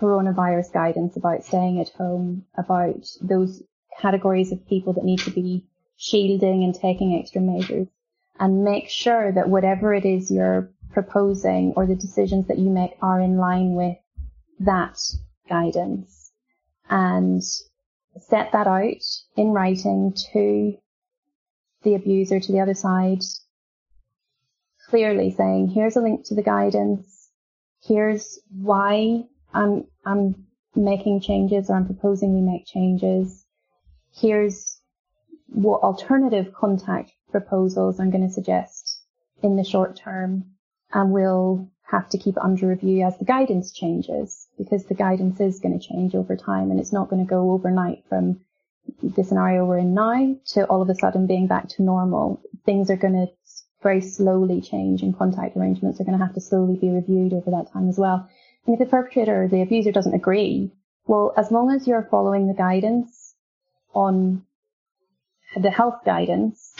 coronavirus 0.00 0.72
guidance 0.72 1.16
about 1.16 1.44
staying 1.44 1.80
at 1.80 1.90
home, 1.90 2.44
about 2.56 3.06
those 3.20 3.62
categories 4.00 4.52
of 4.52 4.66
people 4.66 4.92
that 4.94 5.04
need 5.04 5.20
to 5.20 5.30
be 5.30 5.64
shielding 5.96 6.64
and 6.64 6.74
taking 6.74 7.16
extra 7.16 7.40
measures 7.40 7.86
and 8.40 8.64
make 8.64 8.88
sure 8.88 9.30
that 9.32 9.48
whatever 9.48 9.94
it 9.94 10.04
is 10.04 10.30
you're 10.30 10.70
proposing 10.92 11.72
or 11.76 11.86
the 11.86 11.94
decisions 11.94 12.48
that 12.48 12.58
you 12.58 12.70
make 12.70 12.92
are 13.00 13.20
in 13.20 13.36
line 13.36 13.74
with 13.74 13.96
that 14.60 14.98
guidance. 15.48 16.32
And 16.90 17.42
set 18.20 18.52
that 18.52 18.66
out 18.66 19.02
in 19.36 19.48
writing 19.48 20.14
to 20.32 20.76
the 21.82 21.94
abuser, 21.94 22.40
to 22.40 22.52
the 22.52 22.60
other 22.60 22.74
side, 22.74 23.22
clearly 24.92 25.30
saying, 25.30 25.68
here's 25.68 25.96
a 25.96 26.02
link 26.02 26.26
to 26.26 26.34
the 26.34 26.42
guidance. 26.42 27.30
Here's 27.82 28.38
why 28.50 29.24
I'm, 29.54 29.86
I'm 30.04 30.44
making 30.76 31.22
changes 31.22 31.70
or 31.70 31.76
I'm 31.76 31.86
proposing 31.86 32.34
we 32.34 32.42
make 32.42 32.66
changes. 32.66 33.46
Here's 34.14 34.82
what 35.46 35.80
alternative 35.80 36.52
contact 36.52 37.10
proposals 37.30 37.98
I'm 37.98 38.10
going 38.10 38.28
to 38.28 38.34
suggest 38.34 39.00
in 39.42 39.56
the 39.56 39.64
short 39.64 39.96
term. 39.96 40.44
And 40.92 41.10
we'll 41.10 41.70
have 41.84 42.10
to 42.10 42.18
keep 42.18 42.36
it 42.36 42.42
under 42.42 42.68
review 42.68 43.06
as 43.06 43.16
the 43.16 43.24
guidance 43.24 43.72
changes 43.72 44.46
because 44.58 44.84
the 44.84 44.94
guidance 44.94 45.40
is 45.40 45.60
going 45.60 45.80
to 45.80 45.88
change 45.88 46.14
over 46.14 46.36
time 46.36 46.70
and 46.70 46.78
it's 46.78 46.92
not 46.92 47.08
going 47.08 47.24
to 47.24 47.28
go 47.28 47.52
overnight 47.52 48.04
from 48.10 48.40
the 49.02 49.24
scenario 49.24 49.64
we're 49.64 49.78
in 49.78 49.94
now 49.94 50.36
to 50.44 50.64
all 50.66 50.82
of 50.82 50.90
a 50.90 50.94
sudden 50.94 51.26
being 51.26 51.46
back 51.46 51.66
to 51.68 51.82
normal. 51.82 52.42
Things 52.66 52.90
are 52.90 52.96
going 52.96 53.14
to 53.14 53.28
very 53.82 54.00
slowly 54.00 54.60
change 54.60 55.02
and 55.02 55.16
contact 55.16 55.56
arrangements 55.56 56.00
are 56.00 56.04
going 56.04 56.18
to 56.18 56.24
have 56.24 56.34
to 56.34 56.40
slowly 56.40 56.76
be 56.76 56.88
reviewed 56.88 57.32
over 57.32 57.50
that 57.50 57.72
time 57.72 57.88
as 57.88 57.98
well. 57.98 58.28
And 58.66 58.74
if 58.74 58.78
the 58.78 58.86
perpetrator 58.86 59.44
or 59.44 59.48
the 59.48 59.62
abuser 59.62 59.92
doesn't 59.92 60.14
agree, 60.14 60.70
well, 61.06 61.32
as 61.36 61.50
long 61.50 61.70
as 61.70 61.86
you're 61.86 62.06
following 62.10 62.46
the 62.46 62.54
guidance 62.54 63.34
on 63.94 64.44
the 65.56 65.70
health 65.70 66.00
guidance 66.04 66.74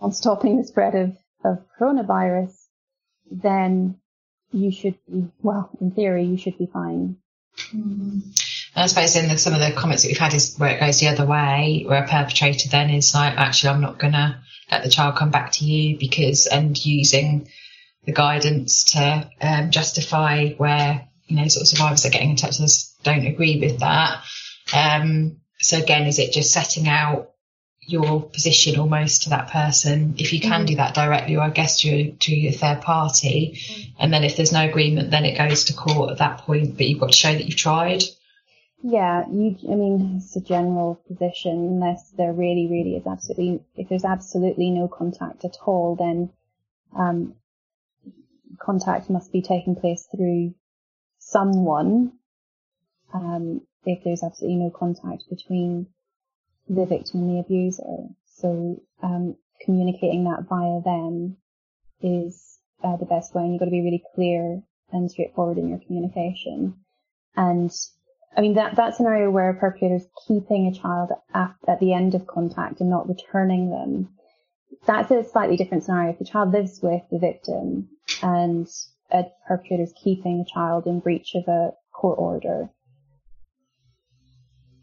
on 0.00 0.12
stopping 0.12 0.58
the 0.58 0.64
spread 0.64 0.94
of, 0.94 1.16
of 1.44 1.64
coronavirus, 1.80 2.54
then 3.30 3.96
you 4.52 4.70
should 4.70 4.98
be, 5.06 5.28
well, 5.42 5.70
in 5.80 5.90
theory, 5.90 6.24
you 6.24 6.36
should 6.36 6.58
be 6.58 6.66
fine. 6.66 7.16
Mm-hmm. 7.74 8.20
Mm. 8.76 8.82
I 8.82 8.86
suppose 8.86 9.16
in 9.16 9.28
the, 9.28 9.38
some 9.38 9.54
of 9.54 9.60
the 9.60 9.72
comments 9.72 10.02
that 10.02 10.08
we've 10.08 10.18
had 10.18 10.34
is 10.34 10.56
where 10.56 10.70
it 10.70 10.80
goes 10.80 11.00
the 11.00 11.08
other 11.08 11.26
way, 11.26 11.84
where 11.86 12.04
a 12.04 12.08
perpetrator 12.08 12.68
then 12.68 12.90
is 12.90 13.14
like, 13.14 13.36
actually, 13.36 13.70
I'm 13.70 13.80
not 13.80 13.98
going 13.98 14.12
to 14.12 14.38
let 14.70 14.82
the 14.82 14.90
child 14.90 15.16
come 15.16 15.30
back 15.30 15.52
to 15.52 15.64
you 15.64 15.98
because, 15.98 16.46
and 16.46 16.76
using 16.84 17.48
the 18.04 18.12
guidance 18.12 18.92
to 18.92 19.30
um, 19.40 19.70
justify 19.70 20.50
where, 20.50 21.08
you 21.26 21.36
know, 21.36 21.48
sort 21.48 21.62
of 21.62 21.68
survivors 21.68 22.06
are 22.06 22.10
getting 22.10 22.30
in 22.30 22.36
touch 22.36 22.58
with 22.58 22.66
us 22.66 22.96
don't 23.02 23.26
agree 23.26 23.60
with 23.60 23.80
that. 23.80 24.22
Um, 24.74 25.38
so 25.58 25.78
again, 25.78 26.06
is 26.06 26.18
it 26.18 26.32
just 26.32 26.52
setting 26.52 26.88
out 26.88 27.30
your 27.86 28.22
position 28.22 28.80
almost 28.80 29.22
to 29.22 29.30
that 29.30 29.48
person 29.48 30.16
if 30.18 30.32
you 30.32 30.40
can 30.40 30.64
mm. 30.64 30.66
do 30.66 30.76
that 30.76 30.92
directly 30.92 31.36
or 31.36 31.42
I 31.42 31.50
guess 31.50 31.80
to, 31.82 32.10
to 32.10 32.32
a 32.48 32.50
third 32.50 32.80
party 32.80 33.60
mm. 33.64 33.92
and 34.00 34.12
then 34.12 34.24
if 34.24 34.36
there's 34.36 34.52
no 34.52 34.68
agreement 34.68 35.12
then 35.12 35.24
it 35.24 35.38
goes 35.38 35.66
to 35.66 35.72
court 35.72 36.10
at 36.10 36.18
that 36.18 36.38
point 36.38 36.76
but 36.76 36.86
you've 36.86 36.98
got 36.98 37.12
to 37.12 37.16
show 37.16 37.32
that 37.32 37.44
you've 37.44 37.56
tried 37.56 38.02
yeah 38.82 39.24
you 39.30 39.56
I 39.70 39.74
mean 39.74 40.16
it's 40.16 40.36
a 40.36 40.40
general 40.40 41.00
position 41.08 41.52
unless 41.52 42.10
there 42.16 42.32
really 42.32 42.68
really 42.70 42.96
is 42.96 43.06
absolutely 43.06 43.64
if 43.76 43.88
there's 43.88 44.04
absolutely 44.04 44.70
no 44.70 44.88
contact 44.88 45.44
at 45.44 45.56
all 45.64 45.96
then 45.96 46.30
um, 46.96 47.34
contact 48.58 49.10
must 49.10 49.32
be 49.32 49.42
taking 49.42 49.76
place 49.76 50.06
through 50.14 50.54
someone 51.18 52.12
um, 53.12 53.60
if 53.84 54.02
there's 54.04 54.22
absolutely 54.22 54.58
no 54.58 54.70
contact 54.70 55.24
between 55.30 55.86
the 56.68 56.86
victim 56.86 57.20
and 57.20 57.36
the 57.36 57.40
abuser. 57.40 58.08
So 58.26 58.82
um, 59.02 59.36
communicating 59.64 60.24
that 60.24 60.46
via 60.48 60.80
them 60.82 61.36
is 62.00 62.58
uh, 62.82 62.96
the 62.96 63.06
best 63.06 63.34
way, 63.34 63.42
and 63.42 63.52
you've 63.52 63.60
got 63.60 63.66
to 63.66 63.70
be 63.70 63.82
really 63.82 64.02
clear 64.14 64.62
and 64.92 65.10
straightforward 65.10 65.58
in 65.58 65.68
your 65.68 65.78
communication. 65.78 66.74
And 67.36 67.70
I 68.36 68.42
mean 68.42 68.54
that 68.54 68.76
that 68.76 68.94
scenario 68.94 69.30
where 69.30 69.50
a 69.50 69.54
perpetrator 69.54 69.96
is 69.96 70.06
keeping 70.28 70.66
a 70.66 70.78
child 70.78 71.10
at, 71.32 71.54
at 71.66 71.80
the 71.80 71.94
end 71.94 72.14
of 72.14 72.26
contact 72.26 72.80
and 72.80 72.90
not 72.90 73.08
returning 73.08 73.70
them, 73.70 74.10
that's 74.86 75.10
a 75.10 75.24
slightly 75.24 75.56
different 75.56 75.84
scenario. 75.84 76.12
If 76.12 76.18
the 76.18 76.26
child 76.26 76.52
lives 76.52 76.80
with 76.82 77.02
the 77.10 77.18
victim 77.18 77.88
and 78.22 78.68
a 79.10 79.24
perpetrator 79.48 79.84
is 79.84 79.94
keeping 80.02 80.40
a 80.40 80.52
child 80.52 80.86
in 80.86 81.00
breach 81.00 81.34
of 81.34 81.48
a 81.48 81.70
court 81.92 82.18
order, 82.18 82.68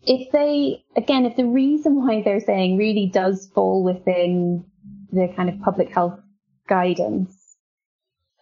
if 0.06 0.32
they, 0.32 0.84
again, 0.98 1.26
if 1.26 1.38
the 1.38 1.46
reason 1.46 1.96
why 1.96 2.24
they're 2.24 2.40
saying 2.40 2.78
really 2.78 3.10
does 3.14 3.50
fall 3.54 3.84
within 3.84 4.66
the 5.12 5.32
kind 5.36 5.50
of 5.50 5.62
public 5.62 5.90
health 5.90 6.20
guidance, 6.68 7.56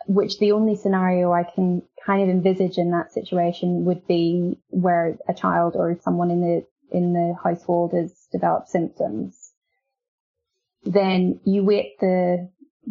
which 0.08 0.40
the 0.40 0.54
only 0.54 0.76
scenario 0.76 1.32
I 1.32 1.44
can 1.44 1.84
kind 2.06 2.24
of 2.24 2.30
envisage 2.30 2.78
in 2.78 2.92
that 2.92 3.14
situation 3.14 3.86
would 3.86 4.08
be 4.08 4.58
where 4.70 5.18
a 5.28 5.34
child 5.34 5.76
or 5.76 5.98
someone 6.02 6.32
in 6.32 6.42
the, 6.42 6.66
in 6.96 7.14
the 7.14 7.36
household 7.44 7.94
has 7.94 8.28
developed 8.32 8.70
symptoms, 8.70 9.52
then 10.84 11.40
you 11.46 11.64
wait 11.64 12.00
the, 12.00 12.50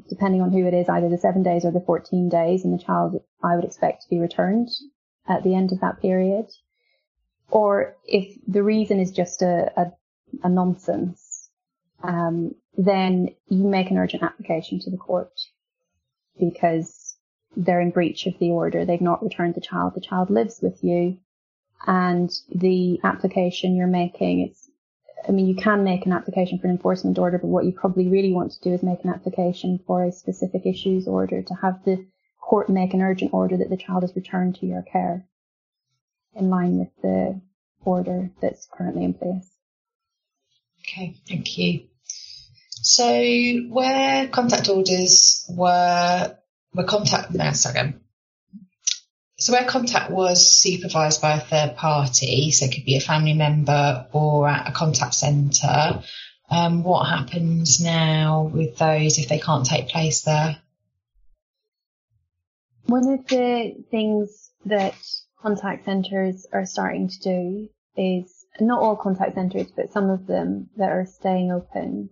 depending 0.08 0.40
on 0.40 0.52
who 0.52 0.66
it 0.66 0.74
is, 0.74 0.88
either 0.88 1.08
the 1.08 1.18
seven 1.18 1.42
days 1.42 1.64
or 1.64 1.72
the 1.72 1.80
14 1.80 2.28
days 2.28 2.64
and 2.64 2.78
the 2.78 2.82
child 2.82 3.20
I 3.42 3.56
would 3.56 3.64
expect 3.64 4.02
to 4.02 4.10
be 4.10 4.18
returned 4.18 4.68
at 5.28 5.42
the 5.42 5.54
end 5.54 5.72
of 5.72 5.80
that 5.80 6.00
period. 6.00 6.46
Or 7.48 7.96
if 8.06 8.38
the 8.46 8.62
reason 8.62 9.00
is 9.00 9.10
just 9.10 9.42
a, 9.42 9.72
a, 9.76 9.92
a 10.44 10.48
nonsense, 10.48 11.50
um, 12.02 12.54
then 12.76 13.30
you 13.48 13.64
make 13.64 13.90
an 13.90 13.98
urgent 13.98 14.22
application 14.22 14.78
to 14.80 14.90
the 14.90 14.96
court 14.96 15.32
because 16.38 16.99
they're 17.56 17.80
in 17.80 17.90
breach 17.90 18.26
of 18.26 18.38
the 18.38 18.50
order. 18.50 18.84
They've 18.84 19.00
not 19.00 19.22
returned 19.22 19.54
the 19.54 19.60
child. 19.60 19.94
The 19.94 20.00
child 20.00 20.30
lives 20.30 20.60
with 20.62 20.82
you 20.82 21.18
and 21.86 22.30
the 22.54 23.00
application 23.02 23.74
you're 23.74 23.86
making 23.86 24.48
is, 24.48 24.70
I 25.26 25.32
mean, 25.32 25.46
you 25.46 25.56
can 25.56 25.84
make 25.84 26.06
an 26.06 26.12
application 26.12 26.58
for 26.58 26.66
an 26.66 26.72
enforcement 26.72 27.18
order, 27.18 27.38
but 27.38 27.48
what 27.48 27.64
you 27.64 27.72
probably 27.72 28.08
really 28.08 28.32
want 28.32 28.52
to 28.52 28.60
do 28.60 28.72
is 28.72 28.82
make 28.82 29.04
an 29.04 29.10
application 29.10 29.80
for 29.86 30.04
a 30.04 30.12
specific 30.12 30.66
issues 30.66 31.08
order 31.08 31.42
to 31.42 31.54
have 31.54 31.84
the 31.84 32.06
court 32.40 32.68
make 32.68 32.94
an 32.94 33.02
urgent 33.02 33.32
order 33.32 33.56
that 33.56 33.70
the 33.70 33.76
child 33.76 34.04
is 34.04 34.16
returned 34.16 34.56
to 34.56 34.66
your 34.66 34.82
care 34.82 35.24
in 36.34 36.50
line 36.50 36.78
with 36.78 36.90
the 37.02 37.40
order 37.84 38.30
that's 38.40 38.66
currently 38.72 39.04
in 39.04 39.14
place. 39.14 39.48
Okay, 40.80 41.16
thank 41.28 41.56
you. 41.58 41.84
So 42.82 43.04
where 43.68 44.28
contact 44.28 44.68
orders 44.68 45.44
were 45.50 46.36
were 46.74 46.84
contact 46.84 47.32
no 47.32 47.52
sorry. 47.52 47.94
So 49.38 49.54
where 49.54 49.64
contact 49.64 50.10
was 50.10 50.54
supervised 50.54 51.22
by 51.22 51.36
a 51.36 51.40
third 51.40 51.76
party, 51.76 52.50
so 52.50 52.66
it 52.66 52.72
could 52.74 52.84
be 52.84 52.96
a 52.96 53.00
family 53.00 53.32
member 53.32 54.06
or 54.12 54.48
at 54.48 54.68
a 54.68 54.72
contact 54.72 55.14
centre, 55.14 56.02
Um, 56.50 56.82
what 56.82 57.04
happens 57.04 57.80
now 57.80 58.50
with 58.52 58.76
those 58.76 59.18
if 59.18 59.28
they 59.28 59.38
can't 59.38 59.64
take 59.64 59.88
place 59.88 60.22
there? 60.22 60.60
One 62.86 63.08
of 63.08 63.26
the 63.28 63.84
things 63.88 64.50
that 64.64 64.94
contact 65.40 65.84
centres 65.84 66.46
are 66.52 66.66
starting 66.66 67.08
to 67.08 67.18
do 67.20 67.68
is 67.96 68.44
not 68.58 68.82
all 68.82 68.96
contact 68.96 69.34
centres, 69.36 69.70
but 69.70 69.92
some 69.92 70.10
of 70.10 70.26
them 70.26 70.70
that 70.76 70.90
are 70.90 71.06
staying 71.06 71.52
open 71.52 72.10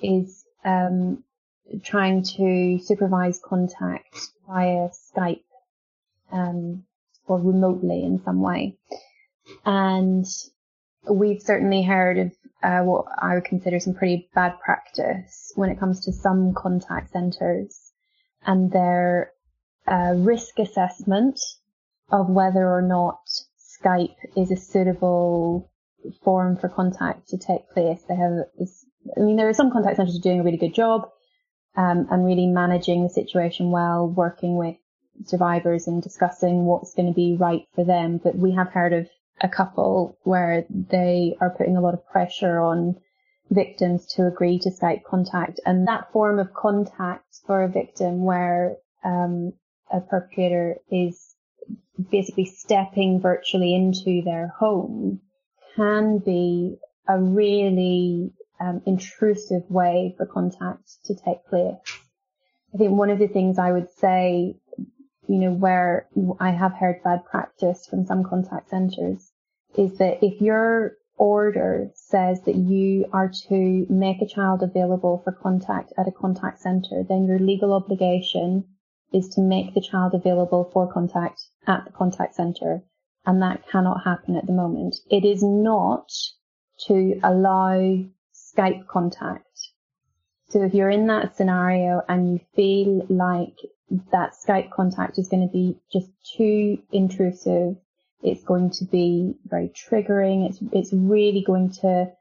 is 0.00 0.46
um, 0.64 1.22
trying 1.82 2.22
to 2.22 2.78
supervise 2.82 3.40
contact 3.42 4.30
via 4.46 4.88
Skype 4.90 5.44
um, 6.32 6.84
or 7.26 7.38
remotely 7.40 8.04
in 8.04 8.22
some 8.24 8.40
way. 8.40 8.76
And 9.64 10.26
we've 11.08 11.42
certainly 11.42 11.82
heard 11.82 12.18
of 12.18 12.32
uh, 12.62 12.80
what 12.80 13.06
I 13.18 13.34
would 13.34 13.44
consider 13.44 13.78
some 13.78 13.94
pretty 13.94 14.28
bad 14.34 14.58
practice 14.60 15.52
when 15.54 15.70
it 15.70 15.78
comes 15.78 16.04
to 16.04 16.12
some 16.12 16.54
contact 16.54 17.12
centres 17.12 17.92
and 18.46 18.70
their 18.70 19.32
uh, 19.86 20.14
risk 20.16 20.58
assessment 20.58 21.40
of 22.10 22.28
whether 22.28 22.66
or 22.66 22.82
not 22.82 23.20
Skype 23.58 24.16
is 24.36 24.50
a 24.50 24.56
suitable 24.56 25.70
forum 26.22 26.56
for 26.56 26.68
contact 26.68 27.28
to 27.28 27.38
take 27.38 27.68
place. 27.70 28.00
They 28.08 28.16
have 28.16 28.44
I 29.16 29.20
mean, 29.20 29.36
there 29.36 29.48
are 29.48 29.54
some 29.54 29.70
contact 29.70 29.96
centres 29.96 30.18
doing 30.18 30.40
a 30.40 30.42
really 30.42 30.56
good 30.56 30.74
job 30.74 31.10
um, 31.76 32.06
and 32.10 32.24
really 32.24 32.46
managing 32.46 33.02
the 33.02 33.08
situation 33.08 33.70
well, 33.70 34.08
working 34.08 34.56
with 34.56 34.76
survivors 35.26 35.86
and 35.86 36.02
discussing 36.02 36.64
what's 36.64 36.94
going 36.94 37.08
to 37.08 37.14
be 37.14 37.36
right 37.38 37.66
for 37.74 37.84
them. 37.84 38.20
But 38.22 38.36
we 38.36 38.52
have 38.52 38.68
heard 38.68 38.92
of 38.92 39.08
a 39.40 39.48
couple 39.48 40.18
where 40.22 40.64
they 40.70 41.36
are 41.40 41.50
putting 41.50 41.76
a 41.76 41.80
lot 41.80 41.94
of 41.94 42.06
pressure 42.06 42.60
on 42.60 42.96
victims 43.50 44.06
to 44.14 44.26
agree 44.26 44.58
to 44.60 44.70
Skype 44.70 45.04
contact. 45.04 45.60
And 45.66 45.86
that 45.88 46.12
form 46.12 46.38
of 46.38 46.54
contact 46.54 47.40
for 47.46 47.62
a 47.62 47.68
victim 47.68 48.24
where 48.24 48.76
um, 49.04 49.52
a 49.92 50.00
perpetrator 50.00 50.76
is 50.90 51.34
basically 52.10 52.46
stepping 52.46 53.20
virtually 53.20 53.74
into 53.74 54.22
their 54.24 54.48
home 54.58 55.20
can 55.76 56.18
be 56.18 56.76
a 57.08 57.18
really 57.18 58.32
um, 58.64 58.82
intrusive 58.86 59.62
way 59.68 60.14
for 60.16 60.26
contact 60.26 61.04
to 61.04 61.14
take 61.14 61.44
place. 61.46 61.76
I 62.74 62.78
think 62.78 62.92
one 62.92 63.10
of 63.10 63.18
the 63.18 63.28
things 63.28 63.58
I 63.58 63.72
would 63.72 63.90
say, 63.98 64.56
you 65.28 65.38
know, 65.38 65.52
where 65.52 66.08
I 66.40 66.50
have 66.50 66.72
heard 66.72 67.02
bad 67.02 67.24
practice 67.24 67.86
from 67.86 68.06
some 68.06 68.24
contact 68.24 68.70
centres 68.70 69.30
is 69.76 69.98
that 69.98 70.24
if 70.24 70.40
your 70.40 70.96
order 71.16 71.90
says 71.94 72.42
that 72.42 72.56
you 72.56 73.06
are 73.12 73.30
to 73.48 73.86
make 73.88 74.20
a 74.20 74.26
child 74.26 74.62
available 74.62 75.20
for 75.22 75.32
contact 75.32 75.92
at 75.98 76.08
a 76.08 76.12
contact 76.12 76.60
centre, 76.60 77.04
then 77.08 77.26
your 77.26 77.38
legal 77.38 77.72
obligation 77.72 78.64
is 79.12 79.28
to 79.28 79.40
make 79.40 79.74
the 79.74 79.80
child 79.80 80.14
available 80.14 80.70
for 80.72 80.92
contact 80.92 81.40
at 81.66 81.84
the 81.84 81.92
contact 81.92 82.34
centre 82.34 82.82
and 83.26 83.42
that 83.42 83.66
cannot 83.68 84.04
happen 84.04 84.36
at 84.36 84.46
the 84.46 84.52
moment. 84.52 84.96
It 85.10 85.24
is 85.24 85.42
not 85.42 86.10
to 86.86 87.18
allow 87.22 88.04
Skype 88.56 88.86
contact. 88.86 89.70
So 90.48 90.62
if 90.62 90.74
you're 90.74 90.90
in 90.90 91.06
that 91.08 91.36
scenario 91.36 92.02
and 92.08 92.32
you 92.32 92.40
feel 92.54 93.06
like 93.08 93.56
that 94.12 94.34
Skype 94.34 94.70
contact 94.70 95.18
is 95.18 95.28
going 95.28 95.46
to 95.46 95.52
be 95.52 95.76
just 95.92 96.08
too 96.36 96.78
intrusive, 96.92 97.76
it's 98.22 98.44
going 98.44 98.70
to 98.70 98.84
be 98.84 99.34
very 99.44 99.68
triggering. 99.68 100.48
It's 100.48 100.58
it's 100.72 100.92
really 100.92 101.42
going 101.46 101.70
to 101.82 102.12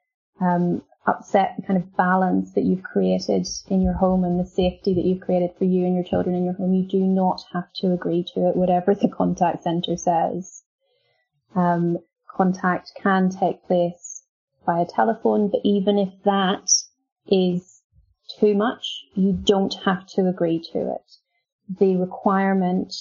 um, 0.42 0.82
upset 1.06 1.56
the 1.58 1.64
kind 1.64 1.78
of 1.78 1.96
balance 1.96 2.54
that 2.54 2.64
you've 2.64 2.84
created 2.84 3.48
in 3.70 3.82
your 3.82 3.94
home 3.94 4.24
and 4.24 4.40
the 4.40 4.50
safety 4.50 4.94
that 4.94 5.06
you've 5.06 5.22
created 5.22 5.52
for 5.58 5.66
you 5.66 5.86
and 5.86 5.96
your 5.96 6.04
children 6.04 6.36
in 6.36 6.46
your 6.46 6.54
home. 6.54 6.74
You 6.74 6.88
do 6.88 7.00
not 7.00 7.44
have 7.54 7.72
to 7.76 7.94
agree 7.94 8.26
to 8.34 8.50
it, 8.50 8.56
whatever 8.56 8.96
the 8.96 9.10
contact 9.10 9.64
centre 9.64 9.98
says 9.98 10.64
um, 11.56 12.00
contact 12.36 12.92
can 13.02 13.30
take 13.30 13.64
place 13.66 14.03
via 14.66 14.86
telephone, 14.86 15.50
but 15.50 15.62
even 15.64 15.98
if 15.98 16.10
that 16.24 16.72
is 17.28 17.82
too 18.40 18.56
much, 18.56 19.06
you 19.16 19.34
don't 19.34 19.74
have 19.86 20.06
to 20.08 20.28
agree 20.28 20.64
to 20.72 20.94
it. 20.94 21.12
The 21.80 21.96
requirement 21.96 22.94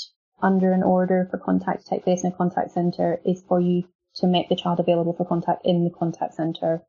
under 0.43 0.73
an 0.73 0.83
order 0.83 1.29
for 1.31 1.39
contact 1.39 1.85
to 1.85 1.91
take 1.91 2.05
place 2.05 2.25
in 2.25 2.33
a 2.33 2.37
contact 2.37 2.73
centre 2.73 3.21
is 3.25 3.43
for 3.49 3.61
you 3.61 3.85
to 4.17 4.27
make 4.27 4.49
the 4.49 4.57
child 4.57 4.81
available 4.81 5.15
for 5.15 5.25
contact 5.25 5.63
in 5.65 5.85
the 5.85 5.91
contact 5.91 6.35
centre, 6.35 6.83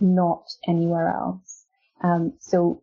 not 0.00 0.44
anywhere 0.66 1.08
else. 1.08 1.64
Um, 2.02 2.34
so 2.38 2.82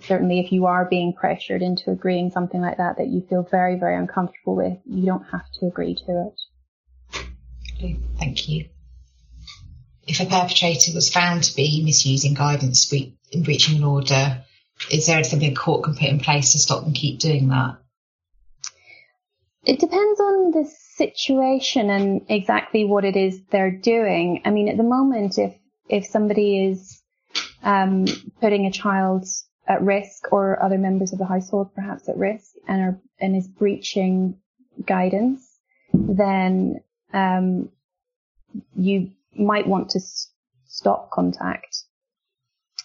certainly 0.00 0.40
if 0.40 0.52
you 0.52 0.66
are 0.66 0.84
being 0.84 1.12
pressured 1.12 1.62
into 1.62 1.90
agreeing 1.90 2.30
something 2.30 2.60
like 2.60 2.78
that 2.78 2.98
that 2.98 3.08
you 3.08 3.24
feel 3.28 3.46
very, 3.50 3.78
very 3.78 3.96
uncomfortable 3.96 4.56
with, 4.56 4.78
you 4.84 5.06
don't 5.06 5.24
have 5.30 5.44
to 5.60 5.66
agree 5.66 5.94
to 5.94 6.28
it. 6.28 6.40
Thank 8.18 8.48
you. 8.48 8.68
If 10.10 10.18
a 10.18 10.26
perpetrator 10.26 10.90
was 10.92 11.08
found 11.08 11.44
to 11.44 11.54
be 11.54 11.84
misusing 11.84 12.34
guidance 12.34 12.92
in 12.92 13.42
breaching 13.44 13.76
an 13.76 13.84
order, 13.84 14.42
is 14.90 15.06
there 15.06 15.22
something 15.22 15.52
a 15.52 15.54
court 15.54 15.84
can 15.84 15.94
put 15.94 16.08
in 16.08 16.18
place 16.18 16.50
to 16.50 16.58
stop 16.58 16.82
them 16.82 16.92
keep 16.92 17.20
doing 17.20 17.46
that? 17.50 17.78
It 19.64 19.78
depends 19.78 20.18
on 20.18 20.50
the 20.50 20.68
situation 20.96 21.90
and 21.90 22.22
exactly 22.28 22.84
what 22.84 23.04
it 23.04 23.14
is 23.14 23.40
they're 23.50 23.70
doing. 23.70 24.42
I 24.44 24.50
mean, 24.50 24.68
at 24.68 24.76
the 24.76 24.82
moment, 24.82 25.38
if 25.38 25.54
if 25.88 26.06
somebody 26.06 26.66
is 26.66 27.00
um, 27.62 28.06
putting 28.40 28.66
a 28.66 28.72
child 28.72 29.26
at 29.68 29.80
risk 29.80 30.32
or 30.32 30.60
other 30.60 30.78
members 30.78 31.12
of 31.12 31.20
the 31.20 31.24
household 31.24 31.72
perhaps 31.72 32.08
at 32.08 32.16
risk 32.16 32.50
and 32.66 32.82
are 32.82 33.00
and 33.20 33.36
is 33.36 33.46
breaching 33.46 34.40
guidance, 34.84 35.48
then 35.94 36.80
um, 37.12 37.68
you 38.74 39.12
might 39.36 39.66
want 39.66 39.90
to 39.90 39.98
s- 39.98 40.30
stop 40.66 41.10
contact 41.10 41.84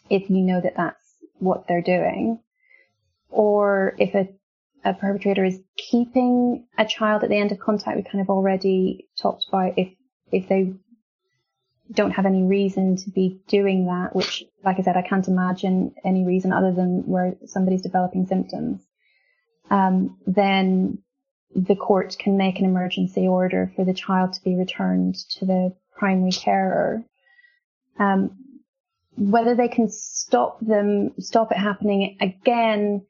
if 0.09 0.29
you 0.29 0.41
know 0.41 0.61
that 0.61 0.75
that's 0.77 1.03
what 1.39 1.67
they're 1.67 1.81
doing. 1.81 2.39
Or 3.29 3.95
if 3.97 4.13
a, 4.15 4.29
a 4.83 4.93
perpetrator 4.93 5.43
is 5.43 5.59
keeping 5.77 6.67
a 6.77 6.85
child 6.85 7.23
at 7.23 7.29
the 7.29 7.37
end 7.37 7.51
of 7.51 7.59
contact, 7.59 7.97
we 7.97 8.03
kind 8.03 8.21
of 8.21 8.29
already 8.29 9.07
talked 9.21 9.45
about 9.49 9.77
if, 9.77 9.89
if 10.31 10.47
they 10.47 10.73
don't 11.91 12.11
have 12.11 12.25
any 12.25 12.43
reason 12.43 12.95
to 12.97 13.11
be 13.11 13.41
doing 13.47 13.85
that, 13.85 14.15
which, 14.15 14.43
like 14.63 14.79
I 14.79 14.81
said, 14.81 14.97
I 14.97 15.07
can't 15.07 15.27
imagine 15.27 15.93
any 16.03 16.25
reason 16.25 16.51
other 16.51 16.71
than 16.71 17.03
where 17.05 17.35
somebody's 17.45 17.81
developing 17.81 18.25
symptoms, 18.25 18.81
um, 19.69 20.17
then 20.25 20.99
the 21.55 21.75
court 21.75 22.15
can 22.19 22.37
make 22.37 22.59
an 22.59 22.65
emergency 22.65 23.27
order 23.27 23.71
for 23.75 23.85
the 23.85 23.93
child 23.93 24.33
to 24.33 24.43
be 24.43 24.55
returned 24.55 25.15
to 25.37 25.45
the 25.45 25.75
primary 25.95 26.31
carer. 26.31 27.03
Um, 27.97 28.37
whether 29.17 29.55
they 29.55 29.69
can 29.69 29.89
stop 29.89 30.59
them, 30.59 31.13
stop 31.19 31.51
it 31.51 31.57
happening 31.57 32.17
again, 32.19 33.05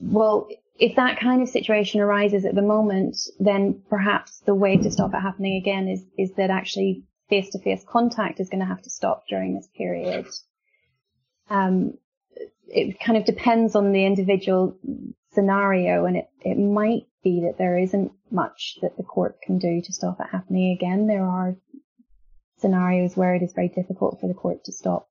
well, 0.00 0.48
if 0.78 0.96
that 0.96 1.18
kind 1.18 1.42
of 1.42 1.48
situation 1.48 2.00
arises 2.00 2.44
at 2.44 2.54
the 2.54 2.62
moment, 2.62 3.16
then 3.40 3.82
perhaps 3.88 4.40
the 4.46 4.54
way 4.54 4.76
to 4.76 4.90
stop 4.90 5.12
it 5.14 5.20
happening 5.20 5.56
again 5.56 5.88
is, 5.88 6.04
is 6.16 6.32
that 6.34 6.50
actually 6.50 7.04
face 7.28 7.50
to 7.50 7.58
face 7.58 7.84
contact 7.86 8.40
is 8.40 8.48
going 8.48 8.60
to 8.60 8.66
have 8.66 8.82
to 8.82 8.90
stop 8.90 9.24
during 9.28 9.54
this 9.54 9.68
period. 9.76 10.26
Um, 11.50 11.94
it 12.68 13.00
kind 13.00 13.18
of 13.18 13.24
depends 13.24 13.74
on 13.74 13.92
the 13.92 14.04
individual 14.04 14.78
scenario 15.32 16.04
and 16.04 16.16
it, 16.16 16.28
it 16.42 16.58
might 16.58 17.06
be 17.24 17.42
that 17.42 17.58
there 17.58 17.78
isn't 17.78 18.12
much 18.30 18.78
that 18.82 18.96
the 18.96 19.02
court 19.02 19.40
can 19.42 19.58
do 19.58 19.80
to 19.80 19.92
stop 19.92 20.20
it 20.20 20.26
happening 20.30 20.72
again. 20.72 21.06
There 21.06 21.26
are 21.26 21.56
scenarios 22.60 23.16
where 23.16 23.34
it 23.34 23.42
is 23.42 23.52
very 23.52 23.68
difficult 23.68 24.20
for 24.20 24.28
the 24.28 24.34
court 24.34 24.64
to 24.64 24.72
stop 24.72 25.08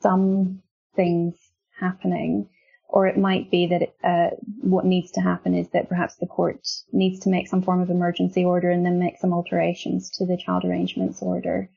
some 0.00 0.62
things 0.94 1.34
happening. 1.78 2.48
Or 2.88 3.06
it 3.08 3.18
might 3.18 3.50
be 3.50 3.66
that 3.66 3.94
uh, 4.04 4.30
what 4.60 4.84
needs 4.84 5.10
to 5.12 5.20
happen 5.20 5.54
is 5.54 5.68
that 5.70 5.88
perhaps 5.88 6.16
the 6.16 6.26
court 6.26 6.60
needs 6.92 7.20
to 7.20 7.30
make 7.30 7.48
some 7.48 7.62
form 7.62 7.80
of 7.80 7.90
emergency 7.90 8.44
order 8.44 8.70
and 8.70 8.86
then 8.86 9.00
make 9.00 9.18
some 9.18 9.32
alterations 9.32 10.10
to 10.18 10.26
the 10.26 10.36
child 10.36 10.64
arrangements 10.64 11.20
order 11.20 11.68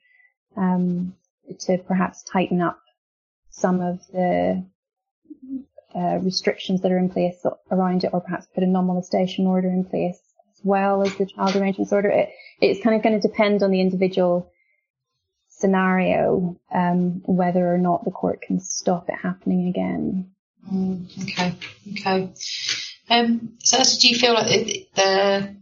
um, 0.56 1.14
to 1.58 1.78
perhaps 1.78 2.22
tighten 2.22 2.60
up 2.60 2.80
some 3.50 3.80
of 3.80 4.06
the 4.12 4.64
uh, 5.94 6.18
restrictions 6.22 6.80
that 6.82 6.92
are 6.92 6.98
in 6.98 7.10
place 7.10 7.44
around 7.72 8.04
it, 8.04 8.10
or 8.12 8.20
perhaps 8.20 8.46
put 8.54 8.62
a 8.62 8.66
non-molestation 8.66 9.46
order 9.46 9.68
in 9.68 9.84
place 9.84 10.20
as 10.52 10.60
well 10.62 11.02
as 11.02 11.14
the 11.16 11.26
child 11.26 11.56
arrangements 11.56 11.92
order. 11.92 12.08
It, 12.08 12.30
it's 12.60 12.82
kind 12.82 12.94
of 12.94 13.02
going 13.02 13.20
to 13.20 13.28
depend 13.28 13.64
on 13.64 13.72
the 13.72 13.80
individual 13.80 14.50
scenario 15.60 16.56
um, 16.72 17.22
whether 17.24 17.72
or 17.72 17.78
not 17.78 18.04
the 18.04 18.10
court 18.10 18.40
can 18.42 18.60
stop 18.60 19.08
it 19.08 19.16
happening 19.22 19.68
again. 19.68 20.30
Mm, 20.70 21.22
okay, 21.22 21.54
okay. 21.92 22.32
Um, 23.08 23.56
so, 23.62 23.82
do 23.98 24.08
you 24.08 24.18
feel 24.18 24.34
like 24.34 24.88
there 24.94 25.56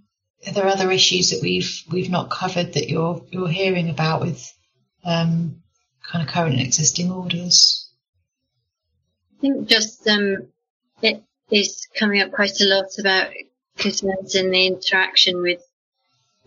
are 0.46 0.52
there 0.52 0.66
other 0.66 0.90
issues 0.90 1.30
that 1.30 1.40
we've 1.42 1.82
we've 1.90 2.10
not 2.10 2.30
covered 2.30 2.74
that 2.74 2.88
you're 2.88 3.24
you're 3.30 3.48
hearing 3.48 3.90
about 3.90 4.20
with 4.20 4.52
um, 5.04 5.62
kind 6.02 6.26
of 6.26 6.32
current 6.32 6.54
and 6.54 6.62
existing 6.62 7.10
orders? 7.10 7.90
I 9.38 9.40
think 9.40 9.68
just 9.68 10.06
um, 10.08 10.48
it 11.02 11.22
is 11.50 11.86
coming 11.98 12.20
up 12.20 12.32
quite 12.32 12.60
a 12.60 12.64
lot 12.64 12.98
about 12.98 13.30
concerns 13.76 14.34
in 14.34 14.50
the 14.50 14.66
interaction 14.66 15.40
with 15.40 15.62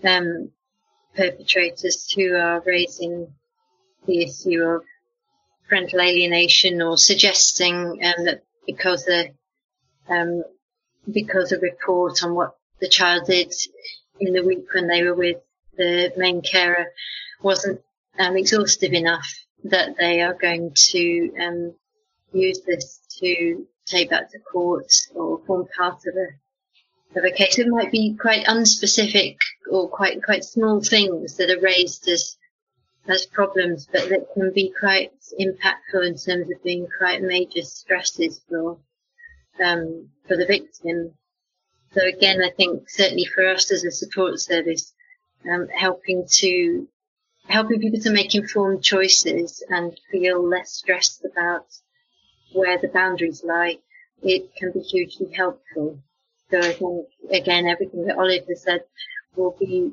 um, 0.04 0.52
perpetrators 1.16 2.12
who 2.12 2.36
are 2.36 2.62
raising 2.66 3.34
the 4.06 4.24
issue 4.24 4.62
of 4.62 4.84
parental 5.68 6.02
alienation 6.02 6.82
or 6.82 6.98
suggesting 6.98 7.76
um, 8.04 8.26
that 8.26 8.44
because 8.66 9.08
a 9.08 9.32
um, 10.10 10.44
because 11.10 11.52
a 11.52 11.60
report 11.60 12.24
on 12.24 12.36
what 12.36 12.56
the 12.80 12.90
child 12.90 13.26
did 13.28 13.54
in 14.20 14.34
the 14.34 14.44
week 14.44 14.66
when 14.74 14.88
they 14.88 15.04
were 15.04 15.16
with 15.16 15.38
the 15.78 16.12
main 16.18 16.42
carer 16.42 16.88
wasn't 17.42 17.82
um, 18.20 18.36
exhaustive 18.36 18.94
enough 18.94 19.28
that 19.64 19.96
they 19.98 20.22
are 20.22 20.34
going 20.34 20.74
to 20.76 21.32
um, 21.40 21.74
use 22.34 22.62
this 22.66 23.00
to 23.20 23.66
take 23.86 24.10
that 24.10 24.32
to 24.32 24.40
court 24.40 24.92
or 25.16 25.40
form 25.46 25.68
part 25.78 26.02
of 26.08 26.16
a 26.16 27.20
of 27.20 27.26
a 27.26 27.32
case. 27.32 27.60
It 27.60 27.68
might 27.68 27.92
be 27.92 28.16
quite 28.20 28.46
unspecific 28.46 29.38
or 29.70 29.90
quite 29.90 30.24
quite 30.24 30.44
small 30.44 30.82
things 30.82 31.38
that 31.38 31.52
are 31.52 31.60
raised 31.60 32.08
as 32.08 32.38
as 33.08 33.26
problems, 33.26 33.88
but 33.92 34.10
that 34.10 34.34
can 34.34 34.52
be 34.54 34.74
quite 34.80 35.12
impactful 35.40 36.06
in 36.06 36.16
terms 36.18 36.52
of 36.52 36.64
being 36.64 36.88
quite 36.98 37.22
major 37.22 37.64
stresses 37.64 38.42
for 38.48 38.78
um, 39.64 40.10
for 40.28 40.38
the 40.38 40.46
victim. 40.46 41.14
So 41.94 42.02
again, 42.06 42.42
I 42.42 42.52
think 42.52 42.90
certainly 42.90 43.26
for 43.26 43.48
us 43.48 43.72
as 43.72 43.84
a 43.84 43.92
support 43.92 44.40
service, 44.40 44.94
um, 45.52 45.68
helping 45.68 46.26
to 46.40 46.88
helping 47.48 47.80
people 47.80 48.00
to 48.00 48.12
make 48.12 48.36
informed 48.36 48.84
choices 48.84 49.64
and 49.70 50.00
feel 50.12 50.48
less 50.48 50.72
stressed 50.72 51.26
about 51.26 51.66
where 52.54 52.78
the 52.78 52.88
boundaries 52.88 53.44
lie, 53.44 53.80
it 54.22 54.56
can 54.56 54.72
be 54.72 54.80
hugely 54.80 55.32
helpful. 55.34 56.00
So 56.50 56.60
I 56.60 56.74
think 56.74 57.08
again, 57.32 57.66
everything 57.68 58.06
that 58.06 58.18
Olive 58.18 58.46
has 58.48 58.64
said 58.64 58.82
will 59.36 59.56
be 59.60 59.92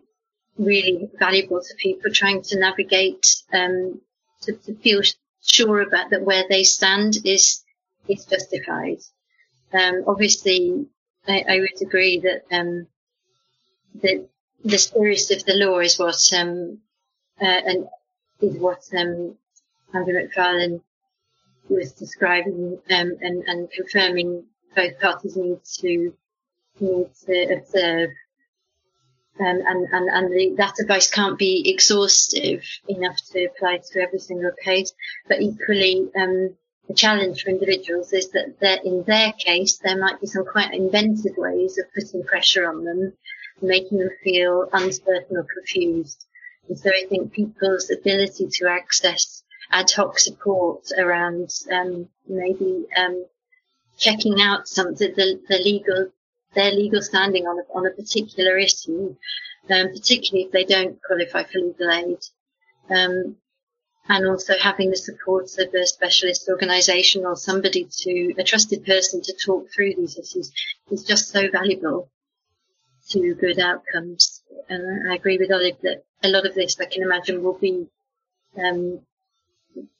really 0.59 1.09
valuable 1.19 1.61
to 1.61 1.75
people 1.77 2.11
trying 2.13 2.43
to 2.43 2.59
navigate, 2.59 3.27
um, 3.53 4.01
to, 4.43 4.53
to, 4.53 4.75
feel 4.75 5.03
sure 5.43 5.81
about 5.81 6.11
that 6.11 6.23
where 6.23 6.45
they 6.49 6.65
stand 6.65 7.17
is, 7.25 7.63
is 8.09 8.25
justified. 8.25 8.99
Um, 9.73 10.05
obviously, 10.07 10.87
I, 11.27 11.45
I, 11.49 11.61
would 11.61 11.81
agree 11.81 12.21
that, 12.21 12.45
um, 12.51 12.87
the, 13.95 14.27
the 14.65 14.79
spirit 14.79 15.31
of 15.31 15.45
the 15.45 15.55
law 15.55 15.79
is 15.79 15.99
what, 15.99 16.21
um, 16.37 16.79
uh, 17.41 17.45
and 17.45 17.89
is 18.41 18.57
what, 18.57 18.83
um, 18.97 19.37
Andrew 19.95 20.15
McFarlane 20.15 20.81
was 21.69 21.93
describing, 21.93 22.79
um, 22.91 23.17
and, 23.21 23.45
and 23.47 23.71
confirming 23.71 24.45
both 24.75 24.99
parties 25.01 25.37
need 25.37 25.61
to, 25.81 26.15
need 26.81 27.09
to 27.27 27.55
observe 27.55 28.11
um, 29.41 29.63
and, 29.67 29.89
and, 29.93 30.09
and 30.09 30.33
the, 30.33 30.55
that 30.57 30.81
advice 30.81 31.11
can't 31.11 31.39
be 31.39 31.71
exhaustive 31.71 32.63
enough 32.89 33.17
to 33.33 33.45
apply 33.45 33.79
to 33.79 34.01
every 34.01 34.19
single 34.19 34.53
case. 34.63 34.93
But 35.29 35.41
equally, 35.41 36.09
um, 36.17 36.57
the 36.89 36.95
challenge 36.95 37.43
for 37.43 37.51
individuals 37.51 38.13
is 38.13 38.31
that 38.31 38.81
in 38.85 39.05
their 39.05 39.33
case, 39.33 39.79
there 39.79 39.99
might 39.99 40.21
be 40.21 40.27
some 40.27 40.45
quite 40.45 40.73
inventive 40.73 41.37
ways 41.37 41.79
of 41.79 41.85
putting 41.95 42.25
pressure 42.25 42.69
on 42.69 42.85
them, 42.85 43.13
making 43.61 43.99
them 43.99 44.11
feel 44.25 44.69
uncertain 44.73 45.37
or 45.37 45.47
confused. 45.55 46.25
And 46.69 46.79
so 46.79 46.91
I 46.91 47.07
think 47.09 47.33
people's 47.33 47.91
ability 47.91 48.49
to 48.53 48.69
access 48.69 49.43
ad 49.71 49.91
hoc 49.91 50.19
support 50.19 50.91
around 50.97 51.51
um, 51.71 52.09
maybe 52.27 52.87
um, 52.97 53.27
checking 53.99 54.41
out 54.41 54.67
some 54.67 54.95
the, 54.95 55.41
the 55.49 55.59
legal 55.59 56.11
their 56.59 56.73
legal 56.73 57.01
standing 57.01 57.47
on 57.47 57.59
a, 57.59 57.79
on 57.79 57.87
a 57.87 57.91
particular 57.91 58.59
issue, 58.59 59.15
um, 59.71 59.89
particularly 59.89 60.47
if 60.47 60.53
they 60.53 60.65
don't 60.65 60.99
qualify 61.07 61.45
for 61.45 61.59
legal 61.59 61.91
aid. 61.91 62.19
Um, 62.91 63.37
and 64.09 64.27
also 64.27 64.55
having 64.59 64.91
the 64.91 64.97
support 64.97 65.51
of 65.59 65.75
a 65.75 65.87
specialist 65.87 66.49
organisation 66.49 67.27
or 67.27 67.37
somebody 67.37 67.87
to, 67.91 68.35
a 68.39 68.43
trusted 68.43 68.85
person 68.85 69.21
to 69.23 69.35
talk 69.45 69.69
through 69.71 69.95
these 69.95 70.19
issues 70.19 70.51
is 70.91 71.05
just 71.05 71.29
so 71.29 71.49
valuable 71.51 72.11
to 73.11 73.35
good 73.35 73.59
outcomes. 73.59 74.43
And 74.69 75.11
I 75.11 75.15
agree 75.15 75.39
with 75.39 75.53
Olive 75.53 75.77
that 75.83 76.05
a 76.23 76.29
lot 76.29 76.47
of 76.47 76.55
this 76.55 76.81
I 76.81 76.87
can 76.87 77.03
imagine 77.03 77.43
will 77.43 77.59
be, 77.59 77.87
um, 78.57 79.01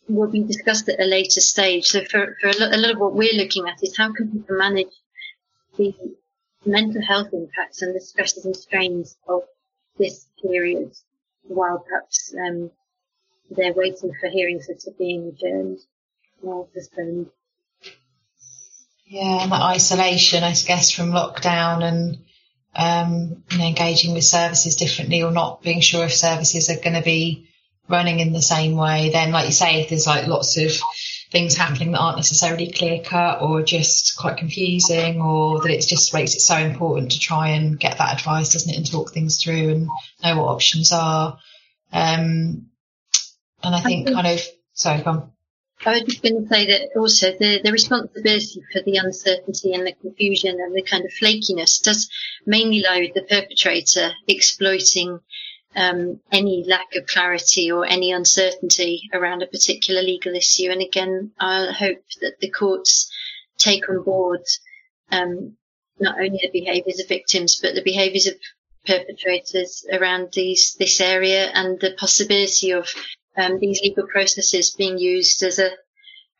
will 0.09 0.31
be 0.31 0.43
discussed 0.43 0.89
at 0.89 1.01
a 1.01 1.05
later 1.05 1.41
stage. 1.41 1.89
So 1.89 2.01
for, 2.05 2.37
for 2.41 2.49
a 2.49 2.57
lot, 2.59 2.75
a 2.75 2.79
lot 2.79 2.93
of 2.93 2.99
what 2.99 3.15
we're 3.15 3.37
looking 3.37 3.69
at 3.69 3.83
is 3.83 3.97
how 3.97 4.13
can 4.15 4.33
people 4.33 4.57
manage 4.57 4.95
the 5.77 5.95
mental 6.65 7.03
health 7.03 7.33
impacts 7.33 7.83
and 7.83 7.95
the 7.95 8.01
stresses 8.01 8.45
and 8.45 8.57
strains 8.57 9.17
of 9.29 9.43
this 9.99 10.27
period 10.43 10.93
while 11.43 11.85
perhaps 11.89 12.35
um, 12.47 12.71
they're 13.51 13.73
waiting 13.73 14.13
for 14.21 14.29
hearings 14.29 14.67
that 14.67 14.85
are 14.87 14.97
being 14.99 15.29
adjourned 15.29 15.79
or 16.43 16.67
postponed. 16.75 17.31
Yeah, 19.07 19.43
and 19.43 19.53
that 19.53 19.63
isolation, 19.63 20.45
I 20.45 20.53
guess, 20.53 20.91
from 20.91 21.13
lockdown 21.13 21.83
and 21.83 22.19
um, 22.77 23.43
you 23.51 23.59
know, 23.59 23.65
engaging 23.65 24.13
with 24.13 24.25
services 24.25 24.77
differently 24.77 25.23
or 25.23 25.33
not 25.33 25.63
being 25.63 25.81
sure 25.81 26.05
if 26.05 26.15
services 26.15 26.69
are 26.69 26.77
going 26.81 26.95
to 26.95 27.03
be 27.03 27.49
running 27.89 28.21
in 28.21 28.33
the 28.33 28.43
same 28.43 28.77
way. 28.77 29.11
Then, 29.11 29.33
like 29.33 29.47
you 29.47 29.53
say, 29.53 29.81
if 29.81 29.89
there's 29.89 30.07
like 30.07 30.27
lots 30.27 30.59
of 30.59 30.71
things 31.31 31.57
happening 31.57 31.93
that 31.93 31.99
aren't 31.99 32.17
necessarily 32.17 32.71
clear 32.71 33.03
cut 33.03 33.43
or 33.43 33.63
just 33.63 34.17
quite 34.17 34.39
confusing 34.39 35.21
or 35.21 35.61
that 35.61 35.71
it 35.71 35.87
just 35.87 36.15
makes 36.15 36.35
it 36.35 36.41
so 36.41 36.57
important 36.57 37.13
to 37.13 37.19
try 37.19 37.49
and 37.51 37.79
get 37.79 37.99
that 37.99 38.19
advice, 38.19 38.53
doesn't 38.53 38.73
it, 38.73 38.77
and 38.77 38.91
talk 38.91 39.13
things 39.13 39.43
through 39.43 39.71
and 39.71 39.89
know 40.25 40.37
what 40.37 40.49
options 40.49 40.91
are. 40.93 41.39
Um, 41.93 42.71
and 43.63 43.75
I 43.75 43.81
think 43.81 44.09
kind 44.09 44.27
of, 44.27 44.41
sorry, 44.73 45.03
go 45.03 45.11
on. 45.11 45.33
I 45.87 45.93
was 45.93 46.03
just 46.03 46.23
going 46.23 46.43
to 46.43 46.49
say 46.49 46.67
that 46.67 46.99
also 46.99 47.31
the, 47.39 47.61
the 47.63 47.71
responsibility 47.71 48.63
for 48.73 48.83
the 48.83 48.97
uncertainty 48.97 49.75
and 49.75 49.87
the 49.87 49.93
confusion 49.93 50.59
and 50.61 50.75
the 50.75 50.83
kind 50.83 51.05
of 51.05 51.13
flakiness 51.13 51.83
does 51.83 52.11
mainly 52.47 52.83
lie 52.83 53.01
with 53.01 53.15
the 53.15 53.23
perpetrator 53.23 54.13
exploiting 54.27 55.21
um, 55.79 56.21
any 56.33 56.65
lack 56.67 56.97
of 56.97 57.07
clarity 57.07 57.71
or 57.71 57.87
any 57.87 58.11
uncertainty 58.11 59.09
around 59.13 59.43
a 59.43 59.47
particular 59.47 60.03
legal 60.03 60.35
issue. 60.35 60.71
And 60.71 60.83
again, 60.83 61.31
I 61.39 61.71
hope 61.71 62.03
that 62.21 62.41
the 62.41 62.51
courts 62.51 63.11
take 63.59 63.89
on 63.89 64.03
board 64.03 64.41
um, 65.13 65.57
not 66.01 66.17
only 66.17 66.41
the 66.43 66.61
behaviours 66.61 66.99
of 67.01 67.09
victims, 67.09 67.61
but 67.63 67.77
the 67.77 67.83
behaviours 67.83 68.27
of 68.27 68.35
perpetrators 68.87 69.87
around 69.93 70.33
these 70.33 70.75
this 70.79 71.01
area 71.01 71.47
and 71.55 71.79
the 71.81 71.93
possibility 71.93 72.73
of 72.73 72.89
um, 73.37 73.61
these 73.61 73.81
legal 73.81 74.07
processes 74.07 74.75
being 74.75 74.99
used 74.99 75.43
as 75.45 75.61
a 75.61 75.71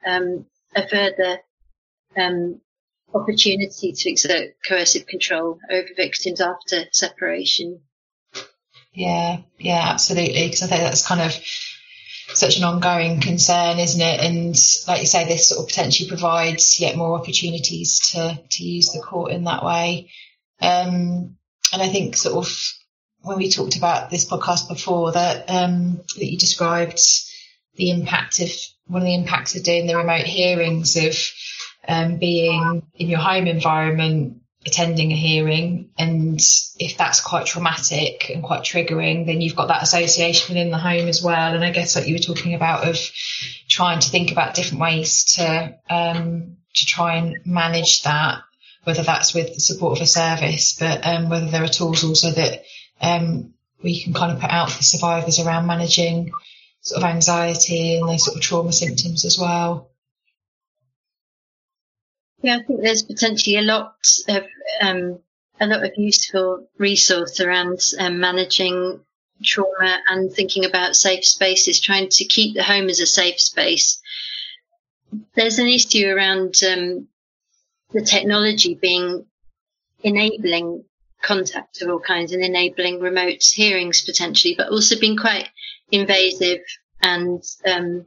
um, 0.05 0.47
a 0.75 0.89
further 0.89 1.39
um, 2.17 2.61
opportunity 3.15 3.93
to 3.93 4.11
exert 4.11 4.55
coercive 4.67 5.07
control 5.07 5.59
over 5.71 5.89
victims 5.97 6.41
after 6.41 6.87
separation. 6.91 7.81
Yeah, 8.99 9.43
yeah, 9.61 9.81
absolutely. 9.91 10.49
Because 10.49 10.65
I 10.65 10.67
think 10.67 10.83
that's 10.83 11.07
kind 11.07 11.21
of 11.21 11.33
such 12.35 12.59
an 12.59 12.65
ongoing 12.65 13.21
concern, 13.21 13.79
isn't 13.79 14.01
it? 14.01 14.21
And 14.21 14.57
like 14.89 15.01
you 15.03 15.07
say, 15.07 15.25
this 15.25 15.49
sort 15.49 15.61
of 15.61 15.69
potentially 15.69 16.09
provides 16.09 16.81
yet 16.81 16.97
more 16.97 17.17
opportunities 17.17 18.01
to 18.11 18.43
to 18.51 18.65
use 18.65 18.91
the 18.91 19.01
court 19.01 19.31
in 19.31 19.45
that 19.45 19.65
way. 19.65 20.11
Um, 20.61 21.37
and 21.73 21.81
I 21.81 21.89
think 21.89 22.17
sort 22.17 22.45
of 22.45 22.53
when 23.21 23.39
we 23.39 23.49
talked 23.51 23.77
about 23.77 24.11
this 24.11 24.29
podcast 24.29 24.67
before, 24.67 25.13
that 25.13 25.49
um, 25.49 25.99
that 26.17 26.27
you 26.27 26.37
described 26.37 27.01
the 27.77 27.93
impact 27.93 28.41
of 28.41 28.51
one 28.87 29.03
of 29.03 29.07
the 29.07 29.15
impacts 29.15 29.55
of 29.55 29.63
doing 29.63 29.87
the 29.87 29.97
remote 29.97 30.27
hearings 30.27 30.97
of 30.97 31.17
um, 31.87 32.17
being 32.17 32.83
in 32.97 33.09
your 33.09 33.21
home 33.21 33.47
environment 33.47 34.43
attending 34.69 35.11
a 35.13 35.17
hearing 35.17 35.91
and 35.99 36.41
if 36.79 36.97
that's 36.97 37.21
quite 37.21 37.47
traumatic 37.47 38.31
and 38.33 38.43
quite 38.43 38.63
triggering 38.63 39.27
then 39.27 39.41
you've 39.41 39.57
got 39.57 39.69
that 39.69 39.83
association 39.83 40.55
within 40.55 40.71
the 40.71 40.79
home 40.79 41.09
as 41.09 41.23
well. 41.23 41.55
And 41.55 41.65
i 41.65 41.71
guess 41.71 41.97
like 41.97 42.07
you 42.07 42.15
were 42.15 42.21
talking 42.21 42.55
about 42.55 42.87
of 42.87 42.97
trying 43.69 44.01
to 44.01 44.11
think 44.11 44.31
about 44.33 44.55
different 44.55 44.81
ways 44.81 45.25
to 45.37 45.77
um, 45.91 46.57
to 46.75 46.87
try 46.87 47.17
and 47.17 47.37
manage 47.45 48.03
that 48.03 48.43
whether 48.85 49.03
that's 49.03 49.35
with 49.35 49.55
the 49.55 49.61
support 49.61 49.99
of 49.99 50.03
a 50.03 50.07
service 50.07 50.77
but 50.79 51.07
um, 51.07 51.29
whether 51.29 51.47
there 51.47 51.65
are 51.65 51.69
tools 51.69 52.05
also 52.05 52.31
that 52.31 52.63
um, 53.01 53.55
we 53.83 54.03
can 54.03 54.13
kind 54.13 54.33
of 54.33 54.41
put 54.41 54.51
out 54.51 54.71
for 54.71 54.83
survivors 54.83 55.39
around 55.39 55.67
managing 55.67 56.33
sort 56.81 57.03
of 57.03 57.09
anxiety 57.09 57.97
and 57.97 58.09
those 58.09 58.25
sort 58.25 58.37
of 58.37 58.43
trauma 58.43 58.73
symptoms 58.73 59.25
as 59.25 59.39
well 59.39 59.91
yeah, 62.43 62.57
I 62.57 62.63
think 62.63 62.83
there's 62.83 63.03
potentially 63.03 63.57
a 63.57 63.63
lot 63.63 63.95
of 64.29 64.45
um, 64.81 65.19
a 65.61 65.67
lot 65.67 65.85
of 65.85 65.93
useful 65.97 66.69
resource 66.79 67.41
around 67.41 67.81
um, 67.99 68.21
managing 68.21 69.01
trauma 69.43 69.99
and 70.09 70.33
thinking 70.33 70.65
about 70.65 70.95
safe 70.95 71.25
spaces, 71.25 71.81
trying 71.81 72.09
to 72.11 72.25
keep 72.25 72.55
the 72.55 72.63
home 72.63 72.89
as 72.89 73.01
a 73.01 73.07
safe 73.07 73.41
space. 73.41 74.01
There's 75.35 75.59
an 75.59 75.67
issue 75.67 76.07
around 76.07 76.55
um, 76.69 77.09
the 77.93 78.03
technology 78.03 78.75
being 78.75 79.27
enabling 80.03 80.85
contact 81.23 81.83
of 81.83 81.91
all 81.91 81.99
kinds 81.99 82.33
and 82.33 82.45
enabling 82.45 83.01
remote 83.01 83.43
hearings 83.43 84.05
potentially, 84.05 84.55
but 84.57 84.69
also 84.69 84.99
being 84.99 85.17
quite 85.17 85.49
invasive 85.91 86.61
and 87.03 87.43
um, 87.67 88.07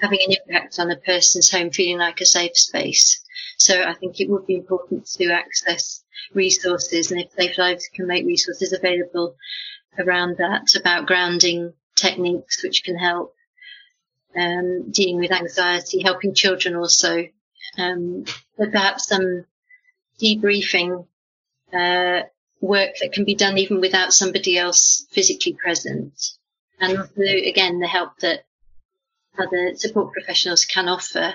having 0.00 0.18
an 0.26 0.36
impact 0.44 0.78
on 0.78 0.90
a 0.90 0.96
person's 0.96 1.50
home 1.50 1.70
feeling 1.70 1.98
like 1.98 2.20
a 2.20 2.26
safe 2.26 2.56
space. 2.56 3.22
So 3.60 3.82
I 3.82 3.92
think 3.92 4.20
it 4.20 4.30
would 4.30 4.46
be 4.46 4.56
important 4.56 5.06
to 5.18 5.32
access 5.32 6.02
resources 6.32 7.10
and 7.10 7.20
if 7.20 7.32
Safe 7.32 7.58
Lives 7.58 7.88
can 7.94 8.06
make 8.06 8.24
resources 8.24 8.72
available 8.72 9.36
around 9.98 10.38
that 10.38 10.74
about 10.76 11.06
grounding 11.06 11.74
techniques 11.94 12.62
which 12.62 12.82
can 12.84 12.96
help 12.96 13.34
um, 14.34 14.90
dealing 14.90 15.18
with 15.18 15.30
anxiety, 15.30 16.02
helping 16.02 16.34
children 16.34 16.74
also, 16.74 17.26
um, 17.76 18.24
but 18.56 18.72
perhaps 18.72 19.08
some 19.08 19.44
debriefing 20.22 21.06
uh, 21.74 22.22
work 22.60 22.94
that 23.00 23.12
can 23.12 23.24
be 23.24 23.34
done 23.34 23.58
even 23.58 23.80
without 23.80 24.14
somebody 24.14 24.56
else 24.56 25.06
physically 25.10 25.52
present. 25.52 26.14
And 26.80 26.96
also, 26.96 27.22
again, 27.22 27.80
the 27.80 27.86
help 27.86 28.18
that 28.20 28.46
other 29.38 29.74
support 29.74 30.12
professionals 30.12 30.64
can 30.64 30.88
offer. 30.88 31.34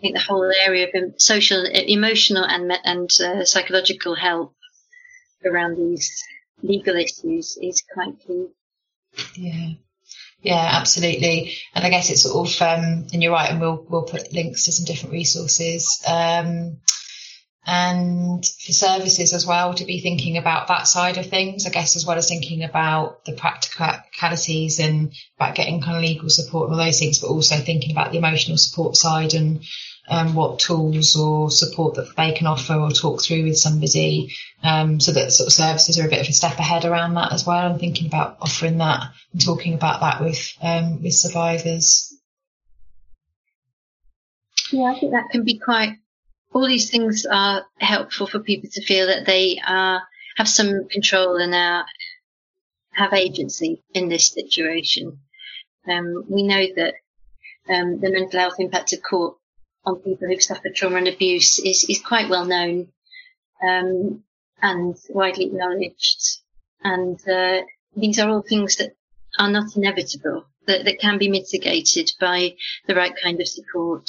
I 0.00 0.02
think 0.02 0.14
the 0.14 0.22
whole 0.22 0.50
area 0.64 0.86
of 0.86 1.20
social, 1.20 1.66
emotional, 1.66 2.44
and 2.44 2.72
and 2.84 3.10
uh, 3.22 3.44
psychological 3.44 4.14
help 4.14 4.54
around 5.44 5.76
these 5.76 6.24
legal 6.62 6.96
issues 6.96 7.58
is 7.60 7.82
quite 7.92 8.18
key. 8.26 8.46
Yeah. 9.36 9.74
Yeah, 10.40 10.68
absolutely. 10.72 11.52
And 11.74 11.84
I 11.84 11.90
guess 11.90 12.08
it's 12.08 12.22
sort 12.22 12.48
of, 12.48 12.62
um, 12.62 13.08
and 13.12 13.22
you're 13.22 13.32
right, 13.32 13.50
and 13.50 13.60
we'll, 13.60 13.84
we'll 13.90 14.04
put 14.04 14.32
links 14.32 14.64
to 14.64 14.72
some 14.72 14.86
different 14.86 15.12
resources. 15.12 16.02
Um, 16.08 16.78
and 17.66 18.42
for 18.42 18.72
services 18.72 19.34
as 19.34 19.46
well 19.46 19.74
to 19.74 19.84
be 19.84 20.00
thinking 20.00 20.38
about 20.38 20.68
that 20.68 20.88
side 20.88 21.18
of 21.18 21.26
things, 21.26 21.66
I 21.66 21.70
guess, 21.70 21.94
as 21.94 22.06
well 22.06 22.16
as 22.16 22.26
thinking 22.26 22.64
about 22.64 23.26
the 23.26 23.34
practicalities 23.34 24.80
and 24.80 25.12
about 25.36 25.56
getting 25.56 25.82
kind 25.82 25.98
of 25.98 26.02
legal 26.02 26.30
support 26.30 26.70
and 26.70 26.80
all 26.80 26.84
those 26.86 26.98
things, 26.98 27.18
but 27.18 27.28
also 27.28 27.56
thinking 27.56 27.90
about 27.90 28.12
the 28.12 28.18
emotional 28.18 28.56
support 28.56 28.96
side 28.96 29.34
and 29.34 29.62
um, 30.08 30.34
what 30.34 30.58
tools 30.58 31.16
or 31.16 31.50
support 31.50 31.94
that 31.94 32.16
they 32.16 32.32
can 32.32 32.46
offer 32.46 32.74
or 32.74 32.90
talk 32.90 33.22
through 33.22 33.44
with 33.44 33.58
somebody, 33.58 34.34
um, 34.62 35.00
so 35.00 35.12
that 35.12 35.32
sort 35.32 35.46
of 35.46 35.52
services 35.52 35.98
are 35.98 36.06
a 36.06 36.10
bit 36.10 36.20
of 36.20 36.28
a 36.28 36.32
step 36.32 36.58
ahead 36.58 36.84
around 36.84 37.14
that 37.14 37.32
as 37.32 37.46
well, 37.46 37.70
and 37.70 37.80
thinking 37.80 38.06
about 38.06 38.38
offering 38.40 38.78
that 38.78 39.10
and 39.32 39.44
talking 39.44 39.74
about 39.74 40.00
that 40.00 40.20
with 40.22 40.52
um, 40.62 41.02
with 41.02 41.14
survivors. 41.14 42.14
Yeah, 44.72 44.92
I 44.94 44.98
think 44.98 45.12
that 45.12 45.30
can 45.30 45.44
be 45.44 45.58
quite 45.58 45.96
all 46.52 46.66
these 46.66 46.90
things 46.90 47.26
are 47.30 47.64
helpful 47.78 48.26
for 48.26 48.40
people 48.40 48.70
to 48.72 48.84
feel 48.84 49.06
that 49.06 49.26
they 49.26 49.60
are 49.66 50.02
have 50.36 50.48
some 50.48 50.88
control 50.88 51.36
and 51.36 51.54
are, 51.54 51.84
have 52.92 53.12
agency 53.12 53.82
in 53.94 54.08
this 54.08 54.28
situation. 54.28 55.18
Um, 55.88 56.24
we 56.28 56.42
know 56.42 56.66
that 56.76 56.94
um, 57.68 58.00
the 58.00 58.10
mental 58.10 58.40
health 58.40 58.56
impact 58.58 58.92
of 58.92 59.02
court 59.02 59.36
on 59.84 59.96
people 59.96 60.28
who've 60.28 60.42
suffered 60.42 60.74
trauma 60.74 60.96
and 60.96 61.08
abuse 61.08 61.58
is, 61.58 61.84
is 61.88 62.00
quite 62.00 62.28
well 62.28 62.44
known 62.44 62.88
um, 63.62 64.22
and 64.60 64.96
widely 65.10 65.46
acknowledged. 65.46 66.40
And 66.82 67.18
uh, 67.28 67.62
these 67.96 68.18
are 68.18 68.28
all 68.28 68.42
things 68.42 68.76
that 68.76 68.94
are 69.38 69.50
not 69.50 69.76
inevitable, 69.76 70.44
that, 70.66 70.84
that 70.84 71.00
can 71.00 71.18
be 71.18 71.28
mitigated 71.28 72.10
by 72.20 72.54
the 72.86 72.94
right 72.94 73.14
kind 73.22 73.40
of 73.40 73.48
support 73.48 74.08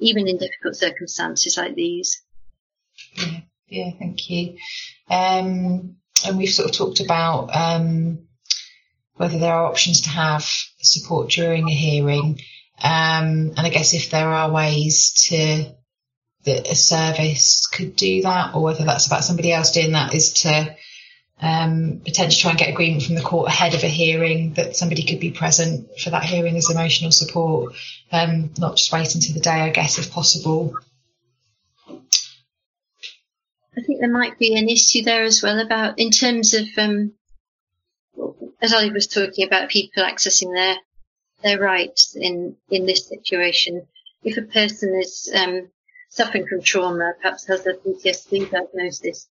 even 0.00 0.26
in 0.26 0.38
difficult 0.38 0.76
circumstances 0.76 1.56
like 1.56 1.74
these. 1.74 2.22
Yeah, 3.16 3.40
yeah 3.68 3.90
thank 3.98 4.30
you. 4.30 4.56
Um, 5.08 5.96
and 6.24 6.38
we've 6.38 6.50
sort 6.50 6.70
of 6.70 6.76
talked 6.76 7.00
about 7.00 7.54
um, 7.54 8.26
whether 9.14 9.38
there 9.38 9.52
are 9.52 9.66
options 9.66 10.02
to 10.02 10.10
have 10.10 10.44
support 10.80 11.30
during 11.30 11.68
a 11.68 11.74
hearing. 11.74 12.40
Um, 12.82 13.52
and 13.56 13.60
I 13.60 13.68
guess 13.68 13.94
if 13.94 14.10
there 14.10 14.28
are 14.28 14.50
ways 14.50 15.12
to 15.28 15.66
that 16.44 16.68
a 16.68 16.74
service 16.74 17.66
could 17.66 17.96
do 17.96 18.22
that, 18.22 18.54
or 18.54 18.62
whether 18.62 18.84
that's 18.84 19.06
about 19.06 19.24
somebody 19.24 19.52
else 19.52 19.72
doing 19.72 19.92
that, 19.92 20.14
is 20.14 20.32
to 20.32 20.74
um, 21.42 22.00
potentially 22.04 22.40
try 22.40 22.50
and 22.50 22.58
get 22.58 22.68
agreement 22.70 23.02
from 23.02 23.14
the 23.14 23.22
court 23.22 23.48
ahead 23.48 23.74
of 23.74 23.82
a 23.82 23.88
hearing 23.88 24.54
that 24.54 24.76
somebody 24.76 25.02
could 25.04 25.20
be 25.20 25.30
present 25.30 25.88
for 25.98 26.10
that 26.10 26.24
hearing 26.24 26.56
as 26.56 26.70
emotional 26.70 27.12
support, 27.12 27.74
um, 28.12 28.50
not 28.58 28.76
just 28.76 28.92
wait 28.92 29.14
until 29.14 29.34
the 29.34 29.40
day, 29.40 29.50
I 29.50 29.70
guess, 29.70 29.98
if 29.98 30.10
possible. 30.10 30.74
I 31.88 33.82
think 33.86 34.00
there 34.00 34.10
might 34.10 34.38
be 34.38 34.56
an 34.56 34.68
issue 34.68 35.02
there 35.02 35.22
as 35.22 35.42
well 35.42 35.60
about 35.60 35.98
in 35.98 36.10
terms 36.10 36.54
of, 36.54 36.66
um, 36.76 37.12
as 38.60 38.74
Ali 38.74 38.90
was 38.90 39.06
talking 39.06 39.46
about 39.46 39.70
people 39.70 40.02
accessing 40.02 40.54
their 40.54 40.76
their 41.42 41.58
rights 41.58 42.16
in 42.16 42.56
in 42.70 42.86
this 42.86 43.08
situation. 43.08 43.86
If 44.22 44.36
a 44.36 44.42
person 44.42 44.98
is 45.00 45.30
um, 45.34 45.70
suffering 46.10 46.46
from 46.46 46.62
trauma, 46.62 47.14
perhaps 47.20 47.46
has 47.46 47.66
a 47.66 47.74
PTSD 47.74 48.50
diagnosis, 48.50 49.28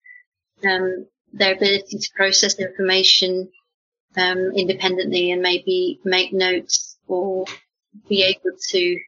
um, 0.63 1.07
their 1.31 1.53
ability 1.53 1.97
to 1.99 2.09
process 2.15 2.59
information 2.59 3.49
um, 4.17 4.51
independently 4.55 5.31
and 5.31 5.41
maybe 5.41 5.99
make 6.03 6.33
notes 6.33 6.97
or 7.07 7.45
be 8.07 8.23
able 8.23 8.57
to 8.69 8.99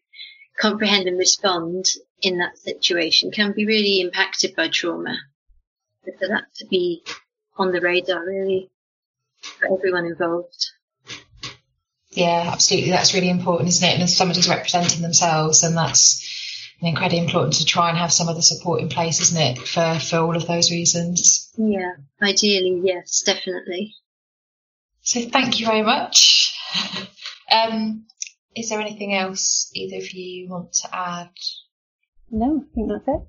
comprehend 0.59 1.07
and 1.07 1.17
respond 1.17 1.85
in 2.21 2.37
that 2.37 2.57
situation 2.57 3.31
can 3.31 3.51
be 3.53 3.65
really 3.65 3.99
impacted 4.01 4.55
by 4.55 4.67
trauma. 4.67 5.17
But 6.05 6.19
for 6.19 6.27
that 6.27 6.53
to 6.57 6.65
be 6.67 7.03
on 7.57 7.71
the 7.71 7.81
radar 7.81 8.23
really 8.23 8.69
for 9.41 9.77
everyone 9.77 10.05
involved. 10.05 10.71
Yeah, 12.11 12.49
absolutely. 12.51 12.91
That's 12.91 13.13
really 13.13 13.29
important, 13.29 13.69
isn't 13.69 13.87
it? 13.87 13.93
And 13.93 14.03
if 14.03 14.09
somebody's 14.09 14.49
representing 14.49 15.01
themselves, 15.01 15.63
and 15.63 15.77
that's 15.77 16.21
incredibly 16.81 17.19
important 17.19 17.55
to 17.55 17.65
try 17.65 17.89
and 17.89 17.97
have 17.97 18.11
some 18.11 18.27
of 18.27 18.35
the 18.35 18.41
support 18.41 18.81
in 18.81 18.89
place, 18.89 19.21
isn't 19.21 19.41
it, 19.41 19.57
for, 19.59 19.99
for 19.99 20.17
all 20.17 20.35
of 20.35 20.47
those 20.47 20.71
reasons? 20.71 21.51
Yeah, 21.57 21.93
ideally, 22.21 22.81
yes, 22.83 23.21
definitely. 23.25 23.95
So 25.01 25.21
thank 25.21 25.59
you 25.59 25.65
very 25.65 25.83
much. 25.83 26.53
um, 27.51 28.05
is 28.55 28.69
there 28.69 28.81
anything 28.81 29.15
else 29.15 29.71
either 29.73 29.97
of 29.97 30.11
you 30.11 30.49
want 30.49 30.73
to 30.73 30.95
add? 30.95 31.29
No, 32.29 32.61
I 32.61 32.75
think 32.75 32.89
that's 32.89 33.07
it. 33.07 33.27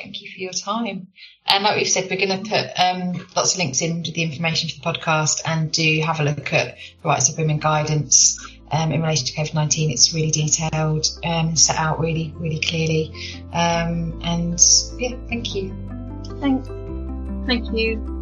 Thank 0.00 0.22
you 0.22 0.30
for 0.30 0.38
your 0.38 0.52
time. 0.52 1.08
And 1.46 1.64
like 1.64 1.76
we've 1.76 1.88
said, 1.88 2.08
we're 2.08 2.24
going 2.24 2.44
to 2.44 2.48
put 2.48 2.66
um, 2.78 3.26
lots 3.34 3.54
of 3.54 3.58
links 3.58 3.82
in 3.82 4.02
with 4.02 4.14
the 4.14 4.22
information 4.22 4.68
for 4.68 4.76
the 4.76 4.98
podcast 4.98 5.40
and 5.44 5.72
do 5.72 6.00
have 6.02 6.20
a 6.20 6.22
look 6.22 6.52
at 6.52 6.76
the 7.02 7.08
Rights 7.08 7.30
of 7.30 7.36
Women 7.36 7.58
guidance 7.58 8.38
um, 8.70 8.92
in 8.92 9.02
relation 9.02 9.26
to 9.26 9.32
COVID 9.32 9.54
19. 9.54 9.90
It's 9.90 10.14
really 10.14 10.30
detailed, 10.30 11.06
um, 11.24 11.56
set 11.56 11.76
out 11.76 11.98
really, 11.98 12.32
really 12.36 12.60
clearly. 12.60 13.12
Um, 13.52 14.20
and 14.22 14.62
yeah, 14.98 15.16
thank 15.28 15.54
you. 15.54 15.74
Thanks. 16.40 16.68
Thank 17.46 17.72
you. 17.72 18.17